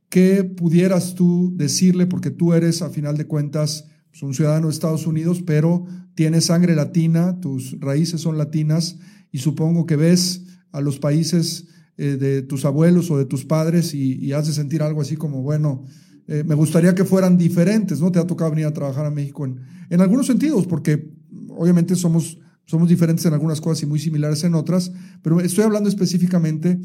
¿Qué 0.09 0.43
pudieras 0.43 1.15
tú 1.15 1.53
decirle, 1.55 2.05
porque 2.05 2.31
tú 2.31 2.53
eres, 2.53 2.81
a 2.81 2.89
final 2.89 3.17
de 3.17 3.27
cuentas, 3.27 3.85
pues, 4.09 4.23
un 4.23 4.33
ciudadano 4.33 4.67
de 4.67 4.73
Estados 4.73 5.07
Unidos, 5.07 5.43
pero 5.45 5.85
tienes 6.15 6.45
sangre 6.45 6.75
latina, 6.75 7.39
tus 7.39 7.79
raíces 7.79 8.21
son 8.21 8.37
latinas 8.37 8.97
y 9.31 9.37
supongo 9.37 9.85
que 9.85 9.95
ves 9.95 10.43
a 10.71 10.81
los 10.81 10.99
países 10.99 11.67
eh, 11.97 12.17
de 12.17 12.41
tus 12.41 12.65
abuelos 12.65 13.09
o 13.11 13.17
de 13.17 13.25
tus 13.25 13.45
padres 13.45 13.93
y, 13.93 14.15
y 14.15 14.33
haces 14.33 14.55
sentir 14.55 14.81
algo 14.81 15.01
así 15.01 15.15
como, 15.15 15.41
bueno, 15.41 15.85
eh, 16.31 16.45
me 16.45 16.55
gustaría 16.55 16.95
que 16.95 17.03
fueran 17.03 17.37
diferentes, 17.37 17.99
¿no? 17.99 18.09
Te 18.09 18.17
ha 18.17 18.25
tocado 18.25 18.51
venir 18.51 18.65
a 18.65 18.71
trabajar 18.71 19.05
a 19.05 19.11
México 19.11 19.45
en, 19.45 19.99
algunos 19.99 20.27
sentidos, 20.27 20.65
porque 20.65 21.11
obviamente 21.49 21.93
somos, 21.97 22.39
somos 22.63 22.87
diferentes 22.87 23.25
en 23.25 23.33
algunas 23.33 23.59
cosas 23.59 23.83
y 23.83 23.85
muy 23.85 23.99
similares 23.99 24.45
en 24.45 24.55
otras, 24.55 24.93
pero 25.21 25.41
estoy 25.41 25.65
hablando 25.65 25.89
específicamente 25.89 26.79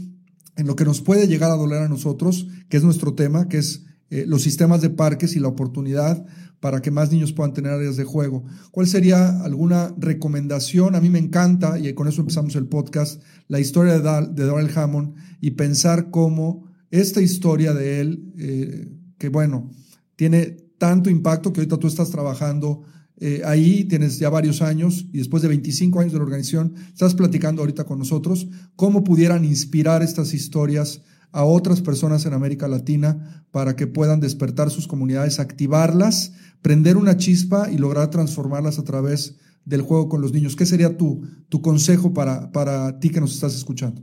en 0.57 0.66
lo 0.66 0.74
que 0.74 0.84
nos 0.84 1.01
puede 1.01 1.28
llegar 1.28 1.53
a 1.53 1.55
doler 1.55 1.82
a 1.82 1.88
nosotros, 1.88 2.49
que 2.68 2.76
es 2.76 2.82
nuestro 2.82 3.14
tema, 3.14 3.47
que 3.47 3.59
es 3.59 3.84
eh, 4.11 4.24
los 4.26 4.42
sistemas 4.42 4.80
de 4.80 4.90
parques 4.90 5.36
y 5.36 5.38
la 5.38 5.47
oportunidad 5.47 6.26
para 6.59 6.82
que 6.82 6.90
más 6.90 7.12
niños 7.12 7.32
puedan 7.32 7.53
tener 7.53 7.70
áreas 7.70 7.97
de 7.97 8.03
juego. 8.03 8.42
¿Cuál 8.72 8.88
sería 8.88 9.42
alguna 9.44 9.94
recomendación? 9.97 10.97
A 10.97 11.01
mí 11.01 11.09
me 11.09 11.20
encanta, 11.20 11.78
y 11.78 11.92
con 11.92 12.09
eso 12.09 12.22
empezamos 12.22 12.57
el 12.57 12.66
podcast, 12.66 13.22
la 13.47 13.61
historia 13.61 13.92
de, 13.92 14.01
Dal, 14.01 14.34
de 14.34 14.72
Hammond 14.74 15.14
y 15.40 15.53
pensar 15.53 16.11
cómo 16.11 16.66
esta 16.90 17.20
historia 17.20 17.74
de 17.74 18.01
él, 18.01 18.32
eh, 18.38 18.95
que 19.19 19.29
bueno, 19.29 19.71
tiene 20.17 20.57
tanto 20.79 21.11
impacto 21.11 21.53
que 21.53 21.61
ahorita 21.61 21.79
tú 21.79 21.87
estás 21.87 22.11
trabajando 22.11 22.83
eh, 23.19 23.43
ahí, 23.47 23.85
tienes 23.85 24.19
ya 24.19 24.29
varios 24.29 24.61
años 24.61 25.07
y 25.12 25.19
después 25.19 25.43
de 25.43 25.49
25 25.49 26.01
años 26.01 26.12
de 26.12 26.19
la 26.19 26.25
organización, 26.25 26.75
estás 26.93 27.14
platicando 27.14 27.62
ahorita 27.62 27.85
con 27.85 27.99
nosotros 27.99 28.47
cómo 28.77 29.05
pudieran 29.05 29.45
inspirar 29.45 30.03
estas 30.03 30.35
historias 30.35 31.03
a 31.33 31.45
otras 31.45 31.81
personas 31.81 32.27
en 32.27 32.35
América 32.35 32.69
Latina 32.69 33.47
para 33.51 33.75
que 33.75 33.87
puedan 33.87 34.21
despertar 34.21 34.71
sus 34.71 34.87
comunidades, 34.87 35.41
activarlas, 35.41 36.33
prender 36.62 36.97
una 36.97 37.17
chispa 37.17 37.71
y 37.71 37.79
lograr 37.79 38.11
transformarlas 38.11 38.79
a 38.79 38.85
través 38.85 39.37
del 39.64 39.83
juego 39.83 40.09
con 40.09 40.21
los 40.21 40.33
niños. 40.33 40.55
¿Qué 40.55 40.67
sería 40.67 40.97
tu, 40.97 41.23
tu 41.49 41.61
consejo 41.61 42.12
para, 42.12 42.53
para 42.53 42.99
ti 43.01 43.11
que 43.11 43.21
nos 43.21 43.35
estás 43.35 43.55
escuchando? 43.55 44.03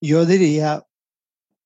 Yo 0.00 0.24
diría, 0.24 0.84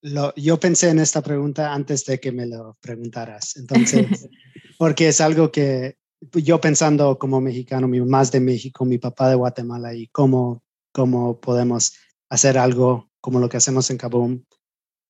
lo, 0.02 0.34
yo 0.34 0.58
pensé 0.58 0.90
en 0.90 0.98
esta 0.98 1.22
pregunta 1.22 1.72
antes 1.72 2.04
de 2.04 2.20
que 2.20 2.32
me 2.32 2.46
lo 2.46 2.76
preguntaras, 2.80 3.56
entonces, 3.56 4.28
porque 4.78 5.08
es 5.08 5.20
algo 5.20 5.50
que 5.50 5.96
yo 6.34 6.60
pensando 6.60 7.18
como 7.18 7.40
mexicano, 7.40 7.88
mi 7.88 8.00
más 8.00 8.30
de 8.30 8.40
México, 8.40 8.84
mi 8.84 8.98
papá 8.98 9.28
de 9.28 9.36
Guatemala 9.36 9.94
y 9.94 10.08
cómo, 10.08 10.62
cómo 10.92 11.40
podemos 11.40 11.94
hacer 12.28 12.58
algo 12.58 13.10
como 13.20 13.40
lo 13.40 13.48
que 13.48 13.56
hacemos 13.56 13.90
en 13.90 13.98
Kabum 13.98 14.42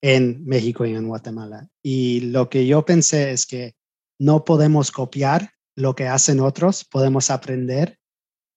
en 0.02 0.44
México 0.44 0.84
y 0.84 0.94
en 0.94 1.08
Guatemala. 1.08 1.68
Y 1.82 2.20
lo 2.20 2.48
que 2.50 2.66
yo 2.66 2.84
pensé 2.84 3.32
es 3.32 3.46
que 3.46 3.74
no 4.18 4.44
podemos 4.44 4.90
copiar 4.90 5.52
lo 5.76 5.94
que 5.94 6.08
hacen 6.08 6.40
otros, 6.40 6.84
podemos 6.84 7.30
aprender 7.30 7.98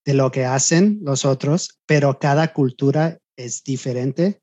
de 0.04 0.14
lo 0.14 0.30
que 0.30 0.44
hacen 0.44 1.00
los 1.02 1.24
otros, 1.24 1.80
pero 1.86 2.18
cada 2.18 2.52
cultura 2.52 3.18
es 3.36 3.64
diferente, 3.64 4.40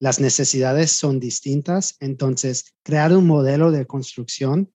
las 0.00 0.20
necesidades 0.20 0.92
son 0.92 1.18
distintas, 1.18 1.96
entonces 2.00 2.74
crear 2.84 3.16
un 3.16 3.26
modelo 3.26 3.70
de 3.70 3.86
construcción 3.86 4.72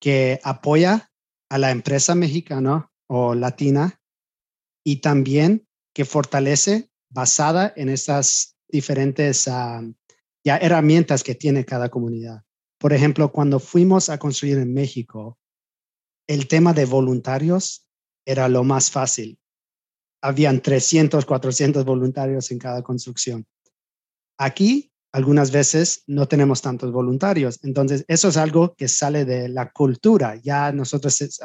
que 0.00 0.40
apoya 0.44 1.10
a 1.48 1.58
la 1.58 1.70
empresa 1.70 2.14
mexicana 2.14 2.90
o 3.08 3.34
latina 3.34 4.00
y 4.84 4.96
también 4.96 5.66
que 5.92 6.04
fortalece 6.04 6.90
basada 7.10 7.72
en 7.76 7.88
esas 7.88 8.56
diferentes 8.68 9.44
ya 9.46 10.56
herramientas 10.58 11.22
que 11.22 11.34
tiene 11.34 11.64
cada 11.64 11.88
comunidad. 11.88 12.42
Por 12.78 12.92
ejemplo, 12.92 13.32
cuando 13.32 13.60
fuimos 13.60 14.08
a 14.08 14.18
construir 14.18 14.58
en 14.58 14.74
México, 14.74 15.38
el 16.26 16.48
tema 16.48 16.72
de 16.72 16.84
voluntarios 16.84 17.86
era 18.26 18.48
lo 18.48 18.64
más 18.64 18.90
fácil. 18.90 19.38
Habían 20.22 20.60
300, 20.60 21.24
400 21.24 21.84
voluntarios 21.84 22.50
en 22.50 22.58
cada 22.58 22.82
construcción. 22.82 23.46
Aquí, 24.38 24.92
algunas 25.12 25.50
veces, 25.50 26.02
no 26.06 26.26
tenemos 26.26 26.60
tantos 26.60 26.90
voluntarios. 26.92 27.60
Entonces, 27.62 28.04
eso 28.08 28.28
es 28.28 28.36
algo 28.36 28.74
que 28.74 28.88
sale 28.88 29.24
de 29.24 29.48
la 29.48 29.70
cultura. 29.70 30.36
Ya 30.42 30.72
nosotros 30.72 31.40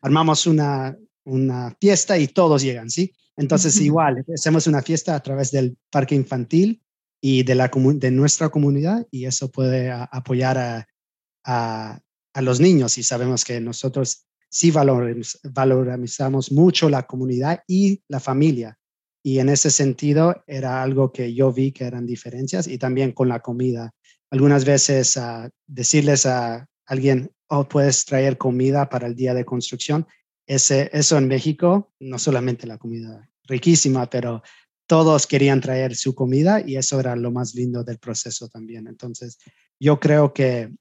armamos 0.00 0.46
una, 0.46 0.96
una 1.24 1.76
fiesta 1.80 2.18
y 2.18 2.28
todos 2.28 2.62
llegan, 2.62 2.90
¿sí? 2.90 3.12
Entonces, 3.36 3.80
igual, 3.80 4.24
hacemos 4.34 4.66
una 4.66 4.82
fiesta 4.82 5.14
a 5.14 5.20
través 5.20 5.50
del 5.50 5.76
parque 5.90 6.14
infantil 6.14 6.82
y 7.22 7.42
de, 7.42 7.54
la, 7.54 7.70
de 7.72 8.10
nuestra 8.10 8.48
comunidad 8.48 9.06
y 9.10 9.26
eso 9.26 9.50
puede 9.50 9.90
apoyar 9.90 10.58
a, 10.58 10.88
a, 11.44 12.00
a, 12.34 12.42
los 12.42 12.60
niños 12.60 12.98
y 12.98 13.02
sabemos 13.02 13.44
que 13.44 13.60
nosotros 13.60 14.26
sí 14.50 14.70
valoramos, 14.70 15.38
valorizamos 15.44 16.52
mucho 16.52 16.88
la 16.88 17.06
comunidad 17.06 17.62
y 17.66 18.02
la 18.08 18.20
familia. 18.20 18.78
Y 19.22 19.38
en 19.38 19.48
ese 19.48 19.70
sentido 19.70 20.42
era 20.46 20.82
algo 20.82 21.12
que 21.12 21.34
yo 21.34 21.52
vi 21.52 21.72
que 21.72 21.84
eran 21.84 22.06
diferencias 22.06 22.66
y 22.66 22.78
también 22.78 23.12
con 23.12 23.28
la 23.28 23.40
comida. 23.40 23.92
Algunas 24.30 24.64
veces 24.64 25.16
uh, 25.16 25.48
decirles 25.66 26.24
a 26.26 26.66
alguien, 26.86 27.30
oh, 27.48 27.68
puedes 27.68 28.04
traer 28.04 28.38
comida 28.38 28.88
para 28.88 29.06
el 29.06 29.14
día 29.14 29.34
de 29.34 29.44
construcción. 29.44 30.06
Ese, 30.46 30.90
eso 30.92 31.18
en 31.18 31.28
México, 31.28 31.92
no 32.00 32.18
solamente 32.18 32.66
la 32.66 32.78
comida 32.78 33.28
riquísima, 33.44 34.08
pero 34.08 34.42
todos 34.86 35.26
querían 35.26 35.60
traer 35.60 35.94
su 35.94 36.14
comida 36.14 36.60
y 36.66 36.76
eso 36.76 36.98
era 36.98 37.14
lo 37.14 37.30
más 37.30 37.54
lindo 37.54 37.84
del 37.84 37.98
proceso 37.98 38.48
también. 38.48 38.88
Entonces, 38.88 39.38
yo 39.78 40.00
creo 40.00 40.32
que 40.32 40.74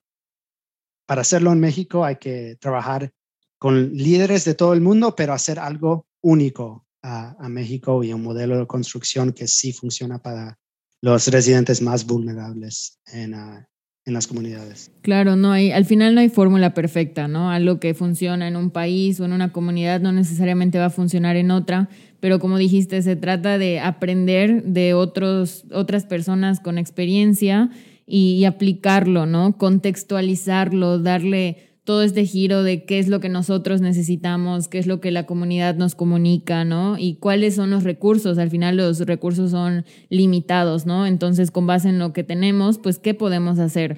para 1.06 1.22
hacerlo 1.22 1.52
en 1.52 1.60
México 1.60 2.06
hay 2.06 2.16
que 2.16 2.58
trabajar 2.60 3.12
con 3.60 3.94
líderes 3.94 4.46
de 4.46 4.56
todo 4.56 4.74
el 4.74 4.82
mundo, 4.82 5.16
pero 5.16 5.34
hacer 5.34 5.60
algo 5.60 6.08
único 6.22 6.88
a, 7.02 7.50
México 7.50 8.04
y 8.04 8.14
un 8.14 8.24
modelo 8.24 8.58
de 8.60 8.68
construcción 8.68 9.34
que 9.34 9.48
sí 9.48 9.74
funciona 9.74 10.20
para 10.20 10.58
los 11.02 11.28
residentes 11.28 11.82
más 11.82 12.06
vulnerables 12.06 13.00
en, 13.12 13.34
ah, 13.34 13.68
en 14.06 14.14
las 14.14 14.28
comunidades. 14.28 14.92
Claro, 15.02 15.36
no 15.36 15.52
hay, 15.52 15.72
al 15.72 15.86
final 15.86 16.16
no 16.16 16.22
hay 16.22 16.30
fórmula 16.30 16.74
perfecta, 16.74 17.28
¿no? 17.28 17.52
Algo 17.52 17.80
que 17.80 17.94
funciona 17.94 18.48
en 18.48 18.56
un 18.56 18.70
país 18.72 19.20
o 19.20 19.26
en 19.26 19.34
una 19.34 19.52
comunidad 19.52 20.02
no 20.02 20.12
necesariamente 20.12 20.78
va 20.78 20.86
a 20.86 20.90
funcionar 20.90 21.36
en 21.38 21.52
otra, 21.52 21.90
pero 22.20 22.40
como 22.40 22.58
dijiste, 22.58 23.02
se 23.02 23.16
trata 23.16 23.58
de 23.58 23.80
aprender 23.80 24.64
de 24.64 24.94
otros, 24.94 25.64
otras 25.72 26.06
personas 26.06 26.60
con 26.60 26.78
experiencia 26.78 27.70
y, 28.06 28.32
y 28.34 28.46
aplicarlo, 28.46 29.26
¿no? 29.26 29.58
Contextualizarlo, 29.58 31.00
darle 31.00 31.69
todo 31.90 32.04
este 32.04 32.24
giro 32.24 32.62
de 32.62 32.86
qué 32.86 33.00
es 33.00 33.08
lo 33.08 33.20
que 33.20 33.30
nosotros 33.30 33.82
necesitamos, 33.82 34.68
qué 34.68 34.78
es 34.78 34.86
lo 34.86 35.02
que 35.02 35.10
la 35.10 35.26
comunidad 35.26 35.76
nos 35.76 35.96
comunica, 35.96 36.64
¿no? 36.64 37.00
Y 37.00 37.16
cuáles 37.16 37.56
son 37.56 37.72
los 37.72 37.84
recursos. 37.84 38.38
Al 38.38 38.52
final 38.52 38.78
los 38.78 39.00
recursos 39.00 39.50
son 39.50 39.86
limitados, 40.08 40.86
¿no? 40.86 41.08
Entonces, 41.08 41.50
con 41.50 41.66
base 41.66 41.90
en 41.90 41.98
lo 41.98 42.14
que 42.14 42.24
tenemos, 42.24 42.78
pues, 42.78 43.00
¿qué 43.00 43.16
podemos 43.16 43.58
hacer? 43.58 43.98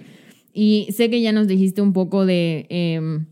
Y 0.53 0.87
sé 0.95 1.09
que 1.09 1.21
ya 1.21 1.33
nos 1.33 1.49
dijiste 1.49 1.81
un 1.81 1.91
poco 1.91 2.25
de 2.25 2.65
em, 2.69 3.25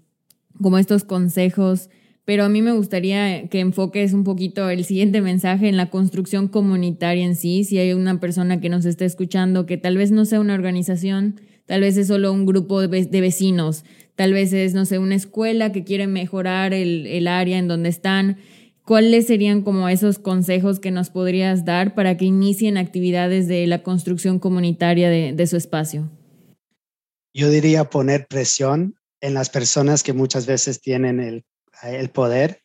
como 0.62 0.78
estos 0.78 1.05
consejos, 1.05 1.89
pero 2.26 2.43
a 2.43 2.49
mí 2.49 2.62
me 2.62 2.74
gustaría 2.74 3.47
que 3.47 3.62
enfoques 3.62 4.12
un 4.12 4.26
poquito 4.26 4.70
el 4.70 4.84
siguiente 4.84 5.22
mensaje 5.22 5.70
en 5.70 5.78
la 5.78 5.89
construcción 5.89 6.49
comunitaria 6.49 7.24
en 7.24 7.38
sí. 7.38 7.64
Si 7.64 7.78
hay 7.78 7.93
una 7.93 8.20
persona 8.20 8.60
que 8.60 8.68
nos 8.68 8.84
está 8.84 9.05
escuchando 9.05 9.66
que 9.66 9.78
tal 9.78 9.95
vez 9.95 10.12
no 10.12 10.26
sea 10.26 10.41
una 10.41 10.53
organización, 10.53 11.39
tal 11.66 11.80
vez 11.80 11.95
es 11.95 12.07
solo 12.07 12.34
un 12.34 12.45
grupo 12.45 12.82
de 12.82 13.22
vecinos, 13.22 13.86
Tal 14.20 14.34
vez 14.34 14.52
es, 14.52 14.74
no 14.74 14.86
sé, 14.86 15.00
una 15.00 15.16
escuela 15.16 15.72
que 15.72 15.86
quiere 15.86 16.06
mejorar 16.06 16.74
el, 16.74 17.26
área 17.26 17.58
en 17.58 17.70
donde 17.70 17.88
están. 17.88 18.36
¿Cuáles 18.84 19.28
serían 19.28 19.62
como 19.62 19.88
esos 19.88 20.20
consejos 20.20 20.82
que 20.82 20.92
nos 20.92 21.10
podrías 21.10 21.64
dar 21.64 21.96
para 21.96 22.18
que 22.18 22.26
inicien 22.26 22.76
actividades 22.76 23.48
de 23.48 23.66
la 23.66 23.82
construcción 23.82 24.38
comunitaria 24.38 25.10
de, 25.10 25.48
su 25.48 25.56
espacio? 25.56 26.10
Yo 27.34 27.50
diría 27.50 27.90
poner 27.90 28.28
presión 28.28 28.96
en 29.22 29.36
las 29.36 29.50
personas 29.50 30.04
que 30.04 30.12
muchas 30.12 30.46
veces 30.46 30.82
tienen 30.82 31.22
el, 31.22 31.46
el 31.82 32.10
poder 32.10 32.62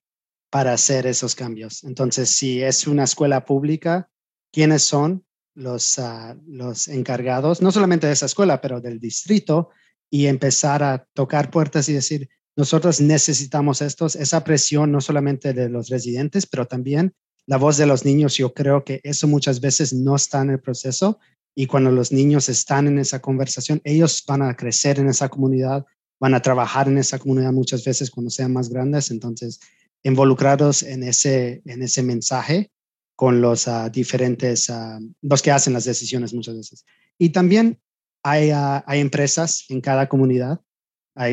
para 0.51 0.73
hacer 0.73 1.07
esos 1.07 1.37
cambios. 1.37 1.85
Entonces, 1.85 2.31
si 2.31 2.65
es 2.65 2.89
una 2.89 3.05
escuela 3.05 3.45
pública, 3.45 4.11
¿quiénes 4.51 4.83
son 4.83 5.25
los, 5.55 6.01
ah, 6.01 6.37
los 6.49 6.89
encargados, 6.89 7.63
no 7.63 7.71
solamente 7.71 8.09
de 8.09 8.15
esa 8.15 8.27
escuela, 8.27 8.61
pero 8.61 8.81
del 8.81 8.99
distrito, 8.99 9.71
y 10.15 10.29
empezar 10.29 10.85
a 10.85 11.09
tocar 11.12 11.51
puertas 11.51 11.89
y 11.89 11.93
decir, 11.93 12.29
nosotros 12.55 13.01
necesitamos 13.01 13.83
estos, 13.83 14.15
esa 14.15 14.45
presión 14.45 14.93
no 14.93 15.01
solamente 15.01 15.53
de 15.53 15.69
los 15.69 15.89
residentes, 15.89 16.47
pero 16.47 16.67
también 16.67 17.12
la 17.47 17.57
voz 17.57 17.79
de 17.79 17.87
los 17.87 18.05
niños. 18.05 18.37
Yo 18.37 18.55
creo 18.55 18.85
que 18.85 19.01
eso 19.03 19.27
muchas 19.27 19.61
veces 19.61 19.93
no 19.93 20.15
está 20.15 20.41
en 20.43 20.51
el 20.51 20.61
proceso 20.61 21.19
y 21.53 21.67
cuando 21.67 21.91
los 21.91 22.12
niños 22.12 22.49
están 22.49 22.87
en 22.87 23.01
esa 23.01 23.21
conversación, 23.21 23.81
ellos 23.83 24.23
van 24.25 24.43
a 24.43 24.55
crecer 24.55 25.01
en 25.01 25.09
esa 25.09 25.29
comunidad, 25.29 25.85
van 26.21 26.35
a 26.35 26.43
trabajar 26.43 26.87
en 26.87 26.99
esa 26.99 27.19
comunidad 27.19 27.51
muchas 27.51 27.85
veces 27.85 28.09
cuando 28.09 28.31
sean 28.31 28.53
más 28.53 28.69
grandes. 28.69 29.11
Entonces, 29.11 29.59
involucrados 30.05 30.85
en 30.85 31.03
ese, 31.03 31.61
en 31.65 31.83
ese 31.83 32.05
mensaje 32.05 32.71
con 33.17 33.41
los 33.41 33.67
ah, 33.67 33.89
diferentes, 33.89 34.69
uh, 34.69 35.05
los 35.23 35.43
que 35.43 35.51
hacen 35.51 35.73
las 35.73 35.87
decisiones 35.87 36.33
muchas 36.33 36.55
veces. 36.55 36.85
Y 37.19 37.31
también 37.31 37.81
Ah, 38.27 38.83
hay, 38.87 39.01
empresas 39.01 39.66
en 39.68 39.83
cada 39.83 40.09
comunidad, 40.09 40.61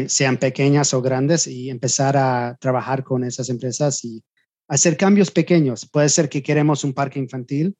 sean 0.07 0.37
pequeñas 0.37 0.93
o 0.93 1.01
grandes, 1.01 1.47
y 1.47 1.69
empezar 1.69 2.17
a 2.17 2.57
trabajar 2.59 3.03
con 3.03 3.23
esas 3.23 3.49
empresas 3.49 4.03
y 4.03 4.21
hacer 4.67 4.97
cambios 4.97 5.31
pequeños. 5.31 5.87
Puede 5.89 6.09
ser 6.09 6.27
que 6.27 6.43
queremos 6.43 6.83
un 6.83 6.93
parque 6.93 7.17
infantil 7.17 7.77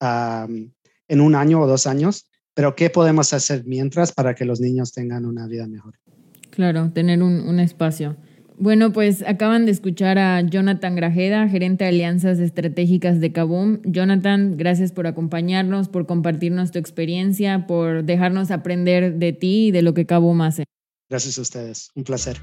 en 0.00 1.20
un 1.20 1.34
año 1.34 1.60
o 1.60 1.66
dos 1.66 1.88
años, 1.88 2.30
pero 2.54 2.76
¿qué 2.76 2.88
podemos 2.88 3.32
hacer 3.32 3.64
mientras 3.66 4.12
para 4.12 4.34
que 4.34 4.44
los 4.44 4.60
niños 4.60 4.92
tengan 4.92 5.26
una 5.26 5.48
vida 5.48 5.66
mejor? 5.66 5.98
Claro, 6.50 6.92
tener 6.92 7.20
un 7.20 7.58
espacio. 7.58 8.16
Bueno, 8.58 8.92
pues 8.92 9.22
acaban 9.26 9.66
de 9.66 9.72
escuchar 9.72 10.18
a 10.18 10.40
Jonathan 10.42 10.94
Grajeda, 10.94 11.48
gerente 11.48 11.84
de 11.84 11.90
alianzas 11.90 12.38
estratégicas 12.38 13.20
de 13.20 13.32
Kaboom. 13.32 13.80
Jonathan, 13.84 14.56
gracias 14.56 14.92
por 14.92 15.06
acompañarnos, 15.06 15.88
por 15.88 16.06
compartirnos 16.06 16.70
tu 16.70 16.78
experiencia, 16.78 17.66
por 17.66 18.04
dejarnos 18.04 18.50
aprender 18.50 19.14
de 19.14 19.32
ti 19.32 19.68
y 19.68 19.70
de 19.70 19.82
lo 19.82 19.94
que 19.94 20.06
Kaboom 20.06 20.42
hace. 20.42 20.64
Gracias 21.08 21.38
a 21.38 21.42
ustedes, 21.42 21.90
un 21.94 22.04
placer. 22.04 22.38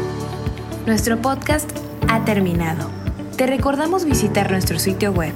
Nuestro 0.87 1.21
podcast 1.21 1.69
ha 2.09 2.25
terminado. 2.25 2.89
Te 3.37 3.47
recordamos 3.47 4.05
visitar 4.05 4.51
nuestro 4.51 4.79
sitio 4.79 5.13
web 5.13 5.33